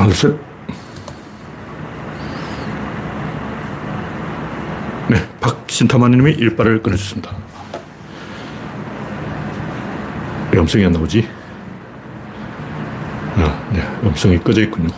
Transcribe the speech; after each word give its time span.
하나, 0.00 0.10
둘, 0.14 0.16
셋. 0.16 0.40
네, 5.10 5.28
박신타마님이 5.40 6.32
일발을 6.32 6.82
끊어주습니다 6.82 7.36
음성이 10.54 10.86
안 10.86 10.92
나오지? 10.92 11.28
아, 13.36 13.70
네, 13.74 13.82
음성이 14.02 14.38
꺼져 14.38 14.62
있군요. 14.62 14.88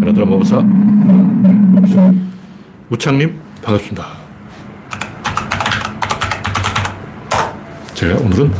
가나드라 0.00 0.26
마법사. 0.26 0.64
우창님, 2.90 3.40
반갑습니다. 3.62 4.06
제가 7.94 8.18
오늘은 8.18 8.52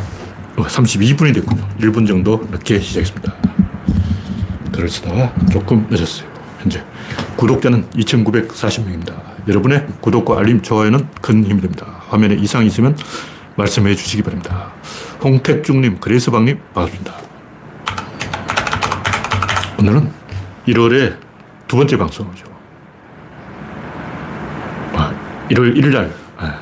32분이 0.57 1.35
됐군요. 1.35 1.69
1분 1.81 2.07
정도 2.07 2.47
늦게 2.51 2.79
시작했습니다. 2.79 3.48
글을 4.79 4.89
쓰다가 4.89 5.35
조금 5.51 5.87
늦었어요. 5.91 6.29
현재 6.61 6.85
구독자는 7.37 7.91
2,940명입니다. 7.91 9.49
여러분의 9.49 9.87
구독과 10.01 10.39
알림, 10.39 10.63
좋아요는 10.63 11.09
큰 11.21 11.45
힘이 11.45 11.61
됩니다. 11.61 12.01
화면에 12.09 12.37
이상이 12.37 12.69
있으면 12.69 12.97
말씀해 13.57 13.95
주시기 13.97 14.23
바랍니다. 14.23 14.71
홍택중님, 15.23 15.99
그레이스방님, 15.99 16.61
반갑습니다. 16.75 17.15
오늘은 19.81 20.11
1월의 20.69 21.17
두 21.67 21.77
번째 21.77 21.97
방송이죠. 21.97 22.47
아, 24.95 25.13
1월 25.51 25.77
1일 25.77 25.93
날, 25.93 26.13
아, 26.37 26.61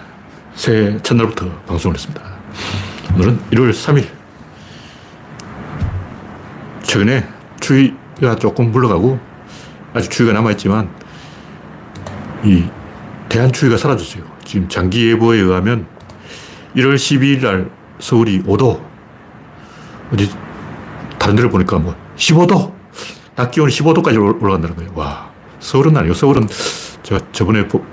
새해 0.55 0.97
첫날부터 1.03 1.51
방송을 1.67 1.97
했습니다. 1.97 2.23
오늘은 3.15 3.41
1월 3.51 3.71
3일. 3.73 4.07
최근에 6.83 7.29
추위 7.61 7.95
가 8.21 8.37
조금 8.37 8.73
물러가고 8.73 9.19
아직 9.93 10.11
추위가 10.11 10.33
남아있지만 10.33 10.89
이 12.45 12.65
대한추위가 13.29 13.77
사라졌어요. 13.77 14.25
지금 14.45 14.69
장기예보에 14.69 15.39
의하면 15.39 15.87
1월 16.77 16.95
12일 16.95 17.43
날 17.43 17.71
서울이 17.99 18.43
5도, 18.43 18.81
어디 20.13 20.31
다른 21.19 21.37
데를 21.37 21.51
보니까 21.51 21.79
뭐 21.79 21.95
15도, 22.17 22.73
낮 23.35 23.51
기온이 23.51 23.73
15도까지 23.73 24.43
올라간다는 24.43 24.77
거예요. 24.77 24.93
와, 24.95 25.31
서울은 25.61 25.97
아니에요. 25.97 26.15
서울은 26.15 26.47
제가 27.03 27.21
저번에 27.33 27.67
보, 27.67 27.85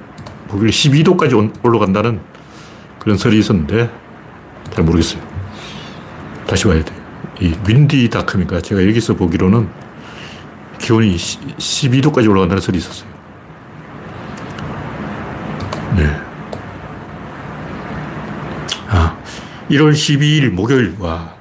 보기에 0.47 0.69
12도까지 0.69 1.53
올라간다는 1.63 2.21
그런 2.99 3.17
설이 3.17 3.39
있었는데 3.39 3.89
잘 4.71 4.83
모르겠어요. 4.83 5.21
다시 6.47 6.65
봐야 6.65 6.83
돼. 6.83 6.93
이 7.39 7.53
윈디닷컴인가 7.67 8.61
제가 8.61 8.85
여기서 8.85 9.15
보기로는 9.15 9.82
기온이 10.83 11.15
12도까지 11.15 12.29
올라간다는 12.29 12.61
설이 12.61 12.77
있었어요. 12.77 13.09
네. 15.95 16.21
아, 18.89 19.17
1월 19.69 19.93
12일 19.93 20.49
목요일, 20.49 20.93
와. 20.99 21.33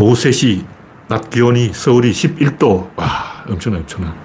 오후 0.00 0.14
3시, 0.14 0.64
낮 1.06 1.30
기온이 1.30 1.70
서울이 1.72 2.10
11도. 2.10 2.90
와, 2.96 3.44
엄청나, 3.48 3.78
엄청나. 3.78 4.16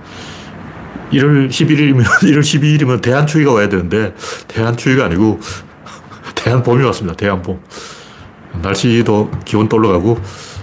1월 1.11 1.47
11일이면, 1.47 2.03
1월 2.03 2.39
12일이면 2.41 3.01
대한추위가 3.03 3.53
와야 3.53 3.69
되는데, 3.69 4.15
대한추위가 4.47 5.05
아니고, 5.05 5.39
대한봄이 6.33 6.83
왔습니다. 6.83 7.15
대한봄. 7.15 7.61
날씨도 8.59 9.29
기온도 9.45 9.77
올라가고, 9.77 10.19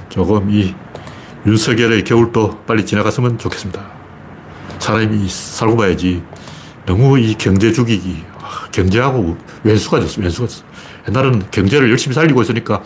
조금 0.09 0.51
이 0.51 0.75
윤석열의 1.47 2.05
겨울도 2.05 2.65
빨리 2.67 2.87
지나갔으면 2.87 3.39
좋겠습니다. 3.39 3.85
사람이 4.79 5.29
살고 5.29 5.77
봐야지. 5.77 6.23
너무 6.87 7.19
이 7.19 7.35
경제 7.35 7.73
죽이기, 7.73 8.23
경제하고 8.73 9.37
왼수가 9.63 10.01
됐어, 10.01 10.21
왼수가 10.21 10.47
됐어. 10.47 10.65
옛날에는 11.09 11.51
경제를 11.51 11.91
열심히 11.91 12.15
살리고 12.15 12.43
있으니까 12.43 12.83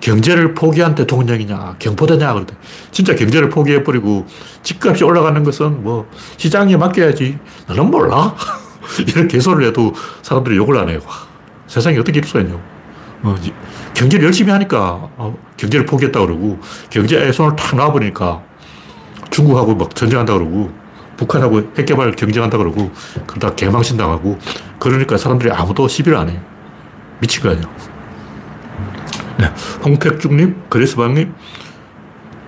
경제를 0.00 0.54
포기한 0.54 0.94
대통령이냐, 0.94 1.76
경포대냐, 1.78 2.32
그러대. 2.34 2.54
진짜 2.92 3.14
경제를 3.14 3.48
포기해버리고 3.48 4.26
집값이 4.62 5.02
올라가는 5.02 5.42
것은 5.42 5.82
뭐 5.82 6.08
시장에 6.36 6.76
맡겨야지. 6.76 7.38
너는 7.66 7.90
몰라? 7.90 8.34
이런 9.06 9.28
개소를 9.28 9.66
해도 9.66 9.92
사람들이 10.22 10.56
욕을 10.56 10.76
안 10.78 10.88
해요. 10.88 11.00
와, 11.04 11.14
세상에 11.66 11.98
어떻게 11.98 12.18
이럴 12.18 12.28
수가 12.28 12.40
있냐고. 12.40 12.60
어, 13.22 13.34
경제를 13.94 14.26
열심히 14.26 14.50
하니까 14.52 15.10
어, 15.16 15.36
경제를 15.56 15.86
포기했다 15.86 16.20
그러고 16.20 16.58
경제에 16.90 17.32
손을 17.32 17.56
탁 17.56 17.76
놔버리니까 17.76 18.42
중국하고 19.30 19.74
막 19.74 19.94
전쟁한다 19.94 20.34
그러고 20.34 20.70
북한하고 21.16 21.72
핵개발 21.76 22.12
경쟁한다 22.12 22.58
그러고 22.58 22.90
그러다 23.26 23.54
개망신 23.54 23.96
당하고 23.96 24.38
그러니까 24.78 25.16
사람들이 25.16 25.50
아무도 25.50 25.88
시비를 25.88 26.16
안 26.16 26.28
해요. 26.28 26.40
미친 27.20 27.42
거 27.42 27.50
아니에요. 27.50 27.66
네. 29.38 29.52
홍택중님, 29.84 30.64
그레스방님, 30.68 31.34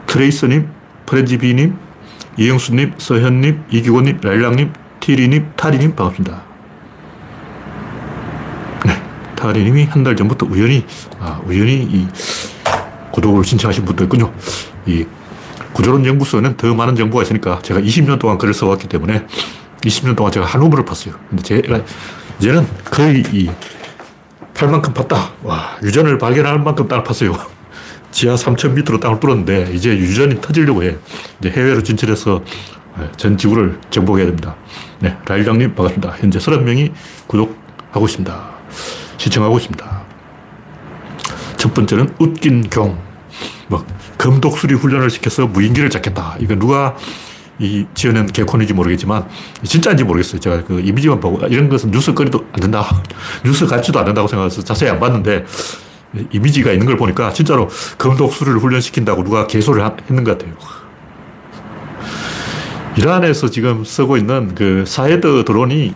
트레이서님, 0.06 0.69
프렌지비님, 1.06 1.76
이영수님, 2.37 2.94
서현님, 2.98 3.64
이기곤님, 3.70 4.20
라일락님, 4.22 4.72
티리님, 5.00 5.52
타리님 5.56 5.94
반갑습니다. 5.94 6.50
네. 9.40 9.52
타리님이 9.52 9.84
한 9.84 10.04
달 10.04 10.16
전부터 10.16 10.46
우연히, 10.46 10.84
아, 11.18 11.40
우연히 11.46 11.82
이 11.82 12.06
구독을 13.12 13.44
신청하신 13.44 13.84
분도 13.84 14.04
있군요. 14.04 14.32
이 14.86 15.04
구조론 15.72 16.04
연구소에는 16.06 16.56
더 16.56 16.74
많은 16.74 16.96
정보가 16.96 17.22
있으니까 17.22 17.58
제가 17.62 17.80
20년 17.80 18.18
동안 18.18 18.38
글을 18.38 18.54
써왔기 18.54 18.88
때문에 18.88 19.26
20년 19.82 20.16
동안 20.16 20.32
제가 20.32 20.46
한 20.46 20.60
우물을 20.62 20.84
팠어요. 20.84 21.14
근데 21.28 21.42
제가 21.42 21.80
이제는 22.40 22.66
거의 22.84 23.22
이 23.32 23.50
팔만큼 24.54 24.92
팠다. 24.94 25.30
와, 25.42 25.76
유전을 25.82 26.18
발견할 26.18 26.58
만큼 26.60 26.86
땅을 26.88 27.04
팠어요. 27.04 27.38
지하 28.10 28.34
3,000m로 28.34 29.00
땅을 29.00 29.20
뚫었는데 29.20 29.70
이제 29.72 29.90
유전이 29.90 30.40
터지려고 30.40 30.82
해. 30.82 30.96
이제 31.40 31.50
해외로 31.50 31.82
진출해서 31.82 32.42
전 33.16 33.38
지구를 33.38 33.78
정복해야 33.90 34.26
됩니다. 34.26 34.56
네, 34.98 35.16
라일장님 35.26 35.74
반갑습니다. 35.74 36.16
현재 36.18 36.38
30명이 36.38 36.92
구독하고 37.26 38.06
있습니다. 38.06 38.50
시청하고 39.20 39.58
있습니다. 39.58 40.03
첫 41.56 41.75
번째는 41.75 42.14
웃긴 42.19 42.62
경. 42.70 42.98
뭐, 43.69 43.84
금독수리 44.16 44.75
훈련을 44.75 45.10
시켜서 45.10 45.47
무인기를 45.47 45.91
잡겠다. 45.91 46.36
이거 46.41 46.54
누가 46.54 46.97
이 47.58 47.84
지어낸 47.92 48.26
개콘인지 48.26 48.72
모르겠지만 48.72 49.28
진짜인지 49.62 50.04
모르겠어요. 50.04 50.41
제가 50.41 50.64
그 50.64 50.81
이미지만 50.81 51.20
보고 51.20 51.47
이런 51.47 51.69
것은 51.69 51.91
뉴스거리도 51.91 52.47
안 52.53 52.60
된다. 52.60 52.86
뉴스 53.44 53.64
안 53.64 53.82
된다고 54.06 54.26
생각해서 54.26 54.62
자세히 54.64 54.88
안 54.91 54.98
봤는데 54.98 55.44
이미지가 56.32 56.72
있는 56.72 56.87
걸 56.87 56.97
보니까 56.97 57.32
진짜로 57.34 57.69
금독수리를 57.98 58.58
훈련시킨다고 58.58 59.22
누가 59.22 59.47
개소를 59.47 59.84
했는 60.08 60.25
것 60.25 60.38
같아요. 60.38 60.54
이란에서 62.97 63.50
지금 63.50 63.84
쓰고 63.84 64.16
있는 64.16 64.54
그 64.54 64.84
사헤드 64.87 65.44
드론이 65.44 65.94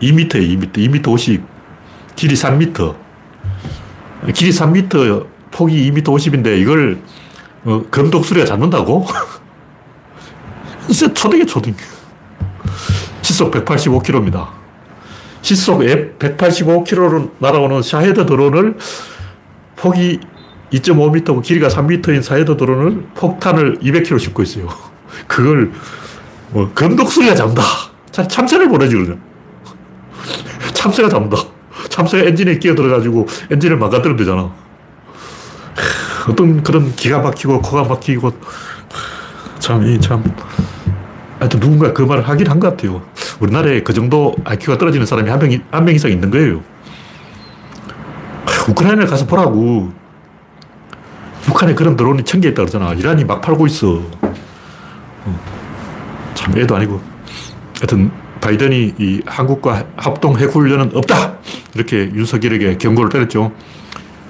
2m, 0.00 0.28
2m, 0.30 0.72
2m 0.72 1.08
50, 1.08 1.55
길이 2.16 2.34
3m. 2.34 2.96
길이 4.34 4.50
3m, 4.50 5.26
폭이 5.50 5.92
2m 5.92 6.02
50인데 6.02 6.58
이걸 6.58 6.98
어, 7.64 7.84
검독수리가 7.90 8.46
잡는다고? 8.46 9.06
진짜 10.88 11.12
초딩이 11.12 11.46
초딩. 11.46 11.76
시속 13.22 13.52
185km입니다. 13.52 14.48
시속 15.42 15.80
185km로 15.80 17.30
날아오는 17.38 17.82
샤헤드 17.82 18.24
드론을 18.24 18.78
폭이 19.76 20.20
2.5m, 20.72 21.42
길이가 21.42 21.68
3m인 21.68 22.22
샤헤드 22.22 22.56
드론을 22.56 23.08
폭탄을 23.14 23.78
200kg 23.80 24.18
싣고 24.18 24.42
있어요. 24.42 24.68
그걸 25.28 25.72
뭐 26.50 26.70
검독수리가 26.74 27.34
잡는다. 27.34 27.62
참새를 28.10 28.68
그러죠. 28.70 29.18
참새가 30.72 31.08
잡는다. 31.08 31.55
참새가 31.88 32.24
엔진에 32.28 32.58
끼어 32.58 32.74
들어가지고 32.74 33.26
엔진을 33.50 33.76
망가뜨리면 33.76 34.16
되잖아. 34.16 34.50
어떤 36.28 36.62
그런 36.62 36.94
기가 36.96 37.20
막히고 37.20 37.62
코가 37.62 37.84
막히고 37.84 38.32
참, 39.58 39.86
이 39.86 40.00
참. 40.00 40.22
하여튼 41.38 41.60
누군가 41.60 41.92
그 41.92 42.02
말을 42.02 42.26
하긴 42.28 42.48
한 42.48 42.58
것 42.60 42.70
같아요. 42.70 43.02
우리나라에 43.40 43.82
그 43.82 43.92
정도 43.92 44.34
IQ가 44.44 44.78
떨어지는 44.78 45.06
사람이 45.06 45.28
한 45.30 45.38
명, 45.38 45.58
한 45.70 45.84
명 45.84 45.94
이상 45.94 46.10
있는 46.10 46.30
거예요. 46.30 46.60
우크라이나에 48.68 49.06
가서 49.06 49.26
보라고. 49.26 49.92
북한에 51.44 51.74
그런 51.74 51.96
드론이 51.96 52.24
천 52.24 52.40
개 52.40 52.48
있다 52.48 52.62
그러잖아. 52.62 52.92
이란이 52.94 53.24
막 53.24 53.40
팔고 53.40 53.66
있어. 53.68 54.02
참 56.34 56.56
애도 56.58 56.74
아니고. 56.76 57.00
하여튼 57.78 58.10
바이든이 58.40 58.94
이 58.98 59.20
한국과 59.26 59.84
합동 59.96 60.36
핵훈련은 60.38 60.92
없다! 60.96 61.35
이렇게 61.76 62.10
윤석열에게 62.14 62.78
경고를 62.78 63.10
때렸죠. 63.10 63.52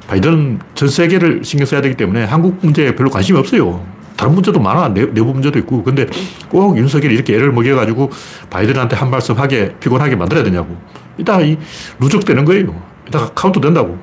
바이든은 0.09 0.61
전 0.75 0.89
세계를 0.89 1.43
신경 1.45 1.67
써야 1.67 1.81
되기 1.81 1.97
때문에 1.97 2.25
한국 2.25 2.59
문제에 2.61 2.95
별로 2.95 3.11
관심이 3.11 3.39
없어요. 3.39 3.85
다른 4.17 4.35
문제도 4.35 4.59
많아. 4.59 4.89
내, 4.95 5.05
내부 5.07 5.33
문제도 5.33 5.59
있고. 5.59 5.83
근데 5.83 6.07
꼭 6.49 6.77
윤석열이 6.79 7.15
이렇게 7.15 7.35
애를 7.35 7.53
먹여가지고 7.53 8.11
바이든한테 8.51 8.97
한 8.97 9.11
말씀 9.11 9.35
하게, 9.37 9.75
피곤하게 9.81 10.17
만들어야 10.17 10.45
되냐고. 10.45 10.77
이게 11.19 11.41
다 11.41 11.56
누적되는 12.01 12.45
거예요. 12.45 12.81
이게 13.09 13.22
다 13.22 13.31
카운트 13.35 13.61
된다고. 13.61 13.99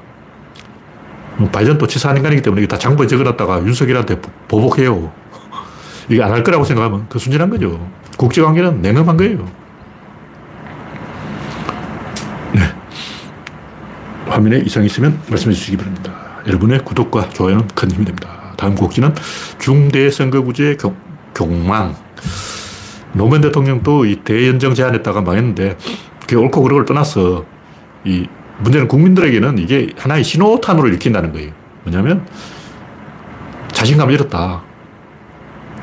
뭐 1.37 1.49
바이든 1.49 1.77
또 1.79 1.87
치사한 1.87 2.17
인간이기 2.17 2.41
때문에 2.43 2.61
이게 2.61 2.67
다 2.67 2.77
장부에 2.77 3.07
적어놨다가 3.07 3.63
윤석열한테 3.65 4.21
보복해요. 4.47 5.11
이게 6.09 6.21
안 6.21 6.31
할 6.31 6.43
거라고 6.43 6.63
생각하면 6.63 7.05
그 7.09 7.17
순진한 7.17 7.49
거죠. 7.49 7.79
국제관계는 8.17 8.81
냉엄한 8.81 9.17
거예요. 9.17 9.47
화면에 14.33 14.57
이상이 14.65 14.87
있으면 14.87 15.19
말씀해 15.29 15.53
주시기 15.53 15.77
바랍니다. 15.77 16.11
여러분의 16.47 16.79
구독과 16.83 17.29
좋아요는 17.29 17.67
큰 17.75 17.91
힘이 17.91 18.05
됩니다. 18.05 18.53
다음 18.57 18.73
곡지는 18.75 19.13
중대선거구제 19.59 20.77
경망. 21.33 21.95
노무현 23.13 23.41
대통령도 23.41 24.05
이 24.05 24.15
대연정 24.23 24.73
제안했다가 24.73 25.21
망했는데 25.21 25.77
그게 26.19 26.35
옳고 26.35 26.63
그르고를 26.63 26.85
떠나서 26.85 27.45
이 28.05 28.27
문제는 28.59 28.87
국민들에게는 28.87 29.59
이게 29.59 29.89
하나의 29.97 30.23
신호탄으로 30.23 30.89
읽힌다는 30.89 31.31
거예요. 31.31 31.51
뭐냐면 31.83 32.25
자신감을 33.71 34.13
잃었다. 34.13 34.63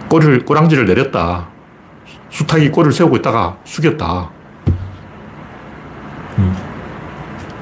꼬리를, 0.08 0.44
꼬랑지를 0.44 0.86
내렸다. 0.86 1.48
수탉이 2.30 2.70
꼬리를 2.70 2.92
세우고 2.92 3.16
있다가 3.18 3.58
숙였다. 3.64 4.30
음. 6.38 6.56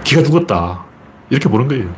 기가 0.09 0.23
죽었다. 0.23 0.87
이렇게 1.29 1.51
보는 1.51 1.69
거예요. 1.69 1.95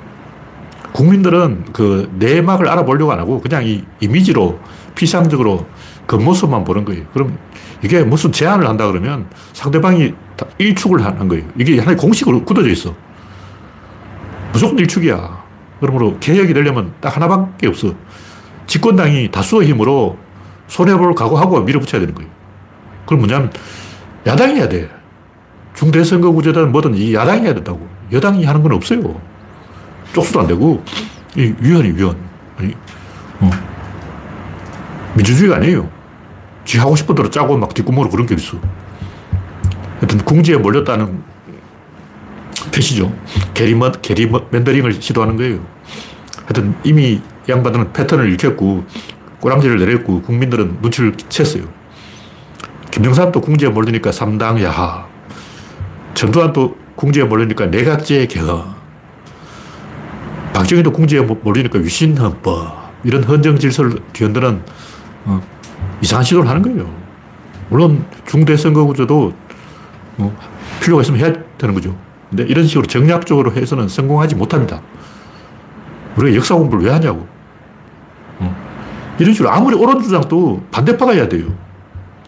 국민들은 0.92 1.66
그 1.72 2.10
내막을 2.18 2.68
알아보려고 2.68 3.12
안 3.12 3.20
하고 3.20 3.40
그냥 3.40 3.64
이 3.64 3.84
이미지로 4.00 4.58
피상적으로 4.96 5.66
겉모습만 6.08 6.64
보는 6.64 6.84
거예요. 6.84 7.04
그럼 7.12 7.38
이게 7.84 8.02
무슨 8.02 8.32
제안을 8.32 8.68
한다 8.68 8.88
그러면 8.88 9.28
상대방이 9.52 10.12
일축을 10.58 11.04
하는 11.04 11.28
거예요. 11.28 11.44
이게 11.56 11.78
하나의 11.78 11.96
공식으로 11.96 12.44
굳어져 12.44 12.68
있어. 12.70 12.92
무조건 14.52 14.76
일축이야. 14.80 15.44
그러므로 15.78 16.18
개혁이 16.18 16.52
되려면 16.52 16.92
딱 17.00 17.14
하나밖에 17.14 17.68
없어. 17.68 17.94
집권당이 18.66 19.30
다수의 19.30 19.68
힘으로 19.68 20.18
손해볼 20.66 21.14
각오하고 21.14 21.60
밀어붙여야 21.60 22.00
되는 22.00 22.12
거예요. 22.16 22.28
그럼 23.06 23.20
뭐냐면 23.20 23.52
야당이 24.26 24.56
해야 24.56 24.68
돼. 24.68 24.90
중대선거구제든 25.74 26.72
뭐든 26.72 26.96
이 26.96 27.14
야당이 27.14 27.42
해야 27.42 27.54
된다고. 27.54 27.99
여당이 28.12 28.44
하는 28.44 28.62
건 28.62 28.72
없어요. 28.72 29.20
쪽수도 30.12 30.40
안 30.40 30.46
되고, 30.46 30.82
이 31.36 31.54
위헌이 31.58 31.92
위헌. 31.92 32.16
아니, 32.58 32.74
어. 33.40 33.50
민주주의가 35.14 35.56
아니에요. 35.56 35.88
지 36.64 36.78
하고 36.78 36.94
싶은 36.96 37.14
대로 37.14 37.30
짜고 37.30 37.56
막 37.56 37.74
뒷구멍으로 37.74 38.10
그런 38.10 38.26
게 38.26 38.34
있어. 38.34 38.58
하여튼 39.98 40.18
궁지에 40.18 40.56
몰렸다는 40.56 41.22
표시죠. 42.74 43.12
게리먼, 43.54 43.92
게리맨더링을 44.02 45.00
시도하는 45.00 45.36
거예요. 45.36 45.60
하여튼 46.44 46.74
이미 46.84 47.20
양반들은 47.48 47.92
패턴을 47.92 48.32
읽혔고, 48.32 48.84
꼬랑지를 49.40 49.78
내렸고, 49.78 50.22
국민들은 50.22 50.78
눈치를 50.80 51.12
챘어요. 51.12 51.68
김정삼도 52.90 53.40
궁지에 53.40 53.68
몰리니까 53.68 54.12
삼당 54.12 54.62
야하. 54.62 55.06
전두환도 56.14 56.76
궁지에 57.00 57.24
몰리니까 57.24 57.66
내각제 57.66 58.26
개헌. 58.26 58.62
박정희도 60.52 60.92
궁지에 60.92 61.22
몰리니까 61.22 61.78
위신헌법. 61.78 62.78
이런 63.04 63.24
헌정 63.24 63.58
질서를 63.58 64.00
뒤흔드는 64.12 64.62
어, 65.24 65.40
이상한 66.02 66.22
시도를 66.22 66.46
하는 66.46 66.60
거예요. 66.60 66.94
물론 67.70 68.04
중대 68.26 68.54
선거구제도 68.54 69.32
어, 70.18 70.38
필요가 70.82 71.00
있으면 71.00 71.20
해야 71.20 71.32
되는 71.56 71.74
거죠. 71.74 71.96
근데 72.28 72.44
이런 72.44 72.66
식으로 72.66 72.86
정략적으로 72.86 73.52
해서는 73.52 73.88
성공하지 73.88 74.34
못합니다. 74.34 74.82
우리가 76.16 76.36
역사 76.36 76.54
공부를 76.54 76.84
왜 76.84 76.90
하냐고. 76.90 77.26
어. 78.40 78.56
이런 79.18 79.32
식으로 79.32 79.50
아무리 79.50 79.74
옳은 79.74 80.02
주장도 80.02 80.64
반대파가 80.70 81.12
해야 81.12 81.26
돼요. 81.26 81.46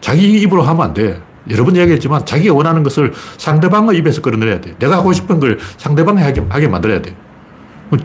자기 0.01 0.41
입으로 0.41 0.63
하면 0.63 0.81
안 0.81 0.93
돼. 0.95 1.21
여러 1.49 1.65
번 1.65 1.75
이야기했지만 1.75 2.25
자기가 2.25 2.53
원하는 2.53 2.83
것을 2.83 3.13
상대방의 3.37 3.97
입에서 3.97 4.21
끌어내야 4.21 4.61
돼. 4.61 4.75
내가 4.79 4.97
하고 4.97 5.11
싶은 5.11 5.39
걸 5.39 5.59
상대방이 5.77 6.21
하게, 6.21 6.41
하게 6.47 6.67
만들어야 6.67 7.01
돼. 7.01 7.15
뭐, 7.89 7.99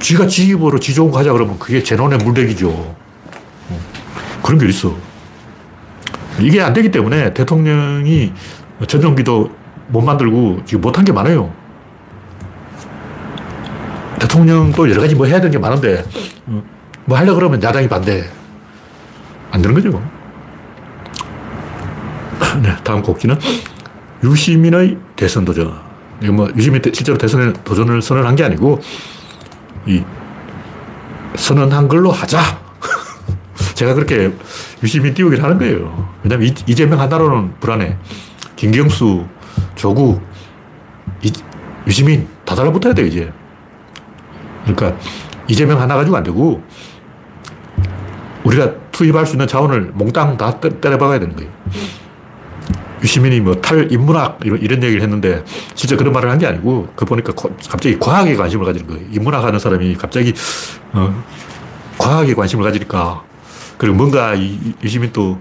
쥐가 0.00 0.26
지 0.26 0.48
입으로 0.48 0.78
지 0.80 0.94
좋은 0.94 1.10
거 1.10 1.18
하자 1.18 1.32
그러면 1.32 1.58
그게 1.58 1.82
제논의 1.82 2.18
물대기죠. 2.18 2.68
어. 2.68 3.80
그런 4.42 4.58
게 4.58 4.66
있어. 4.66 4.96
이게 6.40 6.60
안 6.60 6.72
되기 6.72 6.90
때문에 6.90 7.34
대통령이 7.34 8.32
전용기도 8.86 9.50
못 9.88 10.00
만들고 10.00 10.62
지금 10.64 10.80
못한 10.80 11.04
게 11.04 11.12
많아요. 11.12 11.52
대통령도 14.20 14.90
여러 14.90 15.00
가지 15.00 15.14
뭐 15.14 15.26
해야 15.26 15.36
되는 15.36 15.50
게 15.50 15.58
많은데, 15.58 16.04
어, 16.46 16.62
뭐 17.04 17.16
하려 17.16 17.34
그러면 17.34 17.62
야당이 17.62 17.88
반대. 17.88 18.24
안 19.50 19.62
되는 19.62 19.74
거죠. 19.74 20.17
네, 22.62 22.74
다음 22.84 23.02
곡지는 23.02 23.38
유시민의 24.22 24.98
대선 25.16 25.44
도전. 25.44 25.78
이거 26.22 26.32
뭐 26.32 26.48
유시민 26.56 26.82
실제로 26.92 27.16
대선에 27.16 27.52
도전을 27.64 28.02
선언한 28.02 28.36
게 28.36 28.44
아니고, 28.44 28.80
이 29.86 30.02
선언한 31.36 31.88
걸로 31.88 32.10
하자. 32.10 32.40
제가 33.74 33.94
그렇게 33.94 34.32
유시민 34.82 35.14
띄우기를 35.14 35.42
하는 35.42 35.58
거예요. 35.58 36.08
왜냐면 36.22 36.54
이재명 36.66 37.00
하나로는 37.00 37.54
불안해. 37.60 37.96
김경수, 38.56 39.24
조국, 39.76 40.20
이, 41.22 41.32
유시민 41.86 42.26
다 42.44 42.54
달라붙어야 42.54 42.92
돼 42.92 43.06
이제. 43.06 43.32
그러니까 44.64 44.98
이재명 45.46 45.80
하나 45.80 45.94
가지고 45.96 46.16
안 46.16 46.22
되고 46.22 46.62
우리가 48.44 48.72
투입할 48.90 49.26
수 49.26 49.34
있는 49.34 49.46
자원을 49.46 49.92
몽땅 49.94 50.36
다 50.36 50.58
때려박아야 50.58 51.20
되는 51.20 51.36
거예요. 51.36 51.50
유시민이 53.02 53.40
뭐 53.40 53.54
탈인문학 53.56 54.40
이런, 54.44 54.60
이런 54.60 54.82
얘기를 54.82 55.02
했는데 55.02 55.44
진짜 55.74 55.96
그런 55.96 56.12
말을 56.12 56.30
한 56.30 56.38
게 56.38 56.46
아니고 56.46 56.88
그 56.94 57.04
보니까 57.04 57.32
갑자기 57.32 57.98
과학에 57.98 58.36
관심을 58.36 58.64
가지는 58.64 58.86
거예요. 58.86 59.02
인문학 59.12 59.42
하는 59.44 59.58
사람이 59.58 59.94
갑자기 59.96 60.32
어, 60.92 61.24
과학에 61.98 62.34
관심을 62.34 62.64
가지니까 62.64 63.22
그리고 63.76 63.96
뭔가 63.96 64.34
이, 64.34 64.58
유시민 64.82 65.12
또 65.12 65.38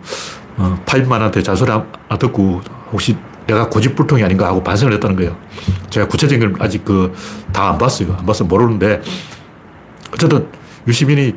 어, 0.58 0.80
파인만한테 0.86 1.44
잔소리 1.44 1.70
하나 1.70 1.86
듣고 2.20 2.62
혹시 2.92 3.16
내가 3.46 3.70
고집불통이 3.70 4.24
아닌가 4.24 4.48
하고 4.48 4.64
반성을 4.64 4.92
했다는 4.94 5.16
거예요. 5.16 5.38
제가 5.90 6.08
구체적인 6.08 6.54
걸 6.54 6.62
아직 6.64 6.84
그 6.84 7.14
다 7.54 7.70
안 7.70 7.78
봤어요. 7.78 8.16
안 8.20 8.26
봐서 8.26 8.44
모르는데 8.44 9.02
어쨌든 10.14 10.48
유시민이 10.88 11.34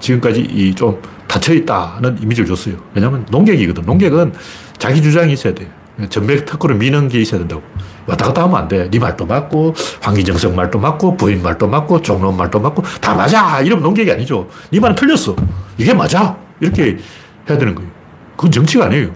지금까지 0.00 0.40
이 0.42 0.74
좀 0.74 1.00
닫혀있다는 1.26 2.18
이미지를 2.22 2.46
줬어요. 2.48 2.76
왜냐하면 2.94 3.26
농객이거든. 3.30 3.82
농객은 3.84 4.32
자기 4.84 5.00
주장이 5.00 5.32
있어야 5.32 5.54
돼. 5.54 5.66
전백 6.10 6.44
특허를 6.44 6.76
미는 6.76 7.08
게 7.08 7.18
있어야 7.18 7.38
된다고. 7.38 7.62
왔다 8.06 8.26
갔다 8.26 8.42
하면 8.42 8.56
안 8.56 8.68
돼. 8.68 8.90
네 8.90 8.98
말도 8.98 9.24
맞고, 9.24 9.72
황기정성 10.02 10.54
말도 10.54 10.78
맞고, 10.78 11.16
부인 11.16 11.42
말도 11.42 11.66
맞고, 11.66 12.02
종론 12.02 12.36
말도 12.36 12.60
맞고, 12.60 12.82
다 13.00 13.14
맞아! 13.14 13.62
이러면 13.62 13.82
농객이 13.82 14.12
아니죠. 14.12 14.46
네 14.70 14.78
말은 14.78 14.94
틀렸어. 14.94 15.34
이게 15.78 15.94
맞아! 15.94 16.36
이렇게 16.60 16.98
해야 17.48 17.56
되는 17.56 17.74
거예요. 17.74 17.90
그건 18.36 18.50
정치가 18.50 18.84
아니에요. 18.84 19.08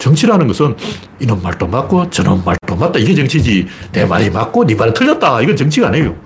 정치라는 0.00 0.48
것은 0.48 0.74
이놈 1.20 1.40
말도 1.40 1.68
맞고 1.68 2.10
저놈 2.10 2.42
말도 2.44 2.74
맞다. 2.74 2.98
이게 2.98 3.14
정치지. 3.14 3.68
내 3.92 4.04
말이 4.06 4.28
맞고 4.28 4.66
네 4.66 4.74
말은 4.74 4.92
틀렸다. 4.92 5.40
이건 5.42 5.54
정치가 5.54 5.86
아니에요. 5.86 6.16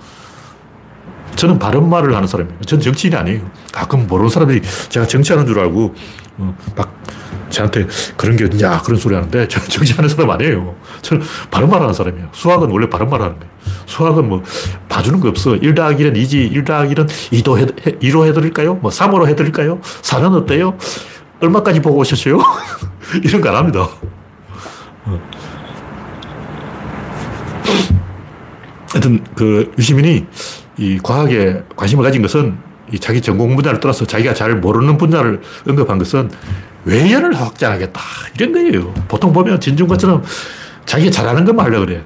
저는 1.35 1.59
바른 1.59 1.87
말을 1.87 2.15
하는 2.15 2.27
사람이에요. 2.27 2.61
저는 2.61 2.81
정치인이 2.83 3.15
아니에요. 3.15 3.41
가끔 3.71 4.07
모르는 4.07 4.29
사람들이 4.29 4.61
제가 4.89 5.05
정치하는 5.05 5.45
줄 5.45 5.59
알고 5.59 5.93
어, 6.37 6.55
막 6.75 7.03
저한테 7.53 7.87
그런 8.17 8.35
게 8.35 8.45
어딨냐 8.45 8.81
그런 8.81 8.99
소리 8.99 9.15
하는데 9.15 9.47
저는 9.47 9.69
정치하는 9.69 10.09
사람 10.09 10.29
아니에요. 10.31 10.75
저는 11.01 11.23
바른 11.51 11.69
말 11.69 11.81
하는 11.81 11.93
사람이에요. 11.93 12.29
수학은 12.33 12.69
원래 12.69 12.89
바른 12.89 13.09
말 13.09 13.21
하는 13.21 13.37
거예요. 13.39 13.53
수학은 13.85 14.27
뭐 14.27 14.43
봐주는 14.89 15.19
거 15.19 15.29
없어. 15.29 15.55
1 15.55 15.75
더하기 15.75 16.03
1은 16.03 16.15
2지, 16.15 16.51
1 16.51 16.63
더하기 16.65 16.95
1은 16.95 17.07
2도 17.07 17.57
해, 17.57 17.65
2로 17.99 18.25
해드릴까요? 18.27 18.75
뭐 18.75 18.91
3으로 18.91 19.27
해드릴까요? 19.27 19.79
4는 20.01 20.33
어때요? 20.35 20.77
얼마까지 21.39 21.81
보고 21.81 21.99
오셨어요? 21.99 22.39
이런 23.23 23.41
거 23.41 23.49
안 23.49 23.55
합니다. 23.55 23.87
하여튼 28.91 29.23
그 29.35 29.71
유시민이 29.77 30.25
이 30.77 30.99
과학에 31.01 31.63
관심을 31.75 32.03
가진 32.03 32.21
것은 32.21 32.57
이 32.91 32.99
자기 32.99 33.21
전공 33.21 33.55
분야를 33.55 33.79
떠나서 33.79 34.05
자기가 34.05 34.33
잘 34.33 34.55
모르는 34.55 34.97
분야를 34.97 35.41
언급한 35.67 35.97
것은 35.97 36.29
외연을 36.85 37.33
확장하겠다. 37.33 37.99
이런 38.39 38.51
거예요. 38.51 38.93
보통 39.07 39.31
보면 39.33 39.59
진중권처럼 39.59 40.23
자기가 40.85 41.11
잘하는 41.11 41.45
것만 41.45 41.65
하려고 41.65 41.85
그래. 41.85 42.03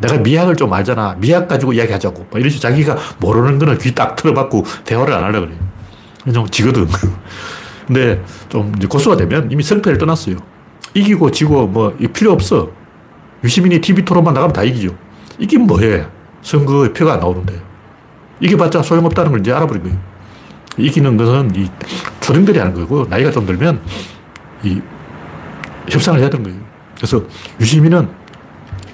내가 0.00 0.18
미학을 0.18 0.56
좀 0.56 0.72
알잖아. 0.72 1.16
미학 1.18 1.48
가지고 1.48 1.72
이야기하자고. 1.72 2.26
이런 2.34 2.50
식으로 2.50 2.70
자기가 2.70 2.96
모르는 3.20 3.58
거는 3.58 3.78
귀 3.78 3.94
딱 3.94 4.16
틀어받고 4.16 4.64
대화를 4.84 5.14
안 5.14 5.24
하려고 5.24 5.46
그래. 5.46 6.32
좀 6.32 6.46
지거든. 6.48 6.86
근데 7.86 8.22
좀 8.48 8.72
고수가 8.72 9.16
되면 9.16 9.50
이미 9.50 9.62
성패를 9.62 9.96
떠났어요. 9.98 10.36
이기고 10.94 11.30
지고 11.30 11.66
뭐 11.66 11.96
필요 12.12 12.32
없어. 12.32 12.70
유시민이 13.44 13.80
TV 13.80 14.04
토론만 14.04 14.34
나가면 14.34 14.52
다 14.52 14.62
이기죠. 14.62 14.94
이긴 15.38 15.62
뭐해? 15.66 16.04
선거에 16.42 16.92
표가 16.92 17.14
안 17.14 17.20
나오는데. 17.20 17.58
이겨봤자 18.40 18.82
소용없다는 18.82 19.30
걸 19.30 19.40
이제 19.40 19.52
알아버린 19.52 19.82
거예요. 19.84 19.98
이기는 20.78 21.16
것은 21.16 21.54
이 21.54 21.68
초등들이 22.20 22.58
하는 22.58 22.74
거고, 22.74 23.06
나이가 23.08 23.30
좀 23.30 23.46
들면 23.46 23.80
이 24.62 24.80
협상을 25.90 26.18
해야 26.20 26.30
되는 26.30 26.44
거예요. 26.44 26.58
그래서 26.96 27.22
유시민은 27.60 28.08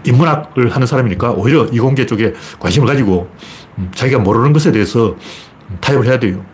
인문학을 0.04 0.70
하는 0.74 0.86
사람이니까 0.86 1.32
오히려 1.32 1.64
이공계 1.66 2.06
쪽에 2.06 2.34
관심을 2.58 2.86
가지고 2.86 3.30
음, 3.78 3.90
자기가 3.94 4.18
모르는 4.18 4.52
것에 4.52 4.70
대해서 4.70 5.16
타협을 5.80 6.06
해야 6.06 6.18
돼요. 6.18 6.44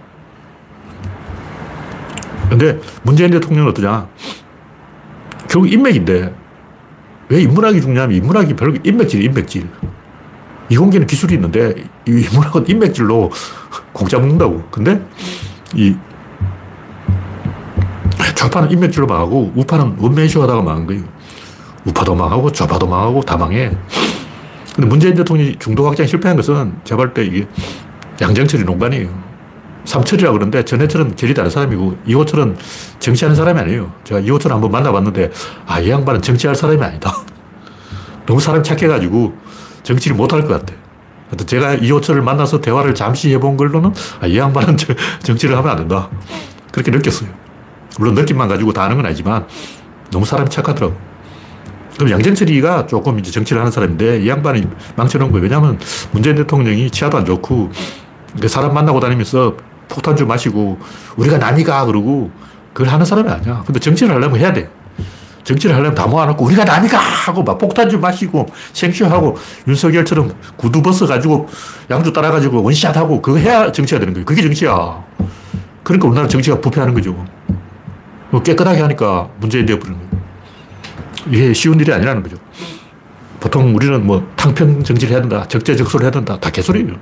근데 2.49 2.79
문재인 3.03 3.31
대통령은 3.31 3.71
어떠냐? 3.71 4.09
결국 5.49 5.73
인맥인데 5.73 6.35
왜 7.29 7.43
인문학이 7.43 7.81
중요하면 7.81 8.17
인문학이 8.17 8.55
별로 8.55 8.75
인맥질, 8.83 9.23
인맥질. 9.25 9.69
이공계는 10.71 11.07
기술이 11.07 11.35
있는데 11.35 11.75
이 12.09 12.11
인문학은 12.11 12.69
인맥질로 12.69 13.31
공짜 13.93 14.19
먹는다고. 14.19 14.63
근데 14.71 15.01
이 15.75 15.95
좌파는 18.35 18.71
인맥질로 18.71 19.07
망하고 19.07 19.53
우파는 19.55 19.97
원맨쇼 19.99 20.43
하다가 20.43 20.63
망한 20.63 20.87
거예요. 20.87 21.03
우파도 21.85 22.15
망하고 22.15 22.53
좌파도 22.53 22.87
망하고 22.87 23.21
다 23.23 23.37
망해. 23.37 23.71
근데 24.75 24.89
문재인 24.89 25.15
대통령이 25.15 25.57
중도 25.59 25.87
확장 25.87 26.07
실패한 26.07 26.37
것은 26.37 26.75
제가 26.85 26.97
볼때 26.99 27.25
이게 27.25 27.47
양정철이 28.21 28.65
농간이에요. 28.65 29.31
삼철이라 29.85 30.31
그러는데 30.33 30.65
전해철은 30.65 31.17
결이 31.17 31.35
다른 31.35 31.51
사람이고 31.51 31.97
이호철은 32.07 32.57
정치하는 33.01 33.35
사람이 33.35 33.59
아니에요. 33.61 33.93
제가 34.05 34.21
이호철 34.21 34.53
한번 34.53 34.71
만나봤는데 34.71 35.31
아, 35.67 35.81
이 35.81 35.91
양반은 35.91 36.23
정치할 36.23 36.55
사람이 36.55 36.83
아니다. 36.83 37.13
너무 38.27 38.41
사람 38.41 38.63
착해가지고 38.63 39.50
정치를 39.83 40.17
못할 40.17 40.43
것 40.43 40.49
같아. 40.49 40.75
제가 41.47 41.75
이호철을 41.75 42.23
만나서 42.23 42.61
대화를 42.61 42.95
잠시 42.95 43.33
해본 43.33 43.57
걸로는 43.57 43.93
아, 44.21 44.27
이 44.27 44.37
양반은 44.37 44.77
정치를 45.23 45.57
하면 45.57 45.71
안 45.71 45.77
된다. 45.77 46.09
그렇게 46.73 46.91
느꼈어요. 46.91 47.29
물론 47.99 48.15
느낌만 48.15 48.49
가지고 48.49 48.73
다 48.73 48.85
아는 48.85 48.97
건 48.97 49.07
아니지만 49.07 49.47
너무 50.11 50.25
사람이 50.25 50.51
착하더라고. 50.51 50.97
그럼 51.97 52.11
양정철이가 52.13 52.87
조금 52.87 53.19
이제 53.19 53.31
정치를 53.31 53.61
하는 53.61 53.71
사람인데 53.71 54.23
이 54.23 54.29
양반이 54.29 54.67
망쳐놓은 54.97 55.31
거예요. 55.31 55.43
왜냐하면 55.43 55.79
문재인 56.13 56.37
대통령이 56.37 56.91
치아도 56.91 57.19
안 57.19 57.25
좋고 57.25 57.71
사람 58.47 58.75
만나고 58.75 59.01
다니면서 59.01 59.57
폭탄 59.89 60.17
좀 60.17 60.29
마시고 60.29 60.79
우리가 61.17 61.39
남이가 61.39 61.85
그러고 61.87 62.31
그걸 62.73 62.93
하는 62.93 63.05
사람이 63.05 63.29
아니야. 63.29 63.63
근데 63.67 63.79
정치를 63.81 64.15
하려면 64.15 64.39
해야 64.39 64.53
돼. 64.53 64.71
정치를 65.45 65.75
하려면 65.75 65.95
다 65.95 66.07
모아놓고 66.07 66.45
우리가 66.45 66.65
남이가 66.65 66.99
하고 66.99 67.43
막 67.43 67.59
폭탄 67.59 67.89
좀 67.89 68.01
마시고 68.01 68.47
생쇼하고 68.73 69.37
윤석열처럼 69.67 70.33
구두 70.57 70.83
벗어가지고 70.83 71.49
양주 71.91 72.13
따라가지고 72.13 72.63
원샷하고 72.63 73.23
그거 73.23 73.39
해야 73.39 73.73
정치가 73.73 73.99
되는 73.99 74.13
거예요. 74.13 74.25
그게 74.25 74.43
정치야. 74.43 75.05
그러니까 75.83 76.09
우리나라 76.09 76.29
정치가 76.29 76.61
부패하는 76.61 76.95
거죠. 76.95 77.25
뭐 78.31 78.43
깨끗하게 78.43 78.81
하니까 78.83 79.29
문재인 79.39 79.67
되어버리는 79.67 79.99
거예요. 79.99 80.11
이게 81.29 81.53
쉬운 81.53 81.79
일이 81.81 81.93
아니라는 81.93 82.23
거죠. 82.23 82.37
보통 83.41 83.75
우리는 83.75 84.07
뭐 84.07 84.31
탕평 84.37 84.85
정치를 84.85 85.13
해야 85.13 85.21
된다, 85.21 85.47
적재적소를 85.49 86.05
해야 86.05 86.11
된다, 86.11 86.39
다 86.39 86.51
개소리예요. 86.51 86.95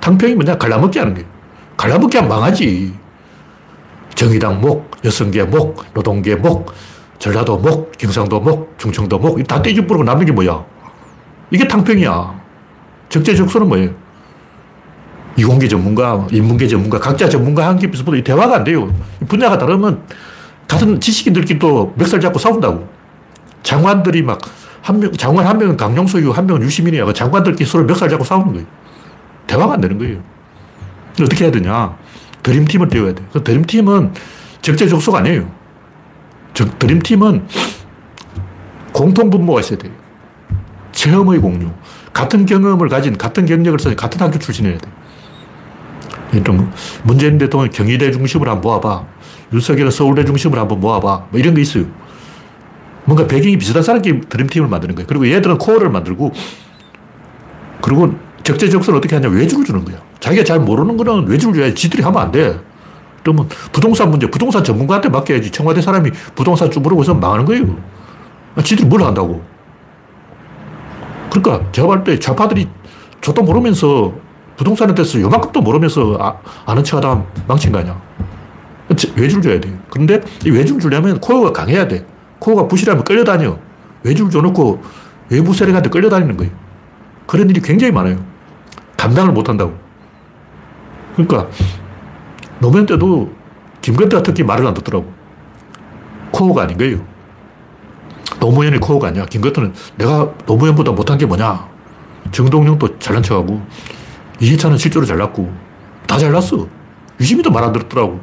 탕평이 0.00 0.34
뭐냐? 0.34 0.58
갈라먹기 0.58 0.98
하는 0.98 1.14
거예요. 1.14 1.28
갈라먹기 1.76 2.16
하면 2.18 2.28
망하지. 2.28 2.94
정의당 4.14 4.60
목, 4.60 4.90
여성계 5.04 5.44
목, 5.44 5.84
노동계 5.94 6.34
목, 6.36 6.72
전라도 7.18 7.56
목, 7.58 7.96
경상도 7.98 8.40
목, 8.40 8.78
충청도 8.78 9.18
목, 9.18 9.46
다 9.46 9.60
떼집부르고 9.60 10.04
남는 10.04 10.26
게 10.26 10.32
뭐야? 10.32 10.64
이게 11.50 11.66
탕평이야. 11.66 12.38
적재적소는 13.08 13.68
뭐예요? 13.68 13.90
이공계 15.36 15.68
전문가, 15.68 16.26
인문계 16.30 16.66
전문가, 16.68 16.98
각자 16.98 17.28
전문가 17.28 17.68
한 17.68 17.78
개에서 17.78 18.02
이 18.14 18.22
대화가 18.22 18.56
안 18.56 18.64
돼요. 18.64 18.92
분야가 19.28 19.58
다르면 19.58 20.02
같은 20.66 21.00
지식인들끼리 21.00 21.58
또 21.58 21.92
멱살 21.96 22.20
잡고 22.20 22.38
싸운다고. 22.38 22.86
장관들이 23.62 24.22
막, 24.22 24.40
한 24.82 25.00
명, 25.00 25.12
장관 25.12 25.46
한 25.46 25.58
명은 25.58 25.76
강용석이고 25.76 26.32
한 26.32 26.46
명은 26.46 26.62
유시민이야. 26.62 27.04
그 27.04 27.12
장관들끼리 27.12 27.68
서로 27.68 27.84
멱살 27.84 28.08
잡고 28.08 28.24
싸우는 28.24 28.52
거예요. 28.52 28.66
대화가 29.46 29.74
안 29.74 29.80
되는 29.80 29.98
거예요. 29.98 30.18
어떻게 31.20 31.44
해야 31.44 31.52
되냐? 31.52 31.96
드림팀을 32.42 32.88
띄워야 32.88 33.14
돼. 33.14 33.22
그 33.32 33.42
드림팀은 33.42 34.12
적재적소가 34.62 35.18
아니에요. 35.18 35.57
적, 36.58 36.76
드림팀은 36.80 37.46
공통분모가 38.92 39.60
있어야 39.60 39.78
돼요. 39.78 39.92
체험의 40.90 41.38
공유. 41.38 41.70
같은 42.12 42.46
경험을 42.46 42.88
가진, 42.88 43.16
같은 43.16 43.46
경력을 43.46 43.78
써진 43.78 43.96
같은 43.96 44.20
학교 44.20 44.40
출신이어야 44.40 44.76
돼. 44.78 46.42
좀 46.42 46.72
문재인 47.04 47.38
대통령 47.38 47.70
경희대 47.70 48.10
중심으로 48.10 48.50
한번 48.50 48.72
모아봐. 48.72 49.04
윤석열은 49.52 49.92
서울대 49.92 50.24
중심으로 50.24 50.60
한번 50.60 50.80
모아봐. 50.80 51.26
뭐 51.30 51.38
이런 51.38 51.54
게 51.54 51.62
있어요. 51.62 51.84
뭔가 53.04 53.24
배경이 53.28 53.56
비슷한 53.56 53.84
사람끼리 53.84 54.22
드림팀을 54.22 54.66
만드는 54.66 54.96
거예요. 54.96 55.06
그리고 55.06 55.30
얘들은 55.30 55.58
코어를 55.58 55.90
만들고, 55.90 56.32
그리고 57.80 58.16
적재적소를 58.42 58.98
어떻게 58.98 59.14
하냐. 59.14 59.28
외주를 59.28 59.64
주는 59.64 59.84
거야. 59.84 59.98
자기가 60.18 60.42
잘 60.42 60.58
모르는 60.58 60.96
거는 60.96 61.28
외주를 61.28 61.54
줘야지. 61.54 61.76
지들이 61.76 62.02
하면 62.02 62.20
안 62.20 62.32
돼. 62.32 62.58
그러면 63.22 63.48
부동산 63.72 64.10
문제, 64.10 64.30
부동산 64.30 64.62
전문가한테 64.64 65.08
맡겨야지. 65.08 65.50
청와대 65.50 65.80
사람이 65.82 66.10
부동산 66.34 66.70
주무르고 66.70 67.02
있으면 67.02 67.20
망하는 67.20 67.44
거예요. 67.44 67.76
아, 68.56 68.62
지들이 68.62 68.86
뭘 68.88 69.02
한다고. 69.02 69.42
그러니까 71.30 71.70
제가 71.72 71.86
볼 71.88 72.04
때 72.04 72.18
좌파들이 72.18 72.68
저도 73.20 73.42
모르면서 73.42 74.12
부동산에 74.56 74.94
대해서 74.94 75.20
요만큼도 75.20 75.60
모르면서 75.60 76.16
아, 76.20 76.36
아는 76.66 76.82
척 76.84 76.96
하다 76.98 77.22
망친 77.46 77.72
거 77.72 77.78
아니야. 77.78 78.00
외주를 79.16 79.42
줘야 79.42 79.60
돼. 79.60 79.78
그런데 79.90 80.20
이 80.46 80.50
외주를 80.50 80.80
주려면 80.80 81.20
코어가 81.20 81.52
강해야 81.52 81.86
돼. 81.86 82.06
코어가 82.38 82.66
부실하면 82.68 83.04
끌려다녀. 83.04 83.58
외주를 84.04 84.30
줘놓고 84.30 84.80
외부 85.28 85.52
세력한테 85.52 85.90
끌려다니는 85.90 86.36
거예요. 86.38 86.52
그런 87.26 87.50
일이 87.50 87.60
굉장히 87.60 87.92
많아요. 87.92 88.18
감당을 88.96 89.32
못 89.32 89.48
한다고. 89.48 89.74
그러니까 91.14 91.48
노무현 92.60 92.86
때도 92.86 93.32
김건태가 93.80 94.22
특히 94.22 94.42
말을 94.42 94.66
안 94.66 94.74
듣더라고. 94.74 95.12
코어가 96.32 96.62
아닌 96.62 96.76
거예요. 96.78 97.04
노무현이 98.40 98.78
코어가 98.78 99.08
아니야. 99.08 99.24
김건태는 99.26 99.72
내가 99.96 100.32
노무현보다 100.46 100.92
못한 100.92 101.18
게 101.18 101.26
뭐냐. 101.26 101.68
정동영도 102.30 102.98
잘난 102.98 103.22
척하고 103.22 103.62
이해찬은 104.40 104.76
실제로 104.78 105.04
잘났고 105.06 105.50
다 106.06 106.18
잘났어. 106.18 106.66
유시민도 107.20 107.50
말 107.50 107.64
안 107.64 107.72
들었더라고. 107.72 108.20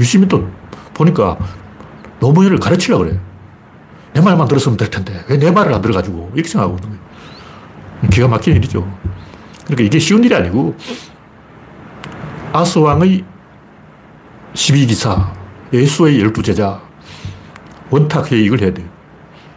유시민도 0.00 0.48
보니까 0.94 1.38
노무현을 2.20 2.58
가르치려고 2.58 3.04
그래. 3.04 3.18
내 4.12 4.20
말만 4.20 4.48
들었으면 4.48 4.76
될 4.76 4.90
텐데 4.90 5.24
왜 5.28 5.38
내 5.38 5.50
말을 5.50 5.72
안 5.72 5.80
들어가지고 5.80 6.32
이렇게 6.34 6.48
생각하고 6.48 6.76
있는 6.78 6.98
거예요. 6.98 8.10
기가 8.10 8.28
막힌 8.28 8.56
일이죠. 8.56 8.90
그러니까 9.64 9.84
이게 9.84 9.98
쉬운 9.98 10.24
일이 10.24 10.34
아니고 10.34 10.74
아스왕의 12.52 13.24
12기사, 14.58 15.30
예수의 15.72 16.20
열두 16.20 16.42
제자, 16.42 16.80
원탁회의 17.90 18.44
이걸 18.44 18.60
해야 18.60 18.74
돼요. 18.74 18.86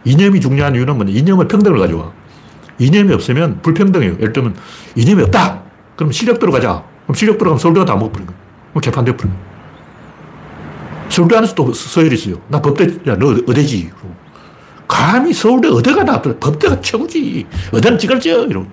이념이 0.04 0.40
중요한 0.40 0.74
이유는 0.74 0.96
뭐냐. 0.96 1.12
이념은 1.12 1.48
평등을 1.48 1.78
가져와. 1.78 2.12
이념이 2.78 3.12
없으면 3.12 3.60
불평등해요. 3.62 4.14
예를 4.20 4.32
들면, 4.32 4.56
이념이 4.94 5.22
없다! 5.24 5.62
그럼 5.96 6.12
실력 6.12 6.38
들어가자. 6.38 6.84
그럼 7.04 7.14
실력 7.14 7.38
들어가면 7.38 7.58
서울대가 7.58 7.84
다 7.84 7.94
먹어버린 7.96 8.26
거예요. 8.26 8.40
그럼 8.70 8.80
개판돼 8.80 9.16
버린 9.16 9.32
거예요. 9.32 9.52
서울대 11.08 11.36
안에서도 11.36 11.72
서열이 11.72 12.14
있어요. 12.14 12.40
나 12.48 12.62
법대, 12.62 12.84
야, 13.06 13.16
너 13.16 13.36
어대지. 13.48 13.90
감히 14.86 15.32
서울대 15.32 15.68
어대가 15.68 16.04
나, 16.04 16.22
법대가 16.22 16.80
최고지. 16.80 17.46
어대는 17.72 17.98
찌그러져. 17.98 18.46
이러고. 18.46 18.66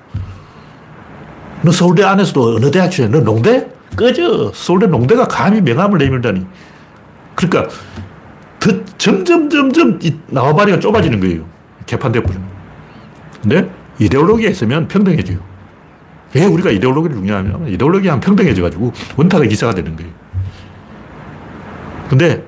너 1.64 1.72
서울대 1.72 2.04
안에서도 2.04 2.56
어느 2.56 2.72
대학 2.72 2.90
출신? 2.90 3.12
너 3.12 3.20
농대? 3.20 3.79
꺼져. 3.96 4.52
서울대 4.54 4.88
농대가 4.88 5.28
감히 5.28 5.62
명함을 5.62 5.98
내밀다니. 5.98 6.46
그러니까 7.36 7.74
더 8.60 8.72
점점 8.98 9.50
점점 9.50 10.00
나와바리가 10.28 10.80
좁아지는 10.80 11.20
거예요. 11.20 11.46
버리는 11.88 12.42
근데 13.42 13.70
이데올로기가 14.00 14.50
있으면 14.50 14.88
평등해져요. 14.88 15.40
왜 16.36 16.46
우리가 16.46 16.70
이데올로기를 16.72 17.16
중요하냐면 17.16 17.68
이데올로기가 17.70 18.20
평등해져가지고 18.20 18.92
원탁의 19.18 19.50
기사가 19.50 19.74
되는 19.74 19.96
거예요. 19.96 20.12
근데 22.10 22.44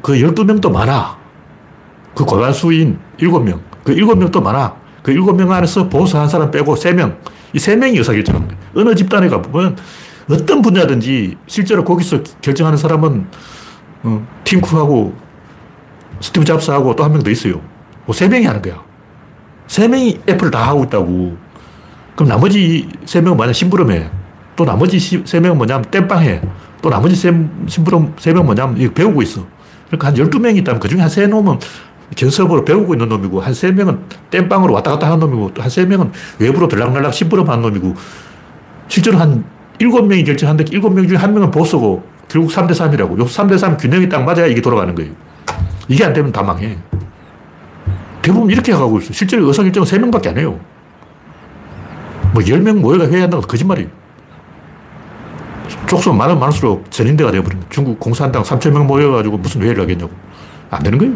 그 0.00 0.14
12명도 0.14 0.70
많아. 0.70 1.16
그 2.14 2.24
과반수인 2.24 2.98
7명. 3.18 3.60
그 3.84 3.94
7명도 3.94 4.42
많아. 4.42 4.74
그 5.02 5.12
7명 5.12 5.50
안에서 5.50 5.88
보수 5.88 6.18
한 6.18 6.28
사람 6.28 6.50
빼고 6.50 6.74
3명. 6.74 7.16
이 7.52 7.58
3명이 7.58 7.96
의사결정합니다. 7.98 8.56
어느 8.74 8.94
집단에 8.94 9.28
가보면 9.28 9.76
어떤 10.30 10.62
분야든지 10.62 11.36
실제로 11.46 11.84
거기서 11.84 12.22
결정하는 12.40 12.78
사람은 12.78 13.26
어, 14.04 14.26
팀쿡하고 14.44 15.14
스티브 16.20 16.44
잡스하고 16.44 16.94
또 16.96 17.04
한 17.04 17.12
명 17.12 17.22
더 17.22 17.30
있어요. 17.30 17.60
뭐 18.06 18.14
세 18.14 18.28
명이 18.28 18.44
하는 18.46 18.62
거야. 18.62 18.82
세 19.66 19.88
명이 19.88 20.20
애플을 20.28 20.50
다 20.50 20.66
하고 20.68 20.84
있다고. 20.84 21.36
그럼 22.14 22.28
나머지 22.28 22.88
세 23.04 23.20
명은 23.20 23.36
만약 23.36 23.52
심부름해. 23.52 24.10
또 24.56 24.64
나머지 24.64 24.98
세 25.24 25.40
명은 25.40 25.56
뭐냐면 25.56 25.84
땜빵해. 25.90 26.42
또 26.82 26.90
나머지 26.90 27.14
세, 27.16 27.32
심부름 27.66 28.14
세 28.18 28.32
명은 28.32 28.46
뭐냐면 28.46 28.76
이거 28.78 28.92
배우고 28.92 29.22
있어. 29.22 29.46
그러니까 29.86 30.08
한 30.08 30.14
12명이 30.14 30.56
있다면 30.58 30.80
그 30.80 30.88
중에 30.88 31.00
한 31.00 31.08
세 31.08 31.26
놈은 31.26 31.58
견습으로 32.16 32.64
배우고 32.64 32.94
있는 32.94 33.08
놈이고 33.08 33.40
한 33.40 33.54
세 33.54 33.72
명은 33.72 34.00
땜빵으로 34.30 34.74
왔다 34.74 34.90
갔다 34.92 35.06
하는 35.06 35.20
놈이고 35.20 35.54
또 35.54 35.62
한 35.62 35.70
세 35.70 35.84
명은 35.86 36.12
외부로 36.38 36.68
들락날락 36.68 37.14
심부름 37.14 37.48
하는 37.48 37.62
놈이고 37.62 37.94
실제로 38.88 39.18
한 39.18 39.44
일곱 39.82 40.06
명이 40.06 40.22
결정하는데 40.22 40.70
일곱 40.72 40.90
명 40.90 41.08
중에 41.08 41.16
한 41.16 41.34
명은 41.34 41.50
보스고 41.50 42.04
결국 42.28 42.52
3대 42.52 42.70
3이라고. 42.70 43.18
요 43.18 43.24
3대 43.24 43.58
3 43.58 43.76
균형이 43.76 44.08
딱 44.08 44.22
맞아야 44.22 44.46
이게 44.46 44.60
돌아가는 44.60 44.94
거예요. 44.94 45.10
이게 45.88 46.04
안 46.04 46.12
되면 46.12 46.30
다 46.30 46.40
망해. 46.40 46.78
대부분 48.22 48.48
이렇게 48.48 48.70
가고 48.72 49.00
있어. 49.00 49.12
실제로 49.12 49.44
의사결정은 49.48 49.84
3명밖에 49.84 50.28
안 50.28 50.38
해요. 50.38 50.60
뭐 52.32 52.40
10명 52.44 52.78
모여가 52.78 53.08
회의한다고 53.08 53.42
거짓말이에요. 53.42 53.88
쪽수가 55.88 56.14
많으면 56.14 56.38
많을수록 56.38 56.88
전인대가 56.88 57.32
되어버린다. 57.32 57.66
중국 57.68 57.98
공산당 57.98 58.44
3천명 58.44 58.86
모여가지고 58.86 59.38
무슨 59.38 59.62
회의를 59.62 59.82
하겠냐고. 59.82 60.12
안 60.70 60.80
되는 60.84 60.96
거예요. 60.96 61.12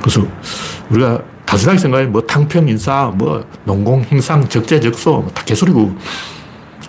그래서 0.00 0.24
우리가 0.90 1.20
단순하게 1.48 1.78
생각해 1.78 2.04
뭐 2.06 2.20
탕평 2.20 2.68
인사, 2.68 3.10
뭐 3.16 3.42
농공 3.64 4.02
행상, 4.02 4.46
적재적소 4.46 5.10
뭐 5.10 5.30
다 5.32 5.44
개소리고 5.44 5.94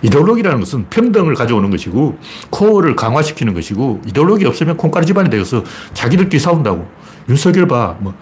이데올로기라는 0.02 0.60
것은 0.60 0.86
평등을 0.90 1.34
가져오는 1.34 1.70
것이고 1.70 2.18
코어를 2.50 2.94
강화시키는 2.94 3.54
것이고 3.54 4.02
이데올로기 4.06 4.44
없으면 4.44 4.76
콩가루 4.76 5.06
집안이 5.06 5.30
되어서 5.30 5.64
자기들끼리 5.94 6.38
싸운다고. 6.38 6.86
윤석열 7.28 7.66
봐. 7.68 7.96
뭐, 8.00 8.12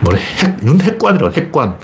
뭐 0.00 0.14
핵, 0.14 0.62
윤핵관이라고 0.64 1.34
핵관. 1.34 1.76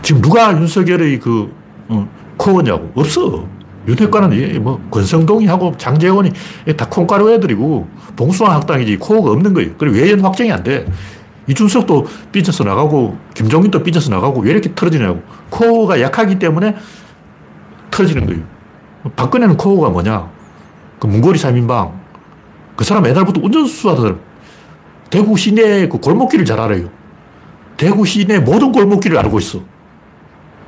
지금 0.00 0.22
누가 0.22 0.52
윤석열의 0.52 1.18
그 1.20 1.52
어, 1.88 2.08
코어냐고. 2.38 2.92
없어. 2.94 3.46
윤핵관은 3.86 4.62
뭐 4.62 4.80
권성동이하고 4.90 5.74
장재원이 5.78 6.30
다 6.76 6.86
콩가루 6.88 7.30
애들이고 7.32 7.88
봉수왕 8.16 8.52
학당이지 8.52 8.98
코어가 8.98 9.30
없는 9.32 9.54
거예요. 9.54 9.70
그리고 9.78 9.96
외연 9.96 10.20
확정이 10.20 10.52
안 10.52 10.62
돼. 10.62 10.86
이준석도 11.48 12.06
삐져서 12.32 12.64
나가고 12.64 13.16
김종인도 13.34 13.82
삐져서 13.82 14.10
나가고 14.10 14.40
왜 14.42 14.50
이렇게 14.52 14.72
틀어지냐고. 14.74 15.22
코어가 15.50 16.00
약하기 16.00 16.38
때문에 16.38 16.76
틀어지는 17.90 18.26
거예요. 18.26 18.42
박근혜는 19.16 19.56
코어가 19.56 19.90
뭐냐? 19.90 20.28
그 20.98 21.06
문고리 21.06 21.38
3인방. 21.38 21.92
그 22.76 22.84
사람 22.84 23.06
옛날부터 23.06 23.40
운전수 23.42 23.88
하던. 23.90 24.20
대구 25.10 25.36
시내 25.36 25.88
그 25.88 25.98
골목길을 25.98 26.44
잘 26.44 26.60
알아요. 26.60 26.90
대구 27.76 28.04
시내 28.04 28.38
모든 28.40 28.72
골목길을 28.72 29.16
알고 29.18 29.38
있어. 29.38 29.60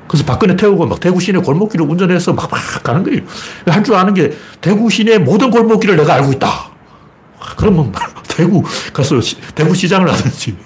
그래서 0.08 0.24
박근혜 0.24 0.56
태우고 0.56 0.86
막 0.86 0.98
대구 0.98 1.20
시내 1.20 1.38
골목길을 1.40 1.86
운전해서 1.86 2.32
막, 2.32 2.50
막 2.50 2.58
가는 2.82 3.02
거예요. 3.04 3.20
할 3.66 3.82
줄 3.84 3.94
아는 3.94 4.14
게 4.14 4.32
대구 4.60 4.88
시내 4.90 5.18
모든 5.18 5.50
골목길을 5.50 5.96
내가 5.96 6.14
알고 6.14 6.32
있다. 6.32 6.48
그러면 7.56 7.92
대구 8.28 8.62
가서 8.92 9.20
시, 9.20 9.36
대구 9.54 9.74
시장을 9.74 10.10
하든지, 10.10 10.56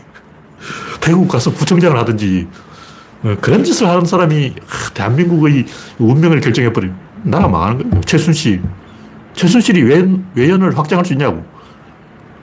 대구 1.04 1.28
가서 1.28 1.52
구청장을 1.52 1.96
하든지, 1.98 2.48
어, 3.24 3.36
그런 3.42 3.62
짓을 3.62 3.86
하는 3.86 4.06
사람이 4.06 4.54
대한민국의 4.94 5.66
운명을 5.98 6.40
결정해버린 6.40 6.94
나라 7.22 7.46
망하는 7.46 7.90
거예요. 7.90 8.00
최순실. 8.02 8.62
최순실이 9.34 9.82
외연, 9.82 10.24
외연을 10.34 10.78
확장할 10.78 11.04
수 11.04 11.12
있냐고. 11.12 11.44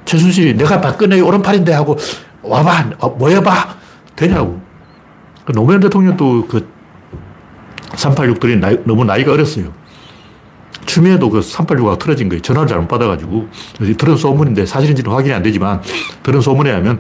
최순실이 0.06 0.56
내가 0.58 0.80
박근혜의 0.80 1.22
오른팔인데 1.22 1.74
하고 1.74 1.98
와봐, 2.44 2.92
어, 3.00 3.10
모여봐. 3.10 3.76
되냐고. 4.16 4.62
그 5.44 5.54
노무현 5.54 5.80
대통령도 5.80 6.48
그 6.48 6.70
386들이 7.94 8.60
나이, 8.60 8.78
너무 8.86 9.04
나이가 9.04 9.32
어렸어요. 9.32 9.74
추미애도 10.86 11.30
그 11.32 11.40
386가 11.40 11.98
틀어진 11.98 12.30
거예요. 12.30 12.42
전화를 12.42 12.68
잘못 12.68 12.88
받아가지고. 12.88 13.48
들은 13.98 14.16
소문인데 14.16 14.68
사실인지는 14.68 15.12
확인이 15.12 15.34
안 15.34 15.42
되지만 15.42 15.82
들은 16.22 16.42
소문에 16.42 16.72
하면 16.74 17.00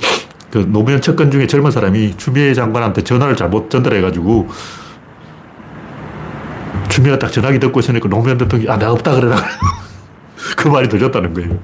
그 0.51 0.65
노무현 0.67 1.01
측근 1.01 1.31
중에 1.31 1.47
젊은 1.47 1.71
사람이 1.71 2.17
추미애 2.17 2.53
장관한테 2.53 3.03
전화를 3.03 3.37
잘못 3.37 3.69
전달해가지고 3.69 4.49
추미애가 6.89 7.19
딱 7.19 7.31
전화기 7.31 7.57
듣고 7.59 7.79
있으니까 7.79 8.09
노무현 8.09 8.37
대통령이 8.37 8.69
아, 8.69 8.77
내가 8.77 8.91
없다 8.91 9.15
그래라. 9.15 9.37
그 10.57 10.67
말이 10.67 10.89
들렸다는 10.89 11.33
거예요. 11.33 11.57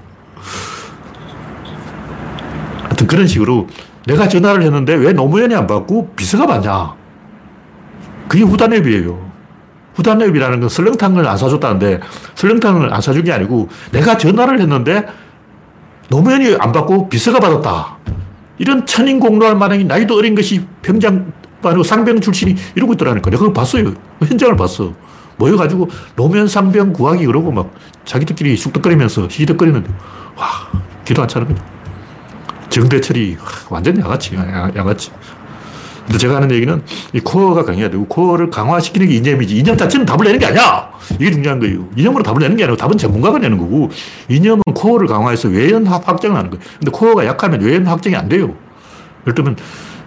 하여튼 2.84 3.08
그런 3.08 3.28
식으로 3.28 3.68
내가 4.06 4.30
전화를 4.30 4.64
했는데 4.64 4.96
왜 4.96 5.12
노무현이 5.12 5.54
안 5.54 5.68
받고 5.68 6.14
비서가 6.16 6.48
받냐. 6.48 6.96
그게 8.30 8.44
후단협이에요. 8.44 9.28
후단협이라는 9.96 10.62
건 10.62 10.70
설렁탕을 10.70 11.28
안 11.28 11.38
사줬다는데 11.38 12.00
설렁탕을 12.36 12.94
안 12.94 13.02
사준 13.02 13.26
게 13.26 13.34
아니고 13.34 13.68
내가 13.92 14.18
전화를 14.18 14.62
했는데 14.62 15.06
노무현이 16.10 16.56
안 16.60 16.72
받고 16.72 17.10
비서가 17.10 17.40
받았다. 17.40 17.98
이런 18.58 18.86
천인 18.86 19.20
공로할 19.20 19.56
만한 19.56 19.86
나이도 19.88 20.16
어린 20.16 20.36
것이 20.36 20.66
병장 20.82 21.32
아니고 21.64 21.84
상병 21.84 22.22
출신이 22.22 22.56
이러고 22.76 22.94
있더라니까. 22.94 23.30
내가 23.30 23.40
그걸 23.40 23.54
봤어요. 23.54 23.94
현장을 24.26 24.56
봤어. 24.56 24.94
모여가지고 25.38 25.90
노무현 26.16 26.48
상병 26.48 26.94
구하기 26.94 27.26
그러고 27.26 27.52
막 27.52 27.74
자기들끼리 28.06 28.58
쑥덕거리면서 28.58 29.28
희덕거리는데 29.30 29.90
와 30.36 30.46
기도 31.06 31.22
안 31.22 31.28
차는 31.28 31.48
거죠. 31.48 31.64
정대철이 32.70 33.38
완전 33.70 34.00
양아치, 34.00 34.36
양아치. 34.36 35.12
근데 36.08 36.18
제가 36.20 36.38
하는 36.38 36.50
얘기는 36.52 36.82
이 37.14 37.20
코어가 37.20 37.66
강해야 37.66 37.90
되고 37.90 38.06
코어를 38.06 38.50
강화시키는 38.50 39.08
게 39.10 39.16
이념이지 39.16 39.58
이념 39.58 39.76
자체는 39.78 40.06
답을 40.06 40.24
내는 40.24 40.40
게 40.40 40.46
아니야. 40.46 40.90
이게 41.20 41.30
중요한 41.32 41.60
거예요. 41.60 41.86
이념으로 41.98 42.24
답을 42.24 42.40
내는 42.40 42.56
게 42.56 42.64
아니고 42.64 42.78
답은 42.78 42.98
전문가가 42.98 43.38
내는 43.40 43.58
거고 43.58 43.90
이념은 44.30 44.62
코어를 44.74 45.08
강화해서 45.08 45.50
외연 45.50 45.86
확정을 45.86 46.38
하는 46.38 46.50
거예요. 46.50 46.64
근데 46.80 46.92
코어가 46.92 47.26
약하면 47.26 47.60
외연 47.62 47.86
확정이 47.86 48.16
안 48.16 48.30
돼요. 48.30 48.56
예를 49.24 49.36
들면 49.36 49.58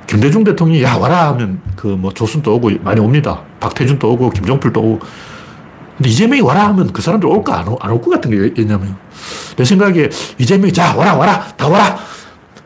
김대중 0.06 0.42
대통령이 0.42 0.82
야 0.82 0.94
와라 0.96 1.28
하면 1.28 1.60
그 1.76 1.88
뭐 1.88 2.10
조순도 2.12 2.54
오고 2.56 2.70
많이 2.82 2.98
옵니다. 3.00 3.42
박태준도 3.60 4.10
오고 4.12 4.30
김종필도 4.30 4.80
오고 4.80 5.00
근데 5.98 6.08
이재명이 6.08 6.40
와라 6.40 6.68
하면 6.68 6.90
그 6.94 7.02
사람들 7.02 7.28
올까 7.28 7.58
안 7.58 7.90
올 7.92 8.00
것 8.00 8.08
같은 8.10 8.30
게 8.30 8.50
왜냐면 8.56 8.96
내 9.56 9.64
생각에 9.66 10.08
이재명이 10.38 10.72
자 10.72 10.96
와라 10.96 11.14
와라 11.14 11.46
다 11.58 11.68
와라 11.68 11.98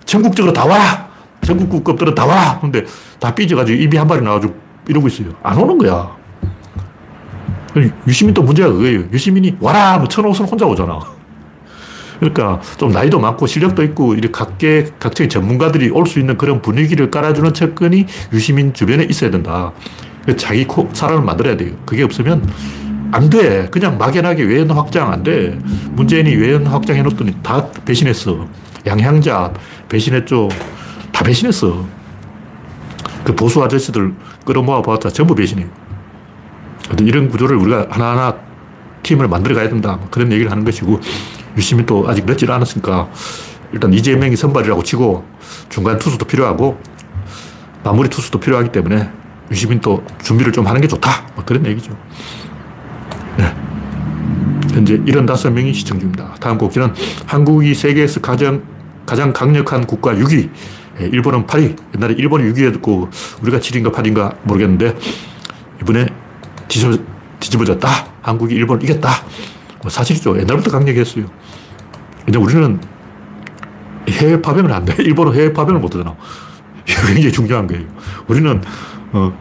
전국적으로 0.05 0.53
다 0.53 0.64
와라 0.64 1.04
전국급들은 1.44 2.14
다 2.14 2.26
와. 2.26 2.59
근데 2.61 2.85
다 3.20 3.35
삐져가지고 3.35 3.78
입이 3.83 3.96
한 3.96 4.07
발이 4.09 4.22
나와가지고 4.22 4.54
이러고 4.88 5.09
있어요. 5.09 5.28
안 5.42 5.59
오는 5.59 5.78
거야. 5.78 6.16
유시민 8.07 8.33
또 8.35 8.42
문제가 8.42 8.70
그거예요. 8.70 9.04
유시민이 9.12 9.57
와라! 9.61 9.98
뭐 9.98 10.07
천호선 10.07 10.46
혼자 10.46 10.64
오잖아. 10.64 11.00
그러니까 12.20 12.61
좀 12.78 12.92
나이도 12.92 13.18
많고 13.18 13.46
실력도 13.46 13.83
있고 13.83 14.14
이렇게 14.14 14.30
각계, 14.30 14.87
각처의 15.00 15.28
전문가들이 15.28 15.90
올 15.90 16.07
수 16.07 16.20
있는 16.20 16.38
그런 16.38 16.62
분위기를 16.62 17.11
깔아주는 17.11 17.52
측근이 17.52 18.07
유시민 18.33 18.72
주변에 18.72 19.04
있어야 19.04 19.30
된다. 19.30 19.72
자기 20.37 20.64
코, 20.66 20.88
사람을 20.92 21.24
만들어야 21.24 21.57
돼요. 21.57 21.74
그게 21.85 22.04
없으면 22.04 22.48
안 23.11 23.28
돼. 23.28 23.66
그냥 23.70 23.98
막연하게 23.98 24.44
외연 24.44 24.70
확장 24.70 25.12
안 25.12 25.22
돼. 25.24 25.59
문재인이 25.90 26.35
외연 26.37 26.64
확장 26.66 26.96
해놓더니 26.96 27.37
다 27.42 27.66
배신했어. 27.85 28.46
양향자 28.87 29.52
배신했죠. 29.88 30.48
다 31.14 31.22
배신했어. 31.22 31.87
그 33.22 33.35
보수 33.35 33.62
아저씨들 33.62 34.12
끌어모아 34.44 34.83
봤자 34.83 35.09
전부 35.11 35.35
배신이에요. 35.35 35.70
이런 37.00 37.29
구조를 37.29 37.57
우리가 37.57 37.87
하나하나 37.88 38.37
팀을 39.05 39.29
만들어 39.29 39.55
가야 39.55 39.68
된다. 39.68 39.96
뭐 39.96 40.09
그런 40.11 40.33
얘기를 40.33 40.50
하는 40.50 40.64
것이고, 40.64 41.00
유심히 41.57 41.87
또 41.87 42.07
아직 42.09 42.27
늦지 42.27 42.50
않았으니까, 42.50 43.09
일단 43.72 43.92
이재명이 43.92 44.35
선발이라고 44.35 44.83
치고, 44.83 45.24
중간 45.68 45.98
투수도 45.98 46.27
필요하고, 46.27 46.79
마무리 47.85 48.09
투수도 48.09 48.40
필요하기 48.40 48.72
때문에, 48.72 49.09
유시민 49.50 49.81
또 49.81 50.05
준비를 50.22 50.53
좀 50.53 50.66
하는 50.66 50.81
게 50.81 50.88
좋다. 50.88 51.27
뭐 51.35 51.44
그런 51.44 51.64
얘기죠. 51.66 51.96
네. 53.37 53.55
현재 54.72 54.98
75명이 54.98 55.72
시청 55.74 55.98
중입니다. 55.98 56.35
다음 56.40 56.59
곡지는 56.59 56.92
한국이 57.27 57.74
세계에서 57.74 58.20
가장, 58.20 58.62
가장 59.07 59.33
강력한 59.33 59.87
국가 59.87 60.12
6위. 60.14 60.50
예, 61.00 61.07
일본은 61.07 61.46
8위. 61.46 61.76
옛날에 61.96 62.14
일본이 62.14 62.50
6위였고 62.52 63.09
우리가 63.42 63.59
7위인가 63.59 63.92
8위인가 63.92 64.37
모르겠는데 64.44 64.96
이번에 65.83 66.07
뒤집어, 66.68 66.96
뒤집어졌다. 67.40 67.88
한국이 68.22 68.54
일본을 68.54 68.83
이겼다. 68.85 69.11
뭐 69.83 69.90
사실이죠. 69.90 70.38
옛날부터 70.38 70.70
강력했어요. 70.70 71.26
근데 72.24 72.38
우리는 72.38 72.80
해외 74.09 74.40
파병을 74.40 74.72
안 74.72 74.85
돼. 74.85 74.94
일본은 75.02 75.35
해외 75.35 75.52
파병을 75.52 75.80
못 75.80 75.94
하잖아. 75.94 76.14
이게 76.87 76.94
굉장히 77.07 77.33
중요한 77.33 77.66
거예요. 77.66 77.85
우리는 78.28 78.62
어, 79.12 79.33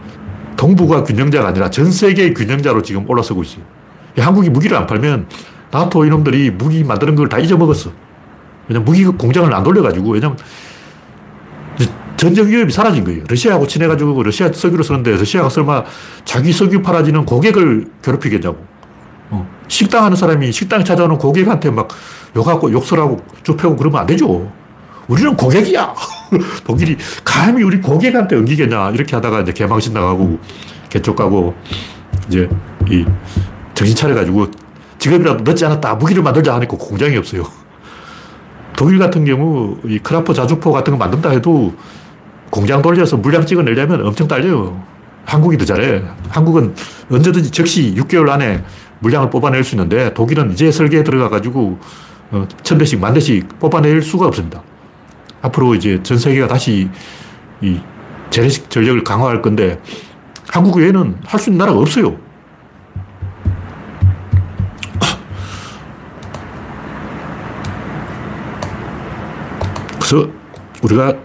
동북아 0.57 1.03
균형자가 1.03 1.49
아니라 1.49 1.69
전 1.69 1.91
세계의 1.91 2.33
균형자로 2.33 2.81
지금 2.81 3.09
올라서고 3.09 3.43
있어요. 3.43 3.63
한국이 4.17 4.49
무기를 4.49 4.77
안 4.77 4.85
팔면 4.85 5.27
나토 5.71 6.05
이놈들이 6.05 6.51
무기 6.51 6.83
만드는 6.83 7.15
걸 7.15 7.27
다 7.29 7.39
잊어먹었어. 7.39 7.91
왜냐면 8.67 8.85
무기 8.85 9.03
공장을 9.03 9.51
안 9.53 9.63
돌려가지고, 9.63 10.11
왜냐면 10.11 10.37
전쟁 12.17 12.47
위협이 12.47 12.71
사라진 12.71 13.03
거예요. 13.03 13.23
러시아하고 13.27 13.67
친해가지고 13.67 14.23
러시아 14.23 14.51
석유를 14.51 14.83
쓰는데 14.83 15.11
러시아가 15.11 15.49
설마 15.49 15.83
자기 16.25 16.53
석유 16.53 16.81
팔아지는 16.81 17.25
고객을 17.25 17.87
괴롭히겠냐고. 18.01 18.57
어. 19.31 19.49
식당 19.67 20.05
하는 20.05 20.15
사람이 20.15 20.51
식당에 20.51 20.83
찾아오는 20.83 21.17
고객한테 21.17 21.71
막 21.71 21.89
욕하고 22.35 22.71
욕설하고 22.71 23.19
좁혀고 23.43 23.75
그러면 23.75 24.01
안 24.01 24.05
되죠. 24.07 24.51
우리는 25.07 25.35
고객이야. 25.35 25.93
독일이 26.65 26.97
감히 27.23 27.63
우리 27.63 27.81
고객한테 27.81 28.35
엉기겠냐. 28.37 28.91
이렇게 28.91 29.15
하다가 29.15 29.41
이제 29.41 29.51
개망신 29.51 29.93
나가고 29.93 30.39
개쪽 30.89 31.15
가고 31.15 31.53
이제 32.27 32.47
이 32.89 33.05
정신 33.73 33.95
차려가지고 33.95 34.47
지금이라도 34.99 35.43
늦지 35.43 35.65
않았다. 35.65 35.95
무기를 35.95 36.23
만들자 36.23 36.55
하니까 36.55 36.77
공장이 36.77 37.17
없어요. 37.17 37.43
독일 38.75 38.99
같은 38.99 39.25
경우 39.25 39.77
이 39.85 39.99
크라포 39.99 40.33
자주포 40.33 40.71
같은 40.71 40.91
거 40.91 40.97
만든다 40.97 41.29
해도 41.29 41.73
공장 42.53 42.83
돌려서 42.83 43.17
물량 43.17 43.47
찍어내려면 43.47 44.05
엄청 44.05 44.27
딸려요. 44.27 44.79
한국이 45.25 45.57
더 45.57 45.65
잘해. 45.65 46.03
한국은 46.29 46.75
언제든지 47.09 47.49
즉시 47.49 47.95
6개월 47.95 48.29
안에 48.29 48.63
물량을 48.99 49.31
뽑아낼 49.31 49.63
수 49.63 49.73
있는데 49.73 50.13
독일은 50.13 50.51
이제 50.51 50.71
설계에 50.71 51.03
들어가가지고 51.03 51.79
어, 52.29 52.47
천 52.61 52.77
대씩 52.77 52.99
만 52.99 53.15
대씩 53.15 53.57
뽑아낼 53.57 54.03
수가 54.03 54.27
없습니다. 54.27 54.61
앞으로 55.41 55.73
이제 55.73 55.99
전 56.03 56.19
세계가 56.19 56.47
다시 56.47 56.91
이 57.59 57.79
재래식 58.29 58.69
전력을 58.69 59.03
강화할 59.03 59.41
건데 59.41 59.81
한국 60.47 60.77
외에는 60.77 61.21
할 61.25 61.39
수 61.39 61.49
있는 61.49 61.57
나라가 61.57 61.79
없어요. 61.79 62.15
그래서 69.99 70.29
우리가 70.83 71.15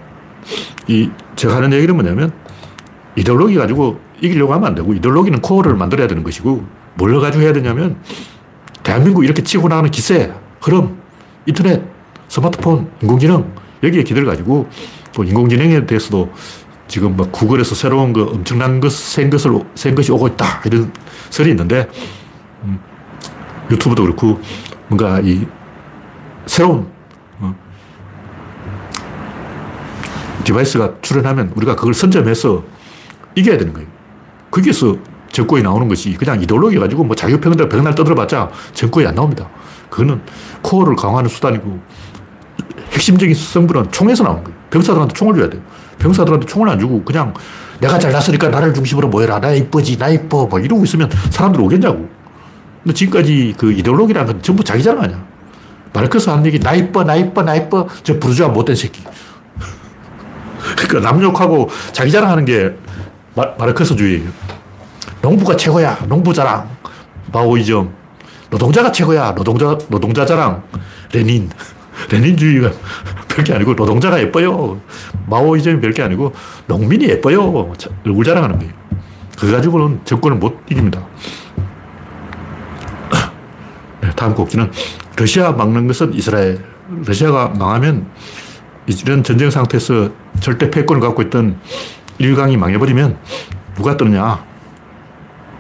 이 0.88 1.10
제가 1.36 1.56
하는 1.56 1.72
얘기는 1.72 1.94
뭐냐면 1.94 2.32
이데올로기 3.16 3.54
가지고 3.54 4.00
이기려고 4.20 4.54
하면 4.54 4.68
안 4.68 4.74
되고 4.74 4.92
이데올로기는 4.92 5.40
코어를 5.40 5.74
만들어야 5.76 6.08
되는 6.08 6.22
것이고 6.22 6.64
뭘 6.94 7.20
가지고 7.20 7.44
해야 7.44 7.52
되냐면 7.52 7.96
대한민국 8.82 9.24
이렇게 9.24 9.42
치고 9.42 9.68
나가는 9.68 9.90
기세, 9.90 10.32
흐름, 10.60 10.98
인터넷, 11.46 11.82
스마트폰, 12.28 12.90
인공지능 13.02 13.52
여기에 13.82 14.02
기대를 14.02 14.26
가지고 14.26 14.68
또 15.12 15.24
인공지능에 15.24 15.86
대해서도 15.86 16.32
지금 16.88 17.16
막 17.16 17.30
구글에서 17.30 17.74
새로운 17.74 18.12
거 18.12 18.22
엄청난 18.22 18.80
것, 18.80 18.90
센 18.90 19.28
것을, 19.28 19.52
센 19.74 19.94
것이 19.94 20.10
오고 20.10 20.28
있다. 20.28 20.62
이런 20.64 20.90
설이 21.28 21.50
있는데, 21.50 21.86
음, 22.64 22.80
유튜브도 23.70 24.02
그렇고, 24.02 24.40
뭔가 24.88 25.20
이 25.20 25.46
새로운, 26.46 26.88
어, 27.40 27.54
디바이스가 30.48 30.94
출현하면 31.02 31.52
우리가 31.54 31.76
그걸 31.76 31.92
선점해서 31.94 32.62
이겨야 33.34 33.58
되는 33.58 33.72
거예요. 33.72 33.86
거기에서 34.50 34.96
정권이 35.30 35.62
나오는 35.62 35.86
것이 35.88 36.14
그냥 36.14 36.42
이데올로기 36.42 36.78
가지고 36.78 37.04
뭐 37.04 37.14
자유평등 37.14 37.68
백날 37.68 37.94
떠들어봤자 37.94 38.50
정권이 38.72 39.06
안 39.06 39.14
나옵니다. 39.14 39.48
그거는 39.90 40.22
코어를 40.62 40.96
강화하는 40.96 41.28
수단이고 41.28 41.78
핵심적인 42.92 43.34
성분은 43.34 43.90
총에서 43.90 44.24
나오는 44.24 44.42
거예요. 44.42 44.58
병사들한테 44.70 45.14
총을 45.14 45.34
줘야 45.36 45.50
돼요. 45.50 45.62
병사들한테 45.98 46.46
총을 46.46 46.68
안 46.68 46.78
주고 46.78 47.04
그냥 47.04 47.34
내가 47.80 47.98
잘났으니까 47.98 48.48
나를 48.48 48.72
중심으로 48.72 49.08
모여라. 49.08 49.40
나 49.40 49.52
이쁘지, 49.52 49.98
나 49.98 50.08
이뻐. 50.08 50.46
뭐 50.46 50.58
이러고 50.58 50.84
있으면 50.84 51.10
사람들 51.30 51.60
오겠냐고. 51.60 52.08
근데 52.82 52.94
지금까지 52.94 53.54
그 53.58 53.72
이데올로기라는 53.72 54.32
건 54.32 54.42
전부 54.42 54.64
자기 54.64 54.82
자랑 54.82 55.02
아니야. 55.02 55.24
마르크스 55.92 56.30
한 56.30 56.44
얘기, 56.46 56.58
나 56.58 56.74
이뻐, 56.74 57.04
나 57.04 57.16
이뻐, 57.16 57.42
나 57.42 57.54
이뻐. 57.54 57.86
저 58.02 58.18
부르주아 58.18 58.48
못된 58.48 58.74
새끼. 58.76 59.02
그러니까 60.86 61.10
남욕하고 61.10 61.70
자기 61.92 62.10
자랑하는 62.10 62.44
게 62.44 62.74
마, 63.34 63.46
마르크스주의예요. 63.58 64.30
농부가 65.22 65.56
최고야. 65.56 66.06
농부 66.08 66.32
자랑. 66.32 66.68
마오이즘. 67.32 67.90
노동자가 68.50 68.92
최고야. 68.92 69.34
노동자, 69.34 69.76
노동자 69.88 70.24
자랑. 70.24 70.62
레닌. 71.12 71.50
레닌주의가 72.10 72.70
별게 73.28 73.52
아니고 73.52 73.74
노동자가 73.74 74.20
예뻐요. 74.20 74.80
마오이즘이 75.26 75.80
별게 75.80 76.02
아니고 76.02 76.32
농민이 76.66 77.08
예뻐요. 77.08 77.72
얼굴 78.06 78.24
자랑하는 78.24 78.58
거예요. 78.58 78.72
그거 79.36 79.52
가지고는 79.52 80.00
정권을 80.04 80.36
못 80.38 80.60
이깁니다. 80.70 81.04
네, 84.00 84.10
다음 84.16 84.34
곡지는 84.34 84.70
러시아 85.16 85.52
막는 85.52 85.86
것은 85.88 86.14
이스라엘. 86.14 86.64
러시아가 87.04 87.48
망하면 87.48 88.06
이런 88.88 89.22
전쟁 89.22 89.50
상태에서 89.50 90.10
절대 90.40 90.70
패권을 90.70 91.00
갖고 91.00 91.22
있던 91.22 91.58
일강이 92.18 92.56
망해버리면 92.56 93.18
누가 93.76 93.96
뜨느냐. 93.96 94.44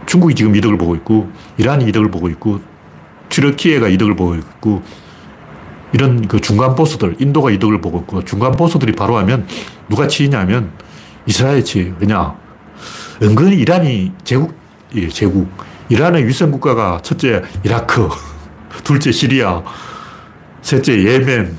중국이 0.06 0.34
지금 0.34 0.56
이득을 0.56 0.78
보고 0.78 0.94
있고, 0.96 1.30
이란이 1.58 1.86
이득을 1.88 2.10
보고 2.10 2.28
있고, 2.30 2.60
튀르키예가 3.28 3.88
이득을 3.88 4.16
보고 4.16 4.34
있고, 4.34 4.82
이런 5.92 6.26
그 6.26 6.40
중간 6.40 6.74
보스들, 6.74 7.16
인도가 7.18 7.50
이득을 7.50 7.80
보고 7.80 7.98
있고, 8.00 8.24
중간 8.24 8.52
보스들이 8.52 8.92
바로 8.92 9.18
하면 9.18 9.46
누가 9.88 10.08
치이냐면 10.08 10.70
이스라엘 11.26 11.62
치예요. 11.62 11.94
왜냐? 12.00 12.34
은근히 13.22 13.56
이란이 13.56 14.12
제국, 14.24 14.54
예, 14.94 15.08
제국. 15.08 15.48
이란의 15.90 16.26
위성 16.26 16.50
국가가 16.50 17.00
첫째 17.02 17.42
이라크, 17.62 18.08
둘째 18.84 19.12
시리아, 19.12 19.62
셋째 20.62 21.02
예멘, 21.02 21.56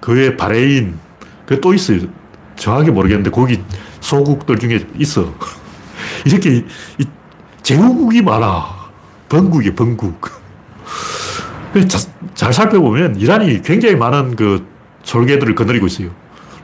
그 0.00 0.12
외에 0.12 0.36
바레인, 0.36 0.98
그 1.46 1.60
또 1.60 1.74
있어요. 1.74 2.00
정확히 2.56 2.90
모르겠는데 2.90 3.30
거기 3.30 3.60
소국들 4.00 4.58
중에 4.58 4.86
있어. 4.98 5.32
이렇게 6.24 6.64
제후국이 7.62 8.22
많아. 8.22 8.84
번국이 9.28 9.74
번국. 9.74 10.30
잘 12.34 12.52
살펴보면 12.52 13.16
이란이 13.16 13.62
굉장히 13.62 13.96
많은 13.96 14.36
그 14.36 14.66
졸개들을 15.02 15.54
거느리고 15.54 15.86
있어요. 15.86 16.10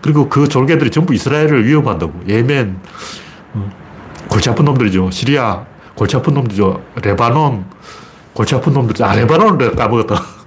그리고 0.01 0.29
그 0.29 0.49
졸개들이 0.49 0.91
전부 0.91 1.15
이스라엘을 1.15 1.67
위협한다고. 1.67 2.23
예멘, 2.29 2.79
어, 3.55 3.71
골치 4.29 4.49
아픈 4.49 4.65
놈들이죠. 4.65 5.11
시리아, 5.11 5.65
골치 5.95 6.17
아픈 6.17 6.35
놈들이죠. 6.35 6.83
레바논, 7.03 7.65
골치 8.33 8.55
아픈 8.55 8.73
놈들이죠. 8.73 9.05
아, 9.05 9.15
레바논을 9.15 9.75
까먹었다. 9.77 10.40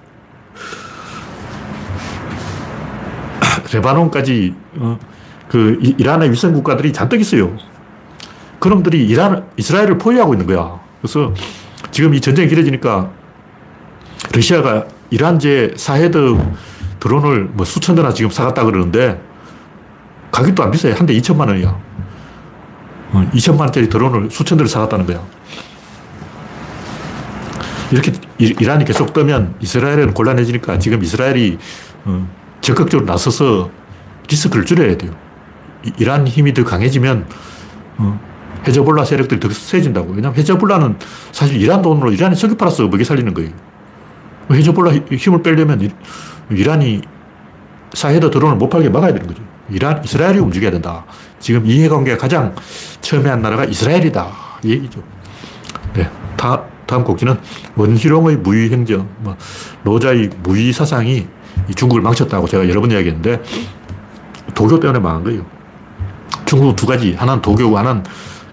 레바논까지, 3.73 4.53
어, 4.77 4.99
그, 5.49 5.79
이란의 5.81 6.31
위성 6.31 6.53
국가들이 6.53 6.93
잔뜩 6.93 7.19
있어요. 7.21 7.55
그놈들이 8.59 9.05
이란, 9.05 9.45
이스라엘을 9.57 9.97
포위하고 9.97 10.33
있는 10.33 10.47
거야. 10.47 10.79
그래서 11.01 11.33
지금 11.91 12.13
이 12.13 12.21
전쟁이 12.21 12.47
길어지니까 12.47 13.11
러시아가 14.33 14.85
이란제 15.09 15.73
사헤드 15.75 16.37
드론을 16.99 17.49
뭐 17.53 17.65
수천 17.65 17.95
대나 17.95 18.13
지금 18.13 18.31
사갔다 18.31 18.63
그러는데 18.63 19.21
가격도 20.31 20.63
안 20.63 20.71
비싸요. 20.71 20.93
한 20.95 21.05
대 21.05 21.13
2천만 21.13 21.49
원이야. 21.49 21.77
2천만 23.33 23.59
어, 23.59 23.63
원짜리 23.63 23.89
드론을 23.89 24.31
수천 24.31 24.57
대를 24.57 24.69
사갔다는 24.69 25.05
거야. 25.05 25.21
이렇게 27.91 28.11
이란이 28.39 28.85
계속 28.85 29.13
뜨면 29.13 29.55
이스라엘은 29.59 30.13
곤란해지니까 30.13 30.79
지금 30.79 31.03
이스라엘이 31.03 31.59
어, 32.05 32.27
적극적으로 32.63 33.05
나서서 33.05 33.69
리스크를 34.29 34.65
줄여야 34.65 34.97
돼요. 34.97 35.11
이란 35.99 36.25
힘이 36.25 36.53
더 36.53 36.63
강해지면 36.63 37.27
어, 37.97 38.19
헤즈볼라 38.65 39.03
세력들이 39.03 39.39
더 39.41 39.49
세진다고. 39.49 40.13
왜냐하면 40.13 40.37
헤즈볼라는 40.37 40.95
사실 41.33 41.61
이란 41.61 41.81
돈으로 41.81 42.11
이란이 42.13 42.35
석유 42.35 42.55
팔아서 42.55 42.87
먹여 42.87 43.03
살리는 43.03 43.33
거예요. 43.33 43.51
헤즈볼라 44.49 44.93
힘을 45.11 45.43
빼려면 45.43 45.91
이란이 46.49 47.01
사헤드 47.93 48.31
드론을 48.31 48.55
못 48.55 48.69
팔게 48.69 48.89
막아야 48.89 49.11
되는 49.11 49.27
거죠. 49.27 49.43
이란, 49.69 50.01
이스라엘이 50.03 50.39
움직여야 50.39 50.71
된다. 50.71 51.05
지금 51.39 51.65
이해관계가 51.65 52.17
가장 52.17 52.55
처음에 53.01 53.29
한 53.29 53.41
나라가 53.41 53.65
이스라엘이다. 53.65 54.31
이 54.63 54.71
얘기죠. 54.71 55.03
네. 55.93 56.09
다, 56.37 56.63
다음 56.85 57.03
곡지는 57.03 57.37
원희룡의 57.75 58.37
무위 58.37 58.69
행정, 58.69 59.07
뭐, 59.19 59.35
노자의 59.83 60.29
무위 60.41 60.71
사상이 60.71 61.27
중국을 61.75 62.01
망쳤다고 62.01 62.47
제가 62.47 62.67
여러 62.69 62.81
번 62.81 62.91
이야기했는데, 62.91 63.41
도교 64.53 64.79
때문에 64.79 64.99
망한 64.99 65.23
거예요. 65.23 65.45
중국은 66.45 66.75
두 66.75 66.85
가지. 66.85 67.13
하나는 67.13 67.41
도교고, 67.41 67.77
하나는 67.77 68.03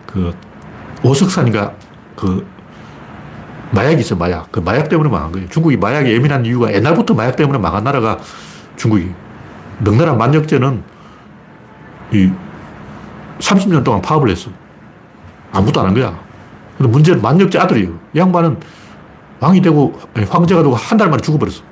그, 0.07 0.35
오석산인가, 1.03 1.73
그, 2.17 2.47
마약이 3.73 4.01
있어, 4.01 4.17
마약. 4.17 4.51
그 4.51 4.61
마약 4.61 4.89
때문에 4.89 5.09
망한 5.11 5.33
거예요. 5.33 5.49
중국이 5.49 5.77
마약에 5.77 6.13
예민한 6.13 6.45
이유가 6.45 6.73
옛날부터 6.73 7.15
마약 7.15 7.37
때문에 7.37 7.59
망한 7.59 7.85
나라가 7.85 8.19
중국이. 8.77 9.11
명나라 9.79 10.15
만역제는 10.15 10.83
이 12.13 12.31
30년 13.39 13.85
동안 13.85 14.03
파업을 14.03 14.29
했어. 14.31 14.51
아무도 15.53 15.81
안 15.81 15.87
한 15.87 15.95
거야. 15.95 16.19
근데 16.77 16.91
문제는 16.91 17.23
만력제 17.23 17.59
아들이에요. 17.59 17.99
이 18.15 18.19
양반은 18.19 18.59
왕이 19.41 19.63
되고, 19.63 19.99
황제가 20.29 20.63
되고 20.63 20.75
한 20.75 20.99
달 20.99 21.09
만에 21.09 21.23
죽어버렸어. 21.23 21.63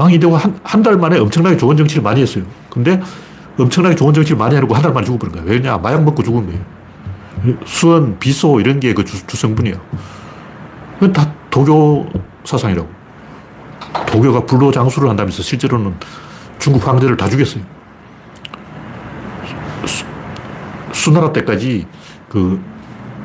왕이 0.00 0.18
되고 0.18 0.34
한, 0.36 0.58
한 0.62 0.82
달 0.82 0.96
만에 0.96 1.18
엄청나게 1.18 1.56
좋은 1.58 1.76
정치를 1.76 2.02
많이 2.02 2.22
했어요. 2.22 2.44
근데 2.70 3.00
엄청나게 3.58 3.94
좋은 3.96 4.14
정치를 4.14 4.38
많이 4.38 4.54
하려고 4.54 4.74
한 4.74 4.82
달 4.82 4.92
만에 4.94 5.04
죽어버린 5.04 5.34
거야. 5.34 5.44
왜냐? 5.44 5.76
마약 5.78 6.02
먹고 6.02 6.22
죽은 6.22 6.46
거예요. 6.46 6.60
수원, 7.66 8.18
비소 8.18 8.60
이런 8.60 8.80
게 8.80 8.94
그 8.94 9.04
주성분이야. 9.04 9.74
다 11.12 11.32
도교 11.50 12.08
사상이라고. 12.44 12.88
도교가 14.06 14.46
불로 14.46 14.70
장수를 14.70 15.08
한다면서 15.10 15.42
실제로는 15.42 15.94
중국 16.58 16.86
황제를 16.86 17.16
다 17.16 17.28
죽였어요. 17.28 17.62
수, 19.86 20.04
수나라 20.92 21.32
때까지 21.32 21.86
그 22.28 22.60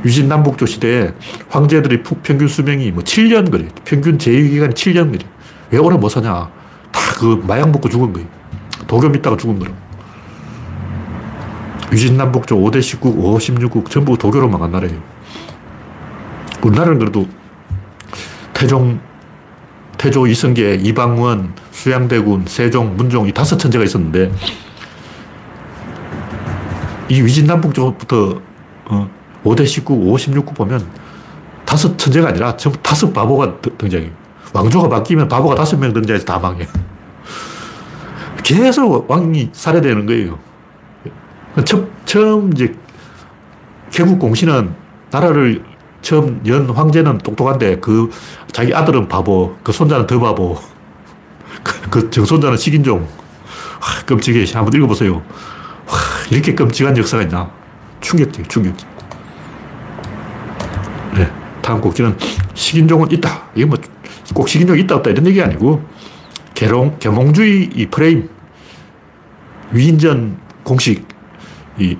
유진 0.03 0.27
남북조 0.27 0.65
시대에 0.65 1.13
황제들의 1.49 2.03
평균 2.23 2.47
수명이 2.47 2.91
뭐 2.91 3.03
7년 3.03 3.49
그래. 3.51 3.67
평균 3.85 4.17
제위기간이 4.19 4.73
7년 4.73 5.11
그래. 5.11 5.25
왜 5.71 5.79
오래 5.79 5.97
못 5.97 6.09
사냐. 6.09 6.49
다 6.95 7.15
그 7.15 7.41
마약 7.47 7.69
먹고 7.71 7.89
죽은 7.89 8.13
거예요. 8.13 8.27
도교 8.87 9.09
믿다가 9.09 9.37
죽은 9.37 9.59
거라. 9.59 9.71
유진남북조 11.91 12.57
5대 12.57 12.81
19, 12.81 13.09
5, 13.09 13.37
16국 13.37 13.89
전부 13.89 14.17
도교로 14.17 14.49
망한 14.49 14.71
나라예요. 14.71 15.01
우리나라는 16.61 16.99
그래도 16.99 17.27
태종, 18.53 18.99
태조 19.97 20.27
이성계, 20.27 20.75
이방원, 20.83 21.53
수양대군, 21.71 22.45
세종, 22.47 22.97
문종 22.97 23.27
이 23.27 23.31
다섯 23.31 23.57
천재가 23.57 23.83
있었는데 23.83 24.31
이 27.09 27.21
위진남북조부터 27.21 28.41
어, 28.85 29.09
5대 29.43 29.65
19, 29.65 29.93
5, 29.93 30.15
16국 30.15 30.55
보면 30.55 30.85
다섯 31.65 31.97
천재가 31.97 32.29
아니라 32.29 32.57
전부 32.57 32.81
다섯 32.81 33.13
바보가 33.13 33.61
등장해요. 33.77 34.24
왕조가 34.53 34.89
바뀌면 34.89 35.27
바보가 35.27 35.55
다섯 35.55 35.77
명 35.77 35.93
등장해서 35.93 36.25
다 36.25 36.39
망해요. 36.39 36.67
계속 38.43 39.09
왕이 39.09 39.49
살해되는 39.53 40.05
거예요. 40.05 40.39
처, 41.65 41.83
처음 42.05 42.53
이제 42.53 42.75
개국 43.91 44.19
공신은 44.19 44.73
나라를 45.09 45.63
처음 46.01 46.41
연 46.45 46.69
황제는 46.69 47.17
똑똑한데 47.19 47.79
그 47.79 48.11
자기 48.51 48.73
아들은 48.73 49.07
바보, 49.07 49.55
그 49.63 49.71
손자는 49.71 50.05
더 50.05 50.19
바보, 50.19 50.57
그, 51.63 51.89
그 51.89 52.09
정손자는 52.11 52.57
식인종. 52.57 52.99
와, 52.99 54.05
끔찍해. 54.05 54.45
한번 54.53 54.73
읽어보세요. 54.73 55.15
와, 55.15 55.93
이렇게 56.29 56.53
끔찍한 56.53 56.97
역사가 56.97 57.23
있나. 57.23 57.49
충격적, 58.01 58.47
충격적. 58.49 58.87
네. 61.15 61.31
다음 61.61 61.81
곡지는 61.81 62.15
식인종은 62.53 63.11
있다. 63.11 63.43
이게 63.55 63.65
뭐 63.65 63.77
꼭 64.33 64.49
식인종이 64.49 64.81
있다 64.81 64.95
없다 64.95 65.11
이런 65.11 65.27
얘기 65.27 65.41
아니고 65.41 65.83
개롱, 66.53 66.97
계몽주의 66.99 67.69
이 67.75 67.85
프레임, 67.87 68.29
위인전 69.71 70.37
공식, 70.63 71.05
이 71.77 71.97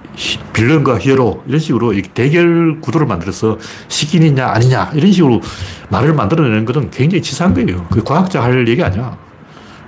빌런과 0.54 1.00
히어로 1.00 1.44
이런 1.48 1.60
식으로 1.60 1.94
대결 2.14 2.80
구도를 2.80 3.06
만들어서 3.06 3.58
식인이냐 3.90 4.48
아니냐 4.48 4.92
이런 4.94 5.12
식으로 5.12 5.42
말을 5.90 6.14
만들어내는 6.14 6.64
것은 6.64 6.90
굉장히 6.92 7.22
치사한 7.22 7.54
거예요. 7.54 7.86
그 7.92 8.02
과학자 8.02 8.42
할 8.42 8.66
얘기 8.68 8.82
아니야. 8.82 9.18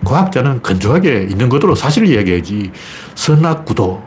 과학자는 0.04 0.62
건조하게 0.62 1.28
있는 1.30 1.50
것으로 1.50 1.74
사실을 1.74 2.08
이야기해야지 2.10 2.72
선악 3.16 3.66
구도 3.66 4.04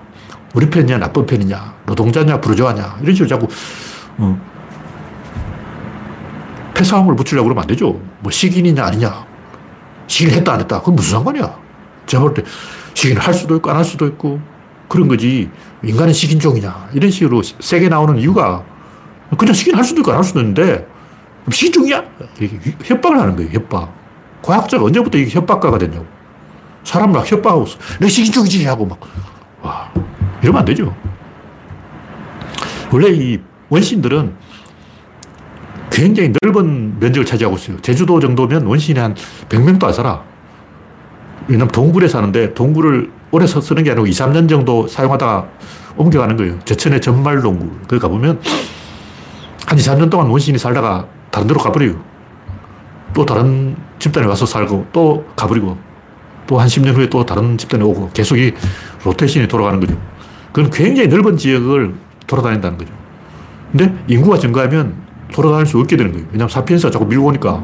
우리 0.54 0.68
편이냐 0.68 0.98
나쁜 0.98 1.26
편이냐 1.26 1.74
노동자냐 1.86 2.40
부르주아냐 2.40 2.98
이런 3.02 3.14
식으로 3.14 3.28
자꾸 3.28 3.48
어, 4.18 4.38
패싸움을 6.74 7.16
붙이려고 7.16 7.48
그러면 7.48 7.62
안 7.62 7.68
되죠. 7.68 8.00
뭐 8.20 8.30
식인이냐 8.30 8.84
아니냐 8.84 9.26
식인 10.06 10.34
했다 10.34 10.52
안 10.54 10.60
했다 10.60 10.78
그건 10.80 10.96
무슨 10.96 11.12
상관이야. 11.12 11.58
제가 12.06 12.22
볼때 12.24 12.42
식인을 12.94 13.22
할 13.22 13.32
수도 13.34 13.56
있고 13.56 13.70
안 13.70 13.76
할 13.76 13.84
수도 13.84 14.06
있고 14.06 14.40
그런 14.88 15.06
거지. 15.08 15.48
인간은 15.84 16.12
식인종이냐. 16.12 16.90
이런 16.92 17.10
식으로 17.10 17.42
세게 17.42 17.88
나오는 17.88 18.16
이유가 18.18 18.64
그냥 19.38 19.54
식인 19.54 19.74
할 19.76 19.84
수도 19.84 20.00
있고 20.00 20.10
안 20.10 20.18
할 20.18 20.24
수도 20.24 20.40
있는데 20.40 20.86
식인종이야? 21.50 22.04
협박을 22.84 23.18
하는 23.20 23.36
거예요. 23.36 23.50
협박. 23.52 23.94
과학자가 24.42 24.84
언제부터 24.84 25.18
이게 25.18 25.30
협박가가 25.30 25.78
됐냐고. 25.78 26.06
사람을 26.84 27.14
막 27.14 27.30
협박하고 27.30 27.64
있어. 27.64 27.78
내 28.00 28.08
식인종이지 28.08 28.64
하고 28.66 28.84
막. 28.86 28.98
와. 29.62 29.90
이러면 30.42 30.60
안 30.60 30.64
되죠. 30.64 30.94
원래 32.92 33.10
이 33.10 33.38
원신들은 33.68 34.34
굉장히 35.90 36.32
넓은 36.40 36.98
면적을 37.00 37.26
차지하고 37.26 37.56
있어요. 37.56 37.76
제주도 37.80 38.20
정도면 38.20 38.66
원신이 38.66 38.98
한 38.98 39.14
100명도 39.48 39.84
안 39.84 39.92
살아. 39.92 40.22
왜냐면 41.48 41.68
동굴에 41.68 42.06
사는데 42.08 42.54
동굴을 42.54 43.10
오래 43.32 43.46
쓰는 43.46 43.82
게 43.82 43.90
아니고 43.90 44.06
2, 44.06 44.10
3년 44.10 44.48
정도 44.48 44.86
사용하다가 44.86 45.48
옮겨가는 45.96 46.36
거예요. 46.36 46.58
제천의 46.64 47.00
전말 47.00 47.40
동굴. 47.40 47.70
거기 47.88 48.00
가보면 48.00 48.40
한 49.66 49.78
2, 49.78 49.82
3년 49.82 50.10
동안 50.10 50.28
원신이 50.28 50.58
살다가 50.58 51.06
다른 51.30 51.46
데로 51.46 51.60
가버려요. 51.60 51.96
또 53.12 53.26
다른 53.26 53.76
집단에 53.98 54.26
와서 54.26 54.46
살고 54.46 54.86
또 54.92 55.24
가버리고 55.36 55.76
또 56.46 56.58
한 56.58 56.66
10년 56.66 56.94
후에 56.94 57.08
또 57.08 57.24
다른 57.24 57.56
집단에 57.56 57.84
오고 57.84 58.10
계속 58.12 58.36
이 58.36 58.52
로테이션이 59.04 59.46
돌아가는 59.46 59.78
거죠. 59.78 59.96
그건 60.52 60.70
굉장히 60.70 61.08
넓은 61.08 61.36
지역을 61.36 61.94
돌아다닌다는 62.26 62.76
거죠. 62.78 62.92
근데 63.70 63.94
인구가 64.08 64.36
증가하면 64.36 64.94
돌아다닐 65.32 65.66
수 65.66 65.78
없게 65.78 65.96
되는 65.96 66.12
거예요. 66.12 66.26
왜냐하면 66.30 66.48
사피엔스가 66.48 66.90
자꾸 66.90 67.06
밀고 67.06 67.26
오니까 67.26 67.62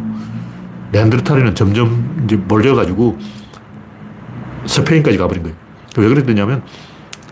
네안데르탈인은 0.92 1.54
점점 1.54 2.22
이제 2.24 2.36
몰려가지고 2.36 3.18
스페인까지 4.66 5.18
가버린 5.18 5.42
거예요. 5.42 5.56
왜 5.98 6.08
그랬느냐면 6.08 6.62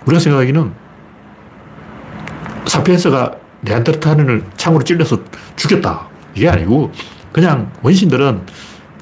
우리가 0.07 0.20
생각하기는 0.20 0.73
사피엔스가 2.66 3.33
네안데르탈인을 3.62 4.44
창으로 4.57 4.85
찔려서 4.85 5.18
죽였다. 5.57 6.09
이게 6.35 6.49
아니고 6.49 6.92
그냥 7.33 7.73
원신들은 7.83 8.42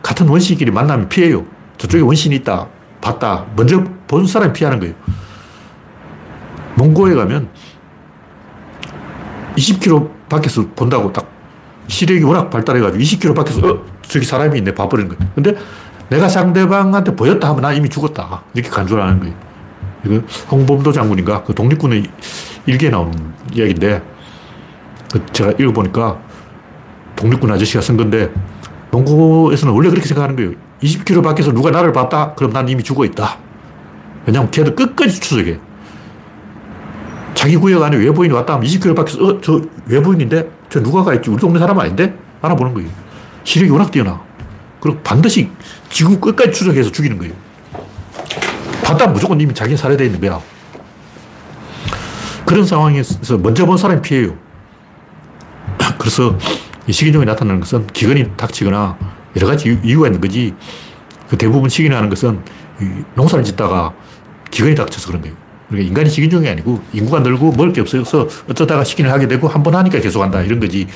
같은 0.02 0.28
원신끼리 0.28 0.70
만나면 0.70 1.08
피해요. 1.08 1.44
저쪽에 1.78 2.02
원신이 2.02 2.36
있다. 2.36 2.68
봤다. 3.00 3.46
먼저 3.56 3.82
본 4.06 4.26
사람이 4.26 4.52
피하는 4.52 4.78
거예요. 4.78 4.94
몽고에 6.76 7.14
가면 7.14 7.48
20km 9.56 10.10
밖에서 10.32 10.66
본다고 10.74 11.12
딱 11.12 11.30
시력이 11.88 12.22
워낙 12.24 12.50
발달해가지고 12.50 13.02
20km 13.02 13.36
밖에서 13.36 13.66
어, 13.66 13.84
저기 14.02 14.24
사람이 14.24 14.58
있네 14.58 14.74
봐버리는 14.74 15.14
거예요. 15.14 15.32
근데 15.34 15.54
내가 16.08 16.28
상대방한테 16.28 17.14
보였다 17.14 17.48
하면 17.50 17.62
나 17.62 17.72
이미 17.72 17.88
죽었다. 17.88 18.42
이렇게 18.54 18.70
간주하는 18.70 19.20
거예요. 19.20 19.34
이거 20.04 20.20
홍범도 20.50 20.92
장군인가? 20.92 21.44
그 21.44 21.54
독립군의 21.54 22.04
일기에 22.66 22.90
나오는 22.90 23.12
이야기인데, 23.52 24.02
그 25.12 25.24
제가 25.32 25.52
읽어보니까 25.52 26.18
독립군 27.16 27.50
아저씨가 27.52 27.80
쓴 27.80 27.96
건데, 27.96 28.30
몽고에서는 28.90 29.72
원래 29.74 29.88
그렇게 29.88 30.06
생각하는 30.06 30.36
거예요. 30.36 30.52
20km 30.82 31.22
밖에서 31.22 31.52
누가 31.52 31.70
나를 31.70 31.92
봤다? 31.92 32.34
그럼 32.34 32.52
난 32.52 32.68
이미 32.68 32.82
죽어 32.82 33.04
있다. 33.04 33.38
왜냐면 34.26 34.50
걔도 34.50 34.74
끝까지 34.74 35.20
추적해. 35.20 35.58
자기 37.34 37.56
구역 37.56 37.82
안에 37.82 37.96
외부인이 37.96 38.32
왔다 38.34 38.54
하면 38.54 38.66
20km 38.66 38.94
밖에서, 38.94 39.24
어, 39.24 39.40
저 39.40 39.60
외부인인데? 39.86 40.50
저 40.68 40.82
누가 40.82 41.02
가 41.02 41.14
있지? 41.14 41.30
우리 41.30 41.38
동네 41.40 41.58
사람 41.58 41.78
아닌데? 41.78 42.14
알아보는 42.40 42.74
거예요. 42.74 42.88
시력이 43.44 43.70
워낙 43.70 43.90
뛰어나. 43.90 44.20
그리고 44.80 44.98
반드시 45.00 45.50
지구 45.90 46.18
끝까지 46.18 46.52
추적해서 46.52 46.90
죽이는 46.90 47.18
거예요. 47.18 47.34
봤다 48.82 49.06
무조건 49.06 49.40
이미 49.40 49.54
자기 49.54 49.76
살해되어 49.76 50.06
있는 50.06 50.20
거야. 50.20 50.40
그런 52.44 52.66
상황에서 52.66 53.38
먼저 53.38 53.64
본 53.64 53.78
사람이 53.78 54.02
피해요. 54.02 54.36
그래서 55.98 56.36
이 56.86 56.92
식인종이 56.92 57.24
나타나는 57.24 57.60
것은 57.60 57.86
기근이 57.88 58.36
닥치거나 58.36 58.98
여러 59.36 59.46
가지 59.46 59.78
이유가 59.82 60.08
있는 60.08 60.20
거지. 60.20 60.54
그 61.28 61.38
대부분 61.38 61.68
식인을 61.68 61.96
하는 61.96 62.10
것은 62.10 62.42
농사를 63.14 63.44
짓다가 63.44 63.94
기근이 64.50 64.74
닥쳐서 64.74 65.06
그런 65.08 65.22
거예요. 65.22 65.41
그러니까 65.72 65.88
인간이 65.88 66.10
식인종이 66.10 66.48
아니고 66.48 66.80
인구가 66.92 67.20
늘고 67.20 67.52
먹을 67.52 67.72
게 67.72 67.80
없어서 67.80 68.28
어쩌다가 68.48 68.84
식인을 68.84 69.10
하게 69.10 69.26
되고 69.28 69.48
한 69.48 69.62
번 69.62 69.74
하니까 69.74 69.98
계속 70.00 70.22
한다 70.22 70.40
이런 70.42 70.60
거지. 70.60 70.86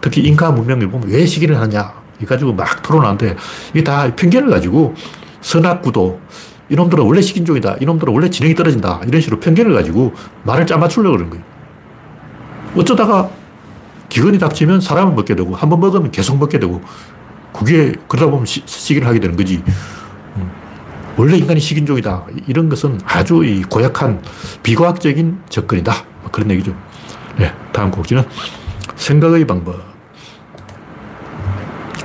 특히 0.00 0.22
인카 0.22 0.50
문명을 0.52 0.90
보면 0.90 1.08
왜 1.08 1.24
식인을 1.26 1.58
하냐. 1.60 1.92
이 2.20 2.24
가지고 2.24 2.52
막 2.52 2.82
토론하는데 2.82 3.36
이게 3.74 3.82
다 3.84 4.14
편견을 4.14 4.48
가지고 4.50 4.94
선악구도 5.40 6.20
이놈들은 6.68 7.04
원래 7.04 7.20
식인종이다. 7.20 7.76
이놈들은 7.80 8.12
원래 8.14 8.30
지능이 8.30 8.54
떨어진다. 8.54 9.00
이런 9.06 9.20
식으로 9.20 9.40
편견을 9.40 9.74
가지고 9.74 10.14
말을 10.44 10.66
짜맞추려고 10.66 11.16
그러는 11.16 11.30
거예요. 11.30 11.44
어쩌다가 12.76 13.28
기근이 14.08 14.38
닥치면 14.38 14.80
사람을 14.80 15.14
먹게 15.14 15.34
되고 15.34 15.54
한 15.54 15.68
번 15.68 15.80
먹으면 15.80 16.10
계속 16.10 16.38
먹게 16.38 16.58
되고 16.58 16.80
그게 17.52 17.92
그러다 18.08 18.30
보면 18.30 18.46
시, 18.46 18.62
식인을 18.64 19.06
하게 19.06 19.20
되는 19.20 19.36
거지. 19.36 19.62
음. 21.12 21.20
원래 21.20 21.36
인간이 21.36 21.60
식인종이다. 21.60 22.26
이런 22.46 22.68
것은 22.68 23.00
아주 23.04 23.44
이 23.44 23.62
고약한 23.62 24.22
비과학적인 24.62 25.42
접근이다. 25.48 25.92
뭐 26.22 26.30
그런 26.30 26.50
얘기죠. 26.50 26.74
네, 27.36 27.52
다음 27.72 27.90
곡지는 27.90 28.24
생각의 28.96 29.46
방법. 29.46 29.80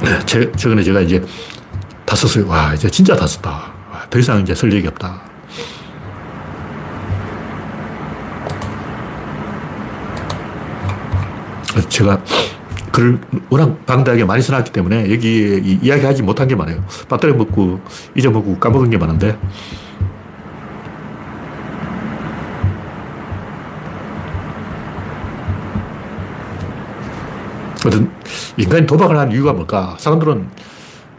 네, 0.02 0.20
제, 0.26 0.52
최근에 0.52 0.84
제가 0.84 1.02
이제 1.02 1.24
다 2.06 2.16
썼어요. 2.16 2.48
와, 2.48 2.74
이제 2.74 2.90
진짜 2.90 3.16
다 3.16 3.26
썼다. 3.26 3.50
와, 3.92 4.06
더 4.10 4.20
이상 4.20 4.42
이제 4.42 4.54
쓸 4.54 4.72
얘기 4.74 4.88
없다. 4.88 5.22
제가 11.90 12.20
글을 12.98 13.20
워낙 13.52 13.86
방대하게 13.86 14.26
많이 14.26 14.42
써놨기 14.42 14.72
때문에 14.72 15.12
여기 15.12 15.80
이야기하지 15.84 16.24
못한 16.24 16.48
게 16.48 16.56
많아요. 16.56 16.84
배터리 17.08 17.32
먹고 17.32 17.80
잊어먹고 18.16 18.58
까먹은 18.58 18.90
게 18.90 18.98
많은데 18.98 19.38
어떤 27.86 28.12
인간이 28.58 28.88
도박을 28.88 29.16
하는 29.16 29.32
이유가 29.32 29.54
뭘까? 29.54 29.96
사람들은 30.00 30.48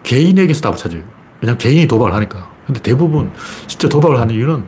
개인에게서 0.03 0.61
답을 0.63 0.77
찾아요. 0.77 1.03
왜냐면 1.41 1.59
개인이 1.59 1.87
도박을 1.87 2.13
하니까. 2.13 2.51
근데 2.67 2.83
대부분 2.83 3.31
진짜 3.69 3.89
도박을 3.89 4.19
하는 4.19 4.35
이유는 4.35 4.65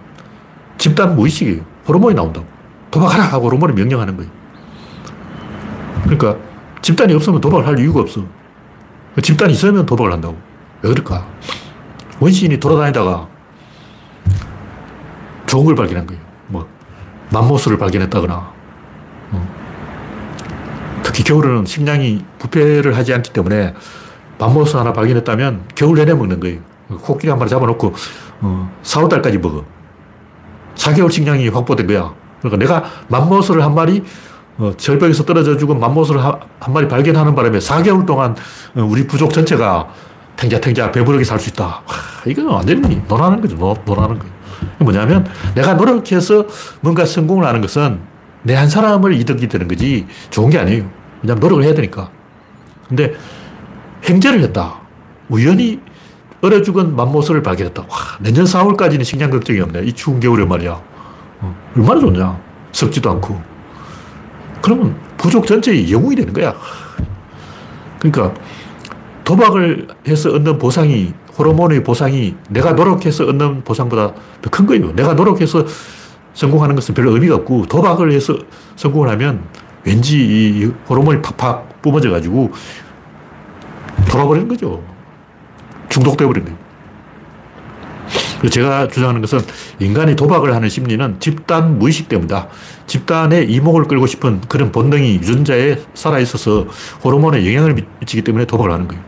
집단 0.78 1.16
무의식이에요. 1.16 1.60
호르몬이 1.88 2.14
나온다고. 2.14 2.46
도박하라 2.92 3.24
하고 3.24 3.46
호르몬이 3.46 3.72
명령하는 3.72 4.16
거예요. 4.16 4.30
그러니까 6.04 6.49
집단이 6.82 7.14
없으면 7.14 7.40
도박을 7.40 7.66
할 7.66 7.78
이유가 7.78 8.00
없어. 8.00 8.24
집단이 9.22 9.52
있으면 9.52 9.86
도박을 9.86 10.12
한다고. 10.12 10.36
왜 10.82 10.90
그럴까? 10.90 11.26
원시인이 12.20 12.58
돌아다니다가 12.58 13.28
좋은 15.46 15.64
걸 15.64 15.74
발견한 15.74 16.06
거예요. 16.06 16.22
뭐, 16.46 16.66
맘모스를 17.30 17.76
발견했다거나, 17.78 18.52
특히 21.02 21.24
겨울에는 21.24 21.64
식량이 21.64 22.24
부패를 22.38 22.96
하지 22.96 23.12
않기 23.14 23.32
때문에 23.32 23.74
맘모스 24.38 24.76
하나 24.76 24.92
발견했다면 24.92 25.62
겨울 25.74 25.96
내내 25.96 26.14
먹는 26.14 26.40
거예요. 26.40 26.60
코끼리 26.88 27.30
한 27.30 27.38
마리 27.38 27.50
잡아놓고 27.50 27.94
어, 28.42 28.76
4, 28.82 29.02
5달까지 29.02 29.38
먹어. 29.38 29.64
4개월 30.76 31.10
식량이 31.10 31.48
확보된 31.48 31.86
거야. 31.86 32.14
그러니까 32.40 32.56
내가 32.58 32.90
맘모스를 33.08 33.62
한 33.62 33.74
마리 33.74 34.02
어, 34.60 34.72
절벽에서 34.76 35.24
떨어져 35.24 35.56
죽은 35.56 35.80
맘모스를 35.80 36.22
한, 36.22 36.34
한 36.60 36.74
마리 36.74 36.86
발견하는 36.86 37.34
바람에 37.34 37.58
4개월 37.58 38.04
동안 38.06 38.36
어, 38.76 38.82
우리 38.82 39.06
부족 39.06 39.32
전체가 39.32 39.88
탱자탱자 40.36 40.92
배부르게 40.92 41.24
살 41.24 41.40
수 41.40 41.48
있다. 41.48 41.64
와, 41.64 41.82
이건 42.26 42.46
완전히 42.46 43.00
논하는 43.08 43.40
거죠. 43.40 43.56
논, 43.56 43.74
논하는 43.86 44.18
거예요. 44.18 44.34
뭐냐면 44.78 45.26
내가 45.54 45.74
노력해서 45.74 46.44
뭔가 46.82 47.06
성공을 47.06 47.46
하는 47.46 47.60
것은 47.62 48.00
내 48.42 48.54
한 48.54 48.68
사람을 48.68 49.14
이득이 49.14 49.48
되는 49.48 49.66
거지 49.68 50.06
좋은 50.30 50.50
게 50.50 50.58
아니에요. 50.58 50.84
왜냐하면 51.22 51.40
노력을 51.40 51.64
해야 51.64 51.74
되니까. 51.74 52.10
근데 52.88 53.14
횡재를 54.08 54.40
했다. 54.42 54.76
우연히 55.30 55.80
얼어 56.42 56.60
죽은 56.62 56.96
맘모스를 56.96 57.42
발견했다. 57.42 57.82
와, 57.82 57.88
내년 58.20 58.44
4월까지는 58.44 59.04
식량 59.04 59.30
걱정이 59.30 59.60
없네. 59.60 59.82
이 59.84 59.92
추운 59.92 60.20
겨울에 60.20 60.44
말이야. 60.44 60.72
어, 61.40 61.56
얼마나 61.76 62.00
좋냐. 62.00 62.38
썩지도 62.72 63.10
않고. 63.10 63.49
그러면 64.62 64.96
부족 65.16 65.46
전체의 65.46 65.90
영웅이 65.92 66.16
되는 66.16 66.32
거야. 66.32 66.54
그러니까 67.98 68.34
도박을 69.24 69.88
해서 70.08 70.30
얻는 70.30 70.58
보상이 70.58 71.12
호르몬의 71.38 71.82
보상이 71.82 72.34
내가 72.48 72.72
노력해서 72.72 73.24
얻는 73.26 73.64
보상보다 73.64 74.12
더 74.42 74.50
큰 74.50 74.66
거예요. 74.66 74.92
내가 74.92 75.14
노력해서 75.14 75.64
성공하는 76.34 76.74
것은 76.74 76.94
별로 76.94 77.12
의미가 77.12 77.36
없고 77.36 77.66
도박을 77.66 78.12
해서 78.12 78.36
성공을 78.76 79.08
하면 79.10 79.44
왠지 79.84 80.18
이 80.18 80.64
호르몬이 80.88 81.20
팍팍 81.22 81.82
뿜어져 81.82 82.10
가지고 82.10 82.50
돌아버리는 84.08 84.48
거죠. 84.48 84.82
중독돼 85.88 86.26
버린 86.26 86.44
거예요. 86.44 86.58
제가 88.48 88.88
주장하는 88.88 89.20
것은 89.20 89.40
인간이 89.78 90.16
도박을 90.16 90.54
하는 90.54 90.68
심리는 90.68 91.16
집단 91.20 91.78
무의식 91.78 92.08
때문이다. 92.08 92.48
집단의 92.86 93.50
이목을 93.50 93.84
끌고 93.84 94.06
싶은 94.06 94.40
그런 94.48 94.72
본능이 94.72 95.16
유전자에 95.16 95.76
살아있어서 95.94 96.66
호르몬에 97.04 97.46
영향을 97.46 97.76
미치기 98.00 98.22
때문에 98.22 98.46
도박을 98.46 98.72
하는 98.72 98.88
거예요. 98.88 99.02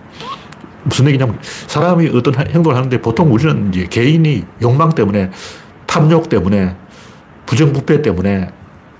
무슨 0.84 1.06
얘기냐면 1.06 1.38
사람이 1.42 2.10
어떤 2.14 2.34
행동을 2.34 2.76
하는데 2.76 3.00
보통 3.00 3.32
우리는 3.32 3.70
이제 3.72 3.86
개인이 3.88 4.44
욕망 4.62 4.90
때문에 4.90 5.30
탐욕 5.86 6.28
때문에 6.28 6.76
부정부패 7.46 8.02
때문에 8.02 8.50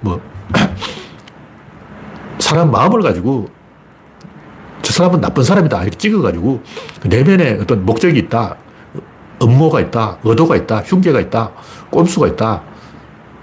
뭐 0.01 0.21
사람 2.39 2.71
마음을 2.71 3.03
가지고 3.03 3.49
저 4.83 4.93
사람은 4.93 5.21
나쁜 5.21 5.43
사람이다 5.43 5.83
이렇게 5.83 5.97
찍어가지고 5.97 6.63
그 7.01 7.09
내면에 7.09 7.59
어떤 7.61 7.85
목적이 7.85 8.19
있다 8.21 8.57
음모가 9.43 9.81
있다 9.81 10.19
의도가 10.25 10.57
있다 10.57 10.81
흉계가 10.81 11.21
있다 11.21 11.51
꼼수가 11.91 12.29
있다. 12.29 12.63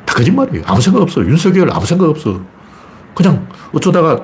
다 0.06 0.16
거짓말이에요. 0.16 0.64
아무 0.66 0.82
생각 0.82 1.02
없어 1.02 1.22
윤석열 1.22 1.70
아무 1.72 1.86
생각 1.86 2.10
없어. 2.10 2.40
그냥 3.16 3.48
어쩌다가 3.74 4.20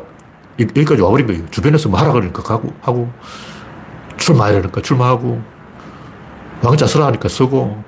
여기까지 0.60 1.02
와버린 1.02 1.28
거예요. 1.28 1.44
주변에서 1.52 1.90
뭐 1.90 2.00
하라 2.00 2.12
그러니까 2.12 2.42
가고 2.42 2.74
하고. 2.82 3.10
출마하려니까 4.18 4.82
출마하고. 4.82 5.42
왕자 6.64 6.88
쓰라 6.88 7.08
하니까 7.08 7.30
쓰고. 7.30 7.84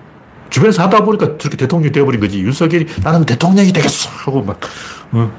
주변에서 0.50 0.84
하다 0.84 1.04
보니까 1.06 1.38
저렇게 1.38 1.58
대통령이 1.58 1.92
되어버린 1.92 2.20
거지. 2.22 2.40
윤석열이 2.42 2.86
나는 3.04 3.26
대통령이 3.26 3.72
되겠어. 3.74 4.10
하고 4.12 4.44
막 4.44 4.60
어, 5.14 5.32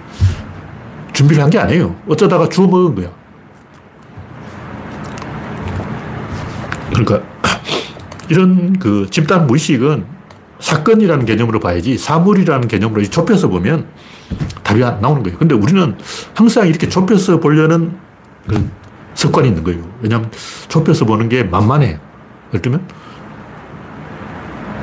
준비를 1.12 1.42
한 1.42 1.50
게 1.50 1.58
아니에요. 1.58 1.94
어쩌다가 2.08 2.48
주워 2.48 2.66
먹은 2.66 2.94
거야. 2.94 3.08
그러니까 6.90 7.22
이런 8.28 8.78
그 8.78 9.06
집단 9.10 9.46
무의식은 9.46 10.04
사건이라는 10.60 11.24
개념으로 11.24 11.60
봐야지 11.60 11.96
사물이라는 11.96 12.68
개념으로 12.68 13.02
좁혀서 13.04 13.48
보면 13.48 13.86
답이 14.62 14.82
안 14.82 15.00
나오는 15.00 15.22
거예요. 15.22 15.38
근데 15.38 15.54
우리는 15.54 15.96
항상 16.34 16.66
이렇게 16.66 16.88
좁혀서 16.88 17.40
보려는 17.40 17.96
그 18.46 18.70
습관이 19.14 19.48
있는 19.48 19.64
거예요. 19.64 19.82
왜냐하면 20.00 20.30
좁혀서 20.68 21.04
보는 21.04 21.28
게 21.28 21.42
만만해. 21.44 21.98
예를 22.48 22.62
들면 22.62 22.86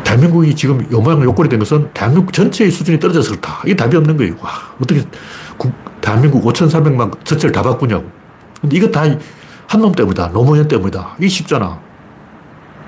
대한민국이 0.03 0.55
지금 0.55 0.86
요 0.91 1.01
모양 1.01 1.21
요꼴이 1.23 1.49
된 1.49 1.60
것은 1.60 1.89
대한민국 1.93 2.31
전체의 2.31 2.71
수준이 2.71 2.99
떨어져서 2.99 3.31
그렇다. 3.31 3.62
이게 3.65 3.75
답이 3.75 3.97
없는 3.97 4.17
거예요. 4.17 4.36
와, 4.41 4.51
어떻게 4.81 5.03
국, 5.58 5.73
대한민국 5.99 6.43
5,400만 6.43 7.25
전체를 7.25 7.51
다 7.51 7.62
바꾸냐고. 7.63 8.05
근데 8.62 8.77
이거 8.77 8.88
다 8.89 9.03
한놈 9.67 9.91
때문이다. 9.91 10.31
노무현 10.31 10.67
때문이다. 10.67 11.15
이게 11.17 11.27
쉽잖아. 11.27 11.79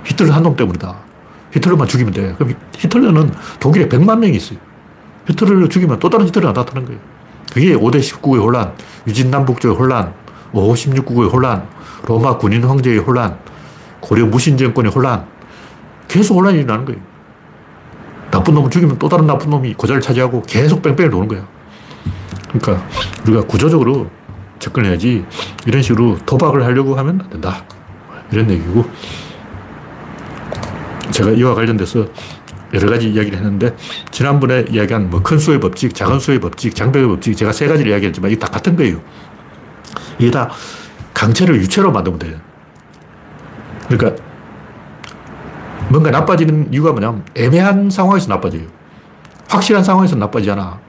히틀러 0.08 0.34
한 0.34 0.44
놈 0.44 0.56
때문이다. 0.56 0.96
히틀러만 1.52 1.88
죽이면 1.88 2.14
돼. 2.14 2.34
그럼 2.38 2.56
히틀러는 2.78 3.32
독일에 3.60 3.88
100만 3.88 4.20
명이 4.20 4.36
있어요. 4.38 4.60
히틀러를 5.28 5.70
죽이면 5.70 6.00
또 6.00 6.10
다른 6.10 6.26
히틀러가 6.28 6.58
나타나는 6.60 6.88
거예요. 6.88 7.02
그게 7.54 7.76
5대 7.76 8.00
19의 8.00 8.42
혼란, 8.42 8.74
유진남북조의 9.08 9.76
혼란, 9.76 10.14
5, 10.54 10.74
16국의 10.74 11.32
혼란, 11.32 11.68
로마 12.06 12.38
군인 12.38 12.64
황제의 12.64 13.00
혼란, 13.00 13.38
고려 14.00 14.26
무신 14.26 14.58
정권의 14.58 14.92
혼란, 14.92 15.26
계속 16.08 16.36
혼란이 16.36 16.60
일어나는 16.60 16.86
거예요. 16.86 17.02
나쁜 18.32 18.54
놈을 18.54 18.70
죽이면 18.70 19.00
또 19.00 19.10
다른 19.10 19.26
나쁜 19.26 19.50
놈이 19.50 19.74
그 19.78 19.88
자리를 19.88 20.02
차지하고 20.02 20.42
계속 20.44 20.82
뺑뺑이 20.82 21.10
도는 21.10 21.28
거야. 21.28 21.46
그러니까 22.52 22.86
우리가 23.26 23.42
구조적으로 23.44 24.10
접근해야지 24.60 25.26
이런 25.66 25.82
식으로 25.82 26.18
도박을 26.26 26.64
하려고 26.64 26.96
하면 26.98 27.22
안 27.22 27.30
된다. 27.30 27.64
이런 28.32 28.50
얘기고 28.50 28.86
제가 31.18 31.32
이와 31.32 31.56
관련돼서 31.56 32.06
여러 32.74 32.90
가지 32.90 33.10
이야기를 33.10 33.40
했는데 33.40 33.76
지난번에 34.12 34.66
이야기한 34.70 35.10
뭐 35.10 35.24
큰 35.24 35.40
수의 35.40 35.60
법칙, 35.60 35.96
작은 35.96 36.20
수의 36.20 36.40
법칙, 36.40 36.76
장벽의 36.76 37.08
법칙 37.08 37.36
제가 37.36 37.52
세 37.52 37.68
가지를 37.68 37.92
이야기했지만 37.92 38.30
이게 38.30 38.40
다 38.40 38.48
같은 38.48 38.76
거예요. 38.76 39.02
이게 40.20 40.30
다 40.30 40.52
강체를 41.16 41.56
유체로 41.56 41.92
만들면 41.92 42.20
돼요. 42.20 42.38
그러니까 43.90 44.22
뭔가 45.90 46.12
나빠지는 46.12 46.72
이유가 46.72 46.92
뭐냐면 46.92 47.24
애매한 47.36 47.90
상황에서 47.90 48.28
나빠져요. 48.28 48.64
확실한 49.50 49.84
상황에서 49.84 50.16
나빠지잖아. 50.18 50.80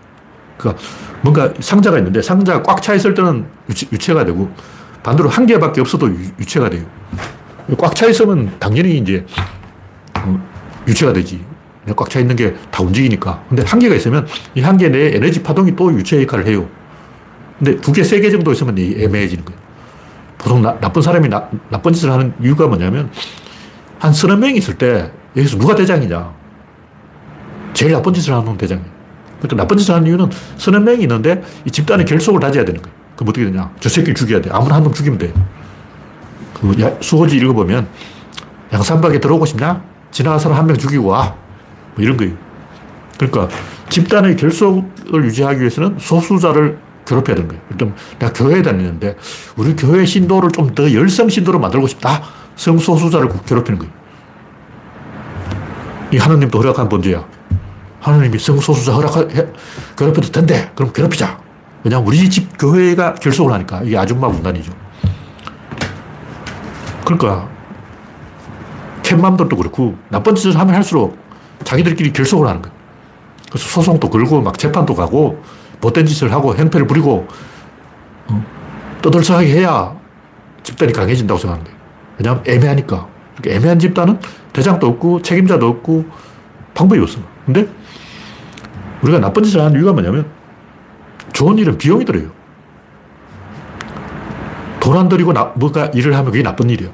그러니까 0.59 0.83
뭔가 1.23 1.55
상자가 1.61 1.97
있는데 1.99 2.21
상자가 2.21 2.63
꽉 2.63 2.83
차 2.83 2.93
있을 2.93 3.15
때는 3.15 3.47
유체, 3.93 4.13
가 4.13 4.27
되고 4.27 4.51
반대로 5.03 5.31
한 5.31 5.47
개밖에 5.47 5.81
없어도 5.81 6.09
유, 6.11 6.45
체가 6.45 6.69
돼요. 6.69 6.85
꽉 7.79 7.95
차 7.95 8.07
있으면 8.09 8.53
당연히 8.59 8.99
이제 8.99 9.25
어, 9.37 9.58
유체가 10.89 11.13
되지. 11.13 11.45
꽉 11.97 12.09
차 12.11 12.21
있는 12.21 12.37
게 12.37 12.55
다 12.71 12.83
움직이니까. 12.83 13.45
근데 13.49 13.63
한 13.65 13.79
개가 13.79 13.95
있으면 13.95 14.27
이한개 14.55 14.89
내에 14.89 15.17
에너지 15.17 15.43
파동이 15.43 15.75
또 15.77 15.93
유체 15.93 16.21
역할을 16.23 16.47
해요. 16.47 16.67
근데 17.59 17.77
두 17.81 17.93
개, 17.93 18.03
세 18.05 18.21
개 18.21 18.31
정도 18.31 18.53
있으면 18.53 18.77
애매해지는 18.79 19.45
거예요. 19.45 19.61
보통 20.37 20.63
나, 20.63 20.79
나쁜 20.81 21.01
사람이 21.03 21.29
나, 21.29 21.49
나쁜 21.71 21.93
짓을 21.93 22.11
하는 22.13 22.33
이유가 22.43 22.67
뭐냐면 22.67 23.11
한 23.99 24.13
서너 24.13 24.37
명이 24.37 24.59
있을 24.59 24.75
때 24.79 25.11
여기서 25.37 25.59
누가 25.59 25.75
대장이냐? 25.75 26.33
제일 27.75 27.93
나쁜 27.93 28.13
짓을 28.13 28.33
하는 28.33 28.45
놈 28.45 28.57
대장이야. 28.57 28.85
그러니까 29.41 29.57
나쁜 29.57 29.77
짓을 29.79 29.95
하는 29.95 30.07
이유는 30.07 30.31
서너 30.57 30.81
명이 30.81 31.03
있는데 31.03 31.43
이 31.65 31.71
집단의 31.71 32.05
결속을 32.07 32.39
다져야 32.41 32.65
되는 32.65 32.81
거예요. 32.83 32.97
그럼 33.17 33.31
어떻게 33.31 33.47
되냐. 33.47 33.71
저 33.81 33.89
새끼를 33.89 34.15
죽여야 34.15 34.41
돼. 34.43 34.51
아무나 34.53 34.77
한 34.77 34.83
놈 34.85 34.93
죽이면 34.93 35.19
돼. 35.19 35.33
그 36.55 36.99
수호지 37.01 37.37
읽어보면 37.39 37.89
양산박에 38.73 39.19
들어오고 39.21 39.47
싶냐? 39.47 39.83
지나간 40.11 40.39
사람 40.39 40.59
한 40.59 40.67
명 40.67 40.77
죽이고 40.77 41.07
와. 41.07 41.35
뭐 41.95 42.05
이런 42.05 42.17
거예요. 42.17 42.35
그러니까 43.19 43.49
집단의 43.89 44.37
결속을 44.37 45.25
유지하기 45.25 45.61
위해서는 45.61 45.97
소수자를 45.99 46.79
괴롭혀야 47.07 47.35
되는 47.37 47.49
거예요. 47.49 47.63
일단 47.71 47.95
내가 48.19 48.33
교회에 48.33 48.63
다니는데 48.63 49.17
우리 49.57 49.75
교회 49.75 50.05
신도를 50.05 50.51
좀 50.53 50.75
더 50.75 50.93
열성 50.93 51.29
신도로 51.29 51.59
만들고 51.59 51.87
싶다. 51.87 52.23
성소수자를 52.57 53.29
괴롭히는 53.47 53.79
거예요. 53.79 53.93
이 56.13 56.19
하나님도 56.19 56.59
허락한 56.59 56.89
범죄야. 56.89 57.25
하나님이 58.01 58.39
성소수자 58.39 58.93
허락해, 58.95 59.47
괴롭혀도 59.97 60.31
된대. 60.33 60.71
그럼 60.75 60.93
괴롭히자. 60.93 61.39
왜냐면 61.85 62.07
우리 62.07 62.29
집 62.31 62.57
교회가 62.59 63.15
결속을 63.15 63.53
하니까. 63.53 63.83
이게 63.83 63.97
아줌마 63.97 64.29
군단이죠. 64.29 64.73
그러니까, 67.05 67.49
캣맘들도 69.03 69.57
그렇고, 69.57 69.97
나쁜 70.09 70.35
짓을 70.35 70.59
하면 70.59 70.75
할수록 70.75 71.19
자기들끼리 71.65 72.13
결속을 72.13 72.47
하는 72.47 72.63
거예요. 72.63 72.77
그래서 73.51 73.69
소송도 73.69 74.11
걸고, 74.11 74.43
막 74.43 74.59
재판도 74.59 74.95
가고, 74.95 75.43
못된 75.81 76.07
짓을 76.07 76.33
하고, 76.33 76.55
행패를 76.55 76.87
부리고, 76.87 77.27
어, 78.29 78.45
떠들썩하게 79.03 79.47
해야 79.47 79.97
집단이 80.63 80.93
강해진다고 80.93 81.39
생각하는 81.39 81.65
거예요. 81.65 81.79
왜냐하면 82.19 82.45
애매하니까. 82.47 83.09
그러니까 83.37 83.57
애매한 83.59 83.79
집단은 83.79 84.19
대장도 84.53 84.87
없고, 84.87 85.23
책임자도 85.23 85.67
없고, 85.67 86.05
방법이 86.75 87.01
없어. 87.01 87.21
근데 87.47 87.67
우리가 89.03 89.19
나쁜 89.19 89.43
짓을 89.43 89.61
하는 89.61 89.77
이유가 89.77 89.93
뭐냐면 89.93 90.27
좋은 91.33 91.57
일은 91.59 91.79
비용이 91.79 92.05
들어요. 92.05 92.29
돈 94.81 94.97
안 94.97 95.09
들이고 95.09 95.33
나, 95.33 95.53
뭔가 95.55 95.87
일을 95.87 96.15
하면 96.17 96.33
그게 96.33 96.43
나쁜 96.43 96.71
일이야. 96.71 96.89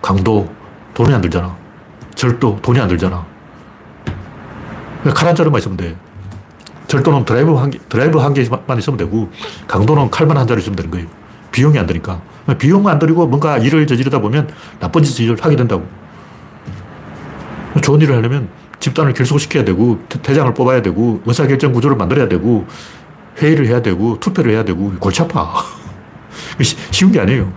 강도, 0.00 0.48
돈이 0.98 1.14
안 1.14 1.20
들잖아. 1.20 1.56
절도, 2.16 2.58
돈이 2.60 2.80
안 2.80 2.88
들잖아. 2.88 3.24
칼 5.14 5.28
한 5.28 5.36
자루만 5.36 5.60
있으면 5.60 5.76
돼. 5.76 5.96
절도는 6.88 7.24
드라이버 7.24 7.54
한 7.54 7.70
개, 7.70 7.78
드라이버 7.88 8.18
한 8.18 8.34
개만 8.34 8.78
있으면 8.78 8.96
되고, 8.96 9.30
강도는 9.68 10.10
칼만 10.10 10.36
한 10.36 10.44
자루 10.48 10.58
있으면 10.58 10.74
되는 10.74 10.90
거예요. 10.90 11.06
비용이 11.52 11.78
안 11.78 11.86
드니까. 11.86 12.20
비용 12.58 12.88
안 12.88 12.98
들이고 12.98 13.28
뭔가 13.28 13.58
일을 13.58 13.86
저지르다 13.86 14.20
보면 14.20 14.50
나쁜 14.80 15.04
짓을 15.04 15.36
하게 15.40 15.54
된다고. 15.54 15.86
좋은 17.80 18.00
일을 18.00 18.16
하려면 18.16 18.48
집단을 18.80 19.12
결속시켜야 19.12 19.64
되고, 19.64 20.00
대장을 20.08 20.52
뽑아야 20.52 20.82
되고, 20.82 21.22
의사결정 21.24 21.74
구조를 21.74 21.96
만들어야 21.96 22.26
되고, 22.28 22.66
회의를 23.40 23.66
해야 23.66 23.80
되고, 23.82 24.18
투표를 24.18 24.50
해야 24.50 24.64
되고, 24.64 24.92
골치 24.98 25.22
아파. 25.22 25.62
쉬운 26.90 27.12
게 27.12 27.20
아니에요. 27.20 27.52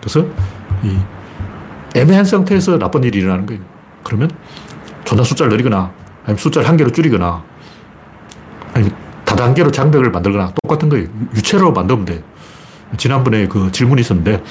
그래서, 0.00 0.26
이 0.82 0.98
애매한 1.96 2.24
상태에서 2.24 2.78
나쁜 2.78 3.04
일이 3.04 3.18
일어나는 3.18 3.46
거예요. 3.46 3.62
그러면 4.02 4.30
존나 5.04 5.22
숫자를 5.22 5.50
늘리거나, 5.50 5.92
아니면 6.24 6.36
숫자를 6.36 6.68
한 6.68 6.76
개로 6.76 6.90
줄이거나, 6.90 7.42
아니면 8.74 8.94
다단계로 9.24 9.70
장벽을 9.70 10.10
만들거나, 10.10 10.52
똑같은 10.62 10.88
거예요. 10.88 11.08
유체로 11.34 11.72
만들면 11.72 12.04
돼. 12.04 12.22
지난번에 12.98 13.48
그 13.48 13.72
질문이 13.72 14.02
있었는데, 14.02 14.42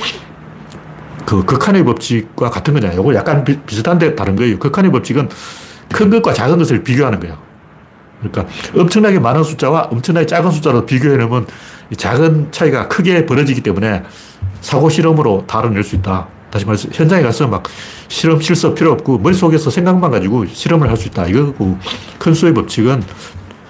그 1.26 1.44
극한의 1.44 1.84
법칙과 1.84 2.50
같은 2.50 2.74
거냐. 2.74 2.92
이거 2.94 3.14
약간 3.16 3.44
비, 3.44 3.60
비슷한데 3.62 4.16
다른 4.16 4.36
거예요. 4.36 4.60
극한의 4.60 4.92
법칙은 4.92 5.30
큰 5.92 6.10
것과 6.10 6.34
작은 6.34 6.58
것을 6.58 6.84
비교하는 6.84 7.20
거야. 7.20 7.38
그러니까 8.20 8.46
엄청나게 8.76 9.20
많은 9.20 9.44
숫자와 9.44 9.90
엄청나게 9.92 10.26
작은 10.26 10.52
숫자로 10.52 10.86
비교해 10.86 11.18
놓으면 11.18 11.48
작은 11.98 12.52
차이가 12.52 12.88
크게 12.88 13.26
벌어지기 13.26 13.62
때문에 13.62 14.04
사고 14.62 14.90
실험으로 14.90 15.46
다뤄낼 15.48 15.84
수 15.84 15.96
있다. 15.96 16.28
다시 16.56 16.66
말해서 16.66 16.88
현장에 16.90 17.22
가서 17.22 17.50
막 17.50 17.64
실험 18.08 18.40
실습 18.40 18.76
필요 18.76 18.94
없고 18.94 19.18
머릿속에서 19.18 19.70
생각만 19.70 20.10
가지고 20.10 20.46
실험을 20.46 20.88
할 20.90 20.96
수 20.96 21.10
있다. 21.10 21.26
이거고 21.28 21.78
큰 22.18 22.34
수의 22.34 22.54
법칙은 22.54 23.04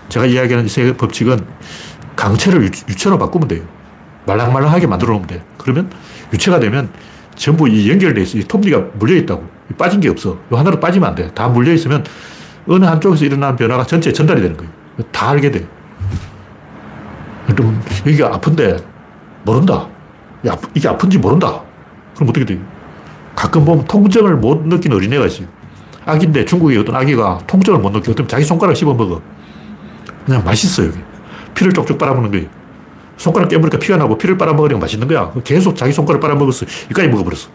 제가 0.09 0.27
이야기하는 0.27 0.67
세 0.67 0.95
법칙은 0.95 1.43
강체를 2.15 2.61
유, 2.61 2.65
유체로 2.88 3.17
바꾸면 3.17 3.47
돼요. 3.47 3.63
말랑말랑하게 4.27 4.86
만들어 4.86 5.13
놓으면 5.13 5.25
돼. 5.25 5.43
그러면 5.57 5.89
유체가 6.31 6.59
되면 6.59 6.89
전부 7.33 7.67
이 7.67 7.89
연결돼 7.89 8.21
있어. 8.21 8.38
이 8.38 8.43
톱니가 8.43 8.83
물려 8.99 9.15
있다고. 9.15 9.43
빠진 9.79 9.99
게 9.99 10.07
없어. 10.07 10.38
이 10.51 10.55
하나로 10.55 10.79
빠지면 10.79 11.09
안 11.09 11.15
돼. 11.15 11.31
다 11.33 11.47
물려 11.47 11.73
있으면 11.73 12.05
어느 12.67 12.86
한쪽에서 12.86 13.25
일어나는 13.25 13.55
변화가 13.55 13.88
전체에 13.88 14.13
전달이 14.13 14.41
되는 14.41 14.55
거예요. 14.55 14.71
다 15.11 15.31
알게 15.31 15.49
돼. 15.49 15.67
여기가 18.05 18.36
아픈데 18.36 18.77
모른다. 19.43 19.88
이게 20.75 20.88
아픈지 20.88 21.17
모른다. 21.17 21.63
그럼 22.13 22.29
어떻게 22.29 22.45
돼요? 22.45 22.59
가끔 23.36 23.65
보면 23.65 23.86
통증을 23.86 24.38
못 24.38 24.65
느끼는 24.65 24.95
어린애가 24.97 25.25
있어요. 25.25 25.47
아기인데 26.05 26.45
중국의 26.45 26.77
어떤 26.77 26.95
아기가 26.95 27.39
통증을 27.47 27.79
못 27.79 27.91
느끼고 27.91 28.11
어떤 28.13 28.27
자기 28.27 28.43
손가락 28.43 28.75
씹어 28.75 28.93
먹어. 28.93 29.21
그냥 30.25 30.43
맛있어요. 30.43 30.91
피를 31.53 31.73
쪽쪽 31.73 31.97
빨아먹는 31.97 32.31
거예요. 32.31 32.47
손가락 33.17 33.49
깨물니까 33.49 33.79
피가 33.79 33.97
나고 33.97 34.17
피를 34.17 34.38
빨아먹으니까 34.38 34.79
맛있는 34.79 35.07
거야. 35.07 35.31
계속 35.43 35.75
자기 35.75 35.91
손가락 35.91 36.19
빨아먹었어. 36.19 36.65
이까지 36.91 37.07
먹어버렸어. 37.09 37.49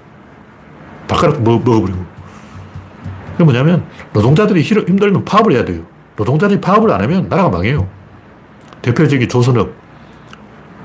발가락 1.09 1.43
먹, 1.43 1.66
어버리고 1.68 2.05
그게 3.33 3.45
뭐냐면 3.45 3.85
노동자들이 4.12 4.62
힘들면 4.62 5.24
파업을 5.24 5.53
해야 5.53 5.64
돼요. 5.64 5.83
노동자들이 6.16 6.61
파업을 6.61 6.91
안 6.93 7.03
하면 7.03 7.28
나라가 7.28 7.49
망해요. 7.49 7.89
대표적인 8.83 9.28
조선업. 9.28 9.70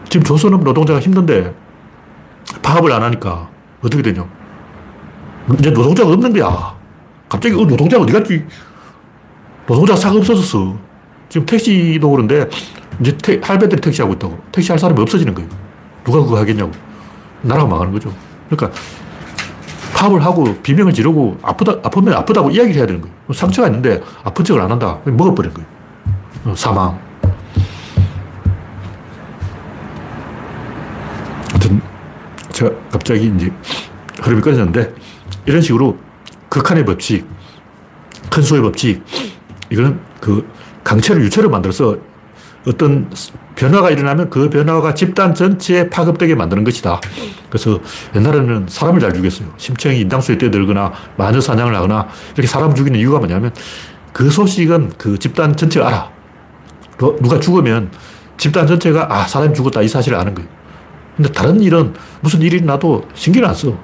지금 0.09 0.23
조선업 0.23 0.63
노동자가 0.63 0.99
힘든데 0.99 1.53
파업을 2.61 2.91
안 2.91 3.03
하니까 3.03 3.49
어떻게 3.81 4.01
되냐. 4.01 4.25
이제 5.53 5.69
노동자가 5.69 6.11
없는 6.11 6.33
거야. 6.33 6.75
갑자기 7.29 7.55
어, 7.55 7.65
노동자가 7.65 8.03
어디 8.03 8.13
갔지? 8.13 8.45
노동자가 9.67 9.99
싹 9.99 10.15
없어졌어. 10.15 10.75
지금 11.29 11.45
택시도 11.45 12.09
그런데 12.09 12.47
이제 12.99 13.15
태, 13.17 13.39
할배들이 13.43 13.81
택시하고 13.81 14.13
있다고. 14.13 14.39
택시 14.51 14.71
할 14.71 14.79
사람이 14.79 14.99
없어지는 15.01 15.33
거예요. 15.33 15.49
누가 16.03 16.19
그거 16.19 16.37
하겠냐고. 16.37 16.71
나라가 17.41 17.67
망하는 17.67 17.91
거죠. 17.91 18.13
그러니까 18.49 18.79
파업을 19.95 20.23
하고 20.23 20.55
비명을 20.61 20.93
지르고 20.93 21.37
아프다, 21.41 21.73
아프면 21.83 22.13
아프다고 22.15 22.49
이야기를 22.49 22.75
해야 22.75 22.85
되는 22.85 23.01
거예요. 23.01 23.15
상처가 23.33 23.67
있는데 23.67 24.01
아픈 24.23 24.43
척을 24.43 24.61
안 24.61 24.71
한다. 24.71 24.99
먹어버린 25.05 25.53
거예요. 25.53 25.67
어, 26.45 26.53
사망. 26.55 26.99
하여튼, 31.51 31.81
제가 32.51 32.71
갑자기 32.91 33.33
이제 33.35 33.51
흐름이 34.21 34.41
끊어졌는데, 34.41 34.93
이런 35.45 35.61
식으로 35.61 35.97
극한의 36.49 36.85
법칙, 36.85 37.27
큰 38.29 38.41
수의 38.41 38.61
법칙, 38.61 39.03
이거는 39.69 39.99
그 40.19 40.47
강체를 40.83 41.23
유체로 41.23 41.49
만들어서 41.49 41.97
어떤 42.67 43.09
변화가 43.55 43.91
일어나면 43.91 44.29
그 44.29 44.49
변화가 44.49 44.93
집단 44.95 45.33
전체에 45.33 45.89
파급되게 45.89 46.35
만드는 46.35 46.63
것이다. 46.63 46.99
그래서 47.49 47.79
옛날에는 48.15 48.65
사람을 48.67 48.99
잘 48.99 49.13
죽였어요. 49.13 49.47
심청이 49.57 49.99
인당수에 50.01 50.37
뛰어들거나 50.37 50.91
마녀 51.15 51.39
사냥을 51.39 51.75
하거나 51.75 52.07
이렇게 52.33 52.47
사람 52.47 52.73
죽이는 52.73 52.99
이유가 52.99 53.19
뭐냐면 53.19 53.53
그 54.13 54.29
소식은 54.29 54.93
그 54.97 55.17
집단 55.19 55.55
전체가 55.55 55.87
알아. 55.87 56.11
누가 56.97 57.39
죽으면 57.39 57.91
집단 58.37 58.67
전체가 58.67 59.07
아, 59.09 59.27
사람이 59.27 59.53
죽었다 59.53 59.81
이 59.81 59.87
사실을 59.87 60.17
아는 60.17 60.33
거예요. 60.33 60.49
근데 61.15 61.31
다른 61.31 61.61
일은 61.61 61.93
무슨 62.21 62.41
일이 62.41 62.61
나도 62.61 63.07
신경을 63.13 63.47
안 63.47 63.55
써. 63.55 63.77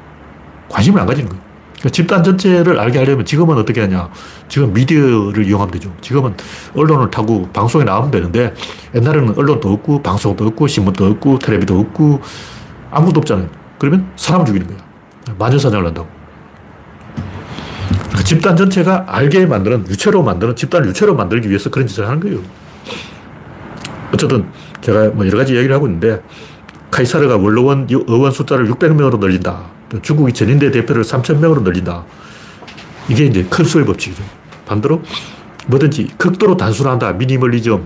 관심을 0.70 1.00
안 1.00 1.08
가지는 1.08 1.30
거예요. 1.30 1.51
그러니까 1.82 1.90
집단 1.90 2.24
전체를 2.24 2.80
알게 2.80 3.00
하려면 3.00 3.26
지금은 3.26 3.58
어떻게 3.58 3.82
하냐. 3.82 4.10
지금 4.48 4.72
미디어를 4.72 5.46
이용하면 5.46 5.72
되죠. 5.72 5.92
지금은 6.02 6.36
언론을 6.76 7.10
타고 7.10 7.50
방송에 7.52 7.84
나오면 7.84 8.12
되는데 8.12 8.54
옛날에는 8.94 9.34
언론도 9.36 9.74
없고 9.74 10.04
방송도 10.04 10.46
없고 10.46 10.68
신문도 10.68 11.06
없고 11.06 11.40
텔레비도 11.40 11.80
없고 11.80 12.22
아무도 12.92 13.20
없잖아요. 13.20 13.50
그러면 13.80 14.12
사람 14.16 14.46
죽이는 14.46 14.68
거야. 14.68 14.78
마녀사냥을 15.40 15.88
한다고. 15.88 16.08
그러니까 17.94 18.24
집단 18.24 18.56
전체가 18.56 19.06
알게 19.08 19.46
만드는, 19.48 19.88
유체로 19.88 20.22
만드는, 20.22 20.56
집단을 20.56 20.90
유체로 20.90 21.16
만들기 21.16 21.50
위해서 21.50 21.70
그런 21.72 21.88
짓을 21.88 22.06
하는 22.08 22.20
거예요. 22.20 22.40
어쨌든 24.14 24.46
제가 24.82 25.10
뭐 25.10 25.26
여러 25.26 25.40
가지 25.40 25.54
이야기를 25.54 25.74
하고 25.74 25.88
있는데 25.88 26.22
카이사르가 26.92 27.38
원로원 27.38 27.88
의원 27.90 28.32
숫자를 28.32 28.70
600명으로 28.70 29.18
늘린다. 29.20 29.81
중국이 30.02 30.34
전인대 30.34 30.72
대표를 30.72 31.04
3,000명으로 31.04 31.64
늘린다. 31.64 32.06
이게 33.10 33.26
이제 33.26 33.46
큰 33.50 33.66
수의 33.66 33.86
법칙이죠. 33.86 34.24
반대로 34.66 35.02
뭐든지 35.68 36.10
극도로 36.18 36.56
단순화한다. 36.58 37.14
미니멀리즘. 37.14 37.86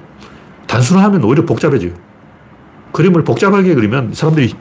단순화하면 0.68 1.24
오히려 1.24 1.45
복잡해져요. 1.45 1.91
그림을 2.91 3.24
복잡하게 3.24 3.74
그리면 3.76 4.12
사람들이 4.14 4.53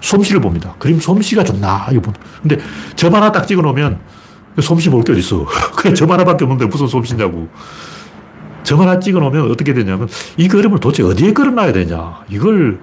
솜씨를 0.00 0.40
봅니다. 0.40 0.74
그림 0.78 0.98
솜씨가 0.98 1.44
좋나, 1.44 1.86
근데 2.42 2.58
점 2.96 3.14
하나 3.14 3.30
딱 3.32 3.46
찍어 3.46 3.60
놓으면 3.62 3.98
솜씨 4.60 4.88
볼 4.90 5.02
게 5.04 5.12
어딨어. 5.12 5.46
그냥 5.76 5.94
점 5.94 6.10
하나밖에 6.10 6.44
없는데 6.44 6.66
무슨 6.66 6.86
솜씨냐고. 6.86 7.48
점 8.62 8.80
하나 8.80 8.98
찍어 8.98 9.18
놓으면 9.18 9.50
어떻게 9.50 9.74
되냐면 9.74 10.08
이 10.36 10.48
그림을 10.48 10.80
도대체 10.80 11.02
어디에 11.02 11.32
걸어놔야 11.32 11.72
되냐. 11.72 12.20
이걸, 12.30 12.80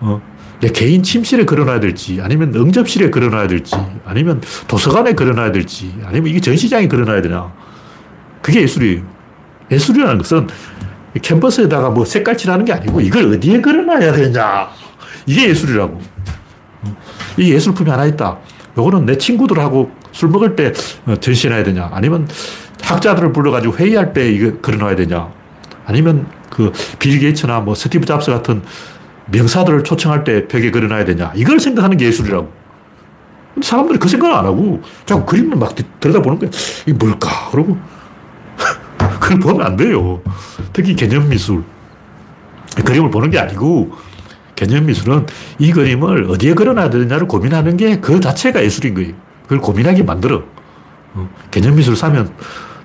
어, 0.00 0.20
내 0.62 0.68
개인 0.68 1.02
침실에 1.02 1.44
걸어놔야 1.44 1.80
될지, 1.80 2.20
아니면 2.22 2.54
응접실에 2.54 3.10
걸어놔야 3.10 3.48
될지, 3.48 3.74
아니면 4.04 4.40
도서관에 4.68 5.12
걸어놔야 5.12 5.50
될지, 5.50 5.92
아니면 6.04 6.30
이게 6.30 6.40
전시장에 6.40 6.86
걸어놔야 6.86 7.20
되냐. 7.20 7.52
그게 8.40 8.62
예술이에요. 8.62 9.02
예술이라는 9.72 10.18
것은 10.18 10.46
캔버스에다가 11.20 11.90
뭐 11.90 12.04
색깔 12.04 12.36
칠하는 12.38 12.64
게 12.64 12.72
아니고 12.72 13.00
이걸 13.00 13.34
어디에 13.34 13.60
걸어놔야 13.60 14.12
되냐. 14.12 14.68
이게 15.26 15.48
예술이라고. 15.48 16.00
이 17.38 17.52
예술품이 17.52 17.90
하나 17.90 18.06
있다. 18.06 18.38
요거는 18.78 19.06
내 19.06 19.18
친구들하고 19.18 19.90
술 20.12 20.28
먹을 20.28 20.54
때 20.54 20.72
어, 21.06 21.16
전시해놔야 21.16 21.64
되냐. 21.64 21.90
아니면 21.92 22.28
학자들을 22.82 23.32
불러가지고 23.32 23.76
회의할 23.78 24.12
때 24.12 24.30
이거 24.30 24.58
걸어놔야 24.58 24.94
되냐. 24.94 25.28
아니면 25.86 26.26
그 26.50 26.70
빌 26.98 27.18
게이츠나 27.18 27.60
뭐 27.60 27.74
스티브 27.74 28.04
잡스 28.04 28.30
같은 28.30 28.62
명사들을 29.26 29.84
초청할 29.84 30.24
때 30.24 30.46
벽에 30.48 30.70
걸어놔야 30.70 31.04
되냐. 31.04 31.32
이걸 31.34 31.60
생각하는 31.60 31.96
게 31.96 32.06
예술이라고. 32.06 32.50
사람들이 33.62 33.98
그 33.98 34.08
생각을 34.08 34.34
안 34.34 34.46
하고 34.46 34.80
자꾸 35.04 35.26
그림을 35.26 35.56
막 35.58 35.74
들여다보는 36.00 36.38
거야. 36.38 36.50
이게 36.86 36.92
뭘까? 36.94 37.50
그러고 37.50 37.76
그걸 39.20 39.38
보면 39.38 39.66
안 39.66 39.76
돼요. 39.76 40.22
특히 40.72 40.96
개념 40.96 41.28
미술. 41.28 41.62
그림을 42.84 43.10
보는 43.10 43.30
게 43.30 43.38
아니고 43.38 43.92
개념 44.56 44.86
미술은 44.86 45.26
이 45.58 45.72
그림을 45.72 46.24
어디에 46.30 46.54
걸어놔야 46.54 46.88
되느냐를 46.90 47.28
고민하는 47.28 47.76
게 47.76 48.00
그 48.00 48.20
자체가 48.20 48.62
예술인 48.64 48.94
거예요. 48.94 49.12
그걸 49.44 49.58
고민하게 49.60 50.02
만들어. 50.02 50.42
어, 51.14 51.28
개념 51.50 51.74
미술 51.74 51.94
사면 51.94 52.32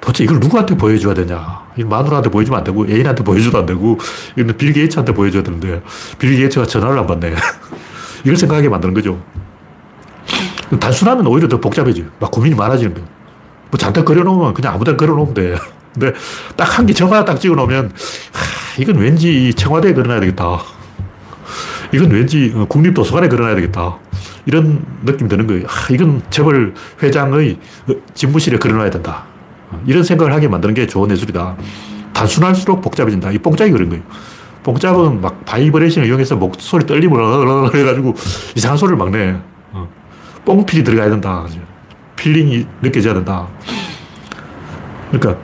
도대체 0.08 0.24
이걸 0.24 0.40
누구한테 0.40 0.78
보여줘야 0.78 1.14
되냐. 1.14 1.64
마누라한테 1.76 2.30
보여주면 2.30 2.60
안 2.60 2.64
되고, 2.64 2.88
애인한테 2.88 3.26
보여줘도 3.26 3.58
안 3.58 3.66
되고, 3.66 3.98
이건 4.38 4.56
빌 4.56 4.72
게이츠한테 4.72 5.14
보여줘야 5.14 5.44
되는데, 5.44 5.82
빌 6.18 6.34
게이츠가 6.38 6.66
전화를 6.66 6.98
안 6.98 7.06
받네. 7.08 7.36
이걸 8.24 8.38
생각하게 8.38 8.70
만드는 8.70 8.94
거죠. 8.94 9.22
단순하면 10.80 11.28
오히려 11.28 11.50
더 11.50 11.60
복잡해져요. 11.60 12.06
막 12.22 12.32
고민이 12.32 12.56
많아지는 12.56 12.94
거예요. 12.94 13.08
뭐 13.70 13.78
잠깐 13.78 14.06
그려놓으면 14.06 14.54
그냥 14.54 14.76
아무 14.76 14.86
데나 14.86 14.96
그려놓으면 14.96 15.34
돼. 15.34 15.58
근데 15.94 16.14
딱 16.56 16.78
한 16.80 16.86
개 16.86 16.94
정화 16.94 17.26
딱 17.26 17.42
찍어 17.42 17.56
놓으면, 17.56 17.92
하, 18.32 18.82
이건 18.82 18.96
왠지 19.00 19.54
청와대에 19.56 19.92
그려놔야 19.94 20.22
되겠다. 20.22 20.62
이건 21.92 22.12
왠지 22.12 22.54
국립도서관에 22.70 23.28
그려놔야 23.28 23.56
되겠다. 23.56 23.98
이런 24.46 24.86
느낌 25.04 25.28
드는 25.28 25.48
거예요. 25.48 25.66
하, 25.68 25.94
이건 25.94 26.22
재벌 26.30 26.74
회장의 27.04 27.60
집무실에 28.14 28.58
그려놔야 28.58 28.90
된다. 28.90 29.26
이런 29.86 30.04
생각을 30.04 30.34
하게 30.34 30.48
만드는 30.48 30.74
게 30.74 30.88
좋은 30.88 31.10
예술이다. 31.12 31.56
단순할수록 32.14 32.82
복잡해진다. 32.82 33.32
이 33.32 33.38
뽕짝이 33.38 33.72
그런 33.72 33.90
거예요. 33.90 34.04
뽕짝은 34.64 35.22
막 35.22 35.46
바이브레이션을 35.46 36.08
이용해서 36.08 36.36
목소리 36.36 36.86
떨림을 36.86 37.74
해가지고 37.74 38.16
이상한 38.56 38.78
소리를 38.78 38.98
막 38.98 39.10
내. 39.12 39.36
어. 39.72 39.88
뽕필이 40.46 40.84
들어가야 40.84 41.10
된다. 41.10 41.46
feeling이 42.16 42.66
느껴져야 42.82 43.14
된다. 43.14 43.48
그러니까 45.12 45.42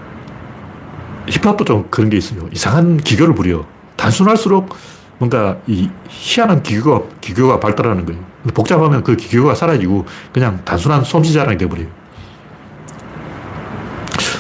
힙합도 1.28 1.64
좀 1.64 1.88
그런 1.90 2.10
게 2.10 2.18
있어요. 2.18 2.50
이상한 2.52 2.98
기교를 2.98 3.34
부려. 3.34 3.66
단순할수록 3.96 4.76
뭔가 5.20 5.58
이 5.68 5.90
희한한 6.10 6.64
기교가, 6.64 7.06
기교가 7.22 7.60
발달하는 7.60 8.06
거예요. 8.06 8.22
복잡하면 8.54 9.04
그 9.04 9.16
기교가 9.16 9.56
사라지고 9.56 10.06
그냥 10.34 10.60
단순한 10.66 11.04
솜씨자랑이 11.04 11.58
되어버려요. 11.58 11.88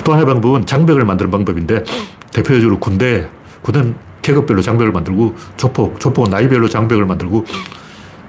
또 0.04 0.12
하나의 0.12 0.26
방법은 0.26 0.66
장벽을 0.66 1.06
만드는 1.06 1.32
방법인데 1.32 1.84
대표적으로 2.32 2.80
군대, 2.80 3.28
군대는 3.62 3.95
계급별로 4.22 4.62
장벽을 4.62 4.91
만들고 4.91 5.36
조폭, 5.58 5.99
조폭은 5.99 6.32
나이별로 6.32 6.70
장벽을 6.70 7.06
만들고 7.06 7.45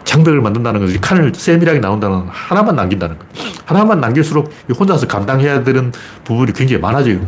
장벽을 0.04 0.40
만든다는 0.40 0.80
것은 0.80 1.00
칸을 1.00 1.32
세밀하게 1.34 1.80
나온다는 1.80 2.26
하나만 2.28 2.76
남긴다는 2.76 3.18
거. 3.18 3.24
하나만 3.64 4.00
남길수록 4.00 4.52
혼자서 4.78 5.06
감당해야 5.06 5.64
되는 5.64 5.92
부분이 6.24 6.52
굉장히 6.52 6.80
많아져요. 6.80 7.26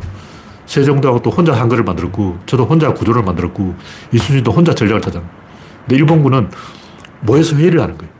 세종도하고 0.66 1.22
또 1.22 1.30
혼자 1.30 1.52
한글을 1.52 1.84
만들었고, 1.84 2.38
저도 2.44 2.64
혼자 2.64 2.92
구조를 2.92 3.22
만들었고, 3.22 3.74
이순신도 4.12 4.50
혼자 4.50 4.74
전략을 4.74 5.00
타잖아. 5.00 5.24
근데 5.82 5.96
일본군은 5.96 6.50
모여서 7.20 7.56
회의를 7.56 7.80
하는 7.80 7.96
거예요. 7.96 8.12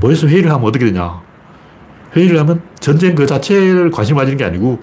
모여서 0.00 0.26
회의를 0.28 0.50
하면 0.52 0.66
어떻게 0.66 0.86
되냐. 0.86 1.20
회의를 2.14 2.38
하면 2.40 2.62
전쟁 2.78 3.14
그 3.14 3.26
자체를 3.26 3.90
관심 3.90 4.16
가지는 4.16 4.38
게 4.38 4.44
아니고, 4.44 4.80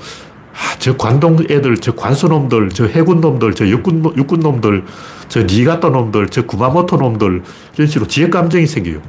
아, 0.54 0.78
저 0.78 0.96
관동 0.96 1.38
애들, 1.50 1.78
저 1.78 1.94
관수놈들, 1.96 2.70
저 2.70 2.86
해군 2.86 3.22
놈들, 3.22 3.56
저 3.56 3.68
육군, 3.68 4.04
육군 4.16 4.40
놈들, 4.40 4.86
저 5.28 5.44
니가토 5.44 5.90
놈들, 5.90 6.30
저 6.30 6.46
구마모토 6.46 6.98
놈들, 6.98 7.42
이런 7.76 7.88
식으로 7.88 8.08
지역 8.08 8.32
감정이 8.32 8.68
생겨요. 8.68 9.02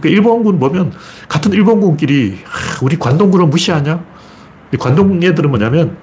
그러니까 0.00 0.08
일본군 0.08 0.58
보면, 0.58 0.92
같은 1.28 1.52
일본군끼리, 1.52 2.38
아, 2.46 2.78
우리 2.82 2.98
관동군을 2.98 3.46
무시하냐? 3.46 4.02
관동 4.78 5.22
애들은 5.22 5.50
뭐냐면, 5.50 5.98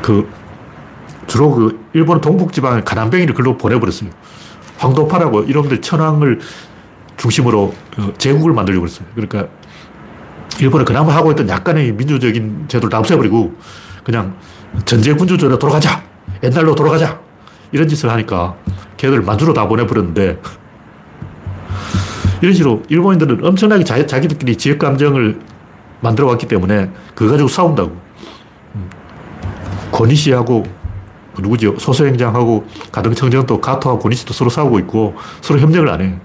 그, 0.00 0.26
주로 1.26 1.50
그, 1.50 1.84
일본 1.92 2.20
동북지방에 2.20 2.82
가난뱅이를 2.82 3.34
글로 3.34 3.58
보내버렸어요. 3.58 4.10
황도파라고 4.78 5.42
이놈들 5.42 5.82
천황을 5.82 6.40
중심으로 7.18 7.74
어, 7.98 8.12
제국을 8.16 8.54
만들려고 8.54 8.82
그랬어요. 8.82 9.06
그러니까 9.14 9.48
일본에 10.58 10.84
그나마 10.84 11.14
하고 11.14 11.30
있던 11.30 11.48
약간의 11.48 11.92
민주적인 11.92 12.66
제도를 12.68 12.90
다 12.90 12.98
없애버리고 12.98 13.54
그냥 14.04 14.36
전제 14.84 15.12
군주제로 15.12 15.58
돌아가자. 15.58 16.02
옛날로 16.42 16.74
돌아가자. 16.74 17.20
이런 17.72 17.86
짓을 17.88 18.10
하니까 18.10 18.56
걔들 18.96 19.22
만주로 19.22 19.52
다 19.52 19.66
보내버렸는데 19.68 20.40
이런 22.40 22.54
식으로 22.54 22.82
일본인들은 22.88 23.44
엄청나게 23.44 23.84
자, 23.84 24.04
자기들끼리 24.04 24.56
지역 24.56 24.78
감정을 24.78 25.38
만들어 26.00 26.26
왔기 26.28 26.48
때문에 26.48 26.90
그거 27.14 27.30
가지고 27.30 27.48
싸운다고. 27.48 28.10
고니시하고 29.90 30.64
그 31.34 31.42
누구죠? 31.42 31.78
소서행장하고 31.78 32.66
가등청정도 32.90 33.60
가토하고 33.60 34.00
고니시도 34.00 34.32
서로 34.32 34.50
싸우고 34.50 34.78
있고 34.80 35.14
서로 35.40 35.60
협력을 35.60 35.88
안 35.88 36.00
해. 36.00 36.18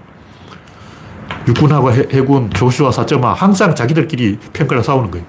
육군하고 1.46 1.92
해, 1.92 2.02
군 2.22 2.50
조슈아 2.50 2.90
사점아 2.90 3.32
항상 3.34 3.74
자기들끼리 3.74 4.38
평가를 4.52 4.82
싸우는 4.82 5.10
거예요. 5.10 5.26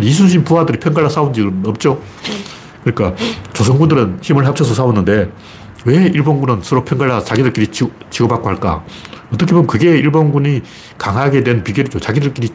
이순신 0.00 0.44
부하들이 0.44 0.78
평가를 0.78 1.10
싸운 1.10 1.32
적은 1.32 1.62
없죠. 1.66 2.00
그러니까 2.84 3.14
조선군들은 3.52 4.18
힘을 4.22 4.46
합쳐서 4.46 4.74
싸웠는데 4.74 5.30
왜 5.84 5.96
일본군은 6.06 6.60
서로 6.62 6.84
평가를 6.84 7.24
자기들끼리 7.24 7.68
치고, 7.68 7.90
치고받고 8.10 8.48
할까? 8.48 8.84
어떻게 9.32 9.52
보면 9.52 9.66
그게 9.66 9.96
일본군이 9.98 10.62
강하게 10.98 11.42
된 11.42 11.64
비결이죠. 11.64 11.98
자기들끼리 11.98 12.50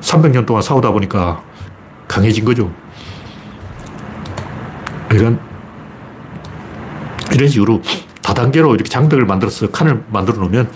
300년 0.00 0.46
동안 0.46 0.62
싸우다 0.62 0.92
보니까 0.92 1.42
강해진 2.08 2.44
거죠. 2.44 2.70
이런, 5.12 5.38
이런 7.32 7.48
식으로 7.48 7.82
다단계로 8.22 8.74
이렇게 8.74 8.88
장벽을 8.88 9.24
만들어서 9.24 9.70
칸을 9.70 10.04
만들어 10.08 10.38
놓으면 10.38 10.70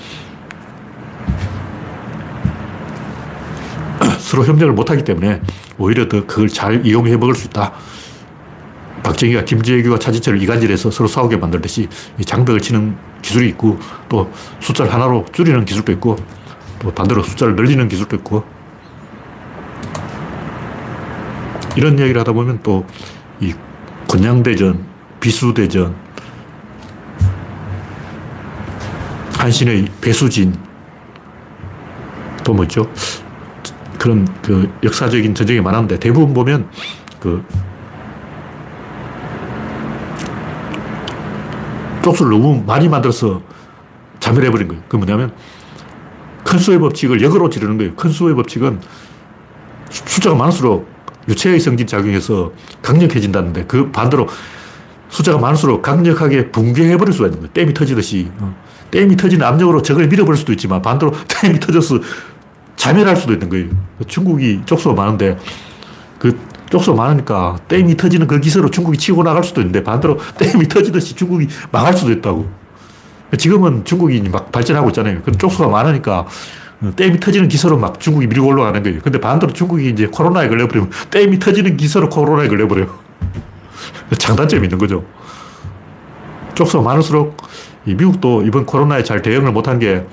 서로 4.30 4.44
협력을 4.44 4.72
못하기 4.74 5.02
때문에 5.02 5.40
오히려 5.76 6.06
더 6.06 6.24
그걸 6.24 6.48
잘 6.48 6.86
이용해 6.86 7.16
먹을 7.16 7.34
수 7.34 7.48
있다. 7.48 7.72
박정희가 9.02 9.44
김재규와 9.44 9.98
차지철을 9.98 10.40
이간질해서 10.40 10.92
서로 10.92 11.08
싸우게 11.08 11.36
만들듯이 11.36 11.88
장벽을 12.24 12.60
치는 12.60 12.96
기술이 13.22 13.48
있고 13.48 13.80
또 14.08 14.30
숫자를 14.60 14.94
하나로 14.94 15.26
줄이는 15.32 15.64
기술도 15.64 15.90
있고 15.92 16.14
또 16.78 16.92
반대로 16.92 17.24
숫자를 17.24 17.56
늘리는 17.56 17.88
기술도 17.88 18.14
있고 18.16 18.44
이런 21.74 21.98
이야기를 21.98 22.20
하다 22.20 22.32
보면 22.32 22.62
또이 22.62 23.52
권양대전, 24.06 24.84
비수대전, 25.18 25.96
한신의 29.38 29.86
배수진 30.00 30.54
또 32.44 32.54
뭐죠? 32.54 32.88
그 34.43 34.72
역사적인 34.82 35.34
전쟁이 35.34 35.61
많았는데 35.61 35.99
대부분 35.99 36.34
보면 36.34 36.68
그 37.18 37.45
쪽수를 42.03 42.32
너무 42.32 42.62
많이 42.66 42.88
만들어서 42.88 43.43
자멸해버린 44.20 44.68
거예요. 44.68 44.82
그 44.88 44.97
뭐냐면 44.97 45.32
큰 46.45 46.59
수의 46.59 46.78
법칙을 46.78 47.22
역으로 47.22 47.51
지르는 47.51 47.76
거예요. 47.76 47.95
큰 47.95 48.11
수의 48.11 48.34
법칙은 48.34 48.80
숫자가 49.91 50.36
많을수록 50.36 50.88
유체의 51.28 51.61
성질 51.61 51.86
작용해서 51.86 52.53
강력해진다는데 52.82 53.64
그 53.66 53.91
반대로 53.91 54.28
숫자가 55.11 55.38
많을수록 55.38 55.82
강력하게 55.82 56.51
붕괴해버릴 56.51 57.12
수가 57.12 57.26
있는 57.28 57.41
거예요. 57.41 57.53
댐이 57.53 57.74
터지듯이. 57.74 58.30
어. 58.38 58.55
댐이 58.91 59.16
터지는 59.16 59.47
압력으로 59.47 59.82
적을 59.82 60.09
밀어버릴 60.09 60.38
수도 60.38 60.53
있지만 60.53 60.82
반대로 60.82 61.12
댐이 61.28 61.61
터져서 61.61 62.01
자멸할 62.80 63.14
수도 63.14 63.34
있는 63.34 63.50
거예요. 63.50 63.68
중국이 64.06 64.62
쪽수가 64.64 64.94
많은데 64.94 65.36
그 66.18 66.40
쪽수가 66.70 66.96
많으니까 66.96 67.58
댐이 67.68 67.94
터지는 67.98 68.26
그 68.26 68.40
기세로 68.40 68.70
중국이 68.70 68.96
치고 68.96 69.22
나갈 69.22 69.44
수도 69.44 69.60
있는데 69.60 69.84
반대로 69.84 70.18
댐이 70.38 70.66
터지듯이 70.66 71.14
중국이 71.14 71.46
망할 71.70 71.92
수도 71.94 72.10
있다고. 72.10 72.48
지금은 73.36 73.84
중국이 73.84 74.22
막 74.30 74.50
발전하고 74.50 74.88
있잖아요. 74.88 75.20
그 75.22 75.30
쪽수가 75.32 75.68
많으니까 75.68 76.26
댐이 76.96 77.20
터지는 77.20 77.48
기세로 77.48 77.76
막 77.76 78.00
중국이 78.00 78.26
밀고 78.26 78.46
올라가는 78.46 78.82
거예요. 78.82 79.00
근데 79.02 79.20
반대로 79.20 79.52
중국이 79.52 79.90
이제 79.90 80.06
코로나에 80.06 80.48
걸려버리면 80.48 80.90
댐이 81.10 81.38
터지는 81.38 81.76
기세로 81.76 82.08
코로나에 82.08 82.48
걸려버려요. 82.48 82.98
장단점이 84.16 84.64
있는 84.64 84.78
거죠. 84.78 85.04
쪽수가 86.54 86.82
많을수록 86.82 87.36
미국도 87.84 88.44
이번 88.46 88.64
코로나에 88.64 89.02
잘 89.02 89.20
대응을 89.20 89.52
못한 89.52 89.78
게 89.78 90.06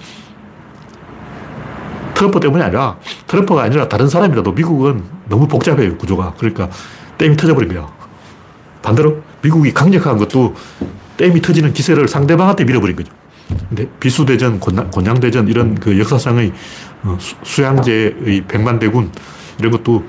트럼프 2.17 2.39
때문이 2.39 2.63
아니라 2.63 2.97
트럼프가 3.27 3.61
아니라 3.61 3.87
다른 3.87 4.09
사람이라도 4.09 4.51
미국은 4.53 5.03
너무 5.29 5.47
복잡해요, 5.47 5.97
구조가. 5.97 6.33
그러니까 6.39 6.67
댐이 7.19 7.37
터져버린 7.37 7.71
거야. 7.71 7.87
반대로 8.81 9.21
미국이 9.43 9.71
강력한 9.71 10.17
것도 10.17 10.55
댐이 11.17 11.41
터지는 11.43 11.73
기세를 11.73 12.07
상대방한테 12.07 12.63
밀어버린 12.63 12.95
거죠. 12.95 13.13
근데 13.69 13.87
비수대전, 13.99 14.59
곤양 14.59 15.19
대전 15.19 15.47
이런 15.47 15.75
그 15.75 15.97
역사상의 15.99 16.51
어, 17.03 17.17
수양제의 17.43 18.45
백만대군 18.47 19.11
이런 19.59 19.71
것도 19.71 20.03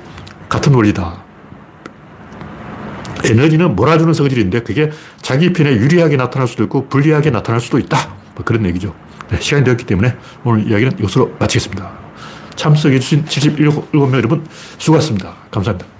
같은 0.48 0.72
원리다. 0.74 1.22
에너지는 3.24 3.76
몰아주는 3.76 4.14
성질인데 4.14 4.60
그게 4.60 4.90
자기 5.20 5.52
편에 5.52 5.72
유리하게 5.72 6.16
나타날 6.16 6.48
수도 6.48 6.62
있고 6.64 6.88
불리하게 6.88 7.30
나타날 7.30 7.60
수도 7.60 7.78
있다. 7.78 7.98
뭐 8.34 8.44
그런 8.44 8.64
얘기죠. 8.64 8.94
네, 9.30 9.40
시간이 9.40 9.64
되었기 9.64 9.84
때문에 9.84 10.16
오늘 10.44 10.66
이야기는 10.68 10.98
이것으로 10.98 11.34
마치겠습니다. 11.38 11.90
참석해주신 12.56 13.24
77명 13.26 14.12
여러분 14.14 14.44
수고하셨습니다. 14.78 15.34
감사합니다. 15.50 15.97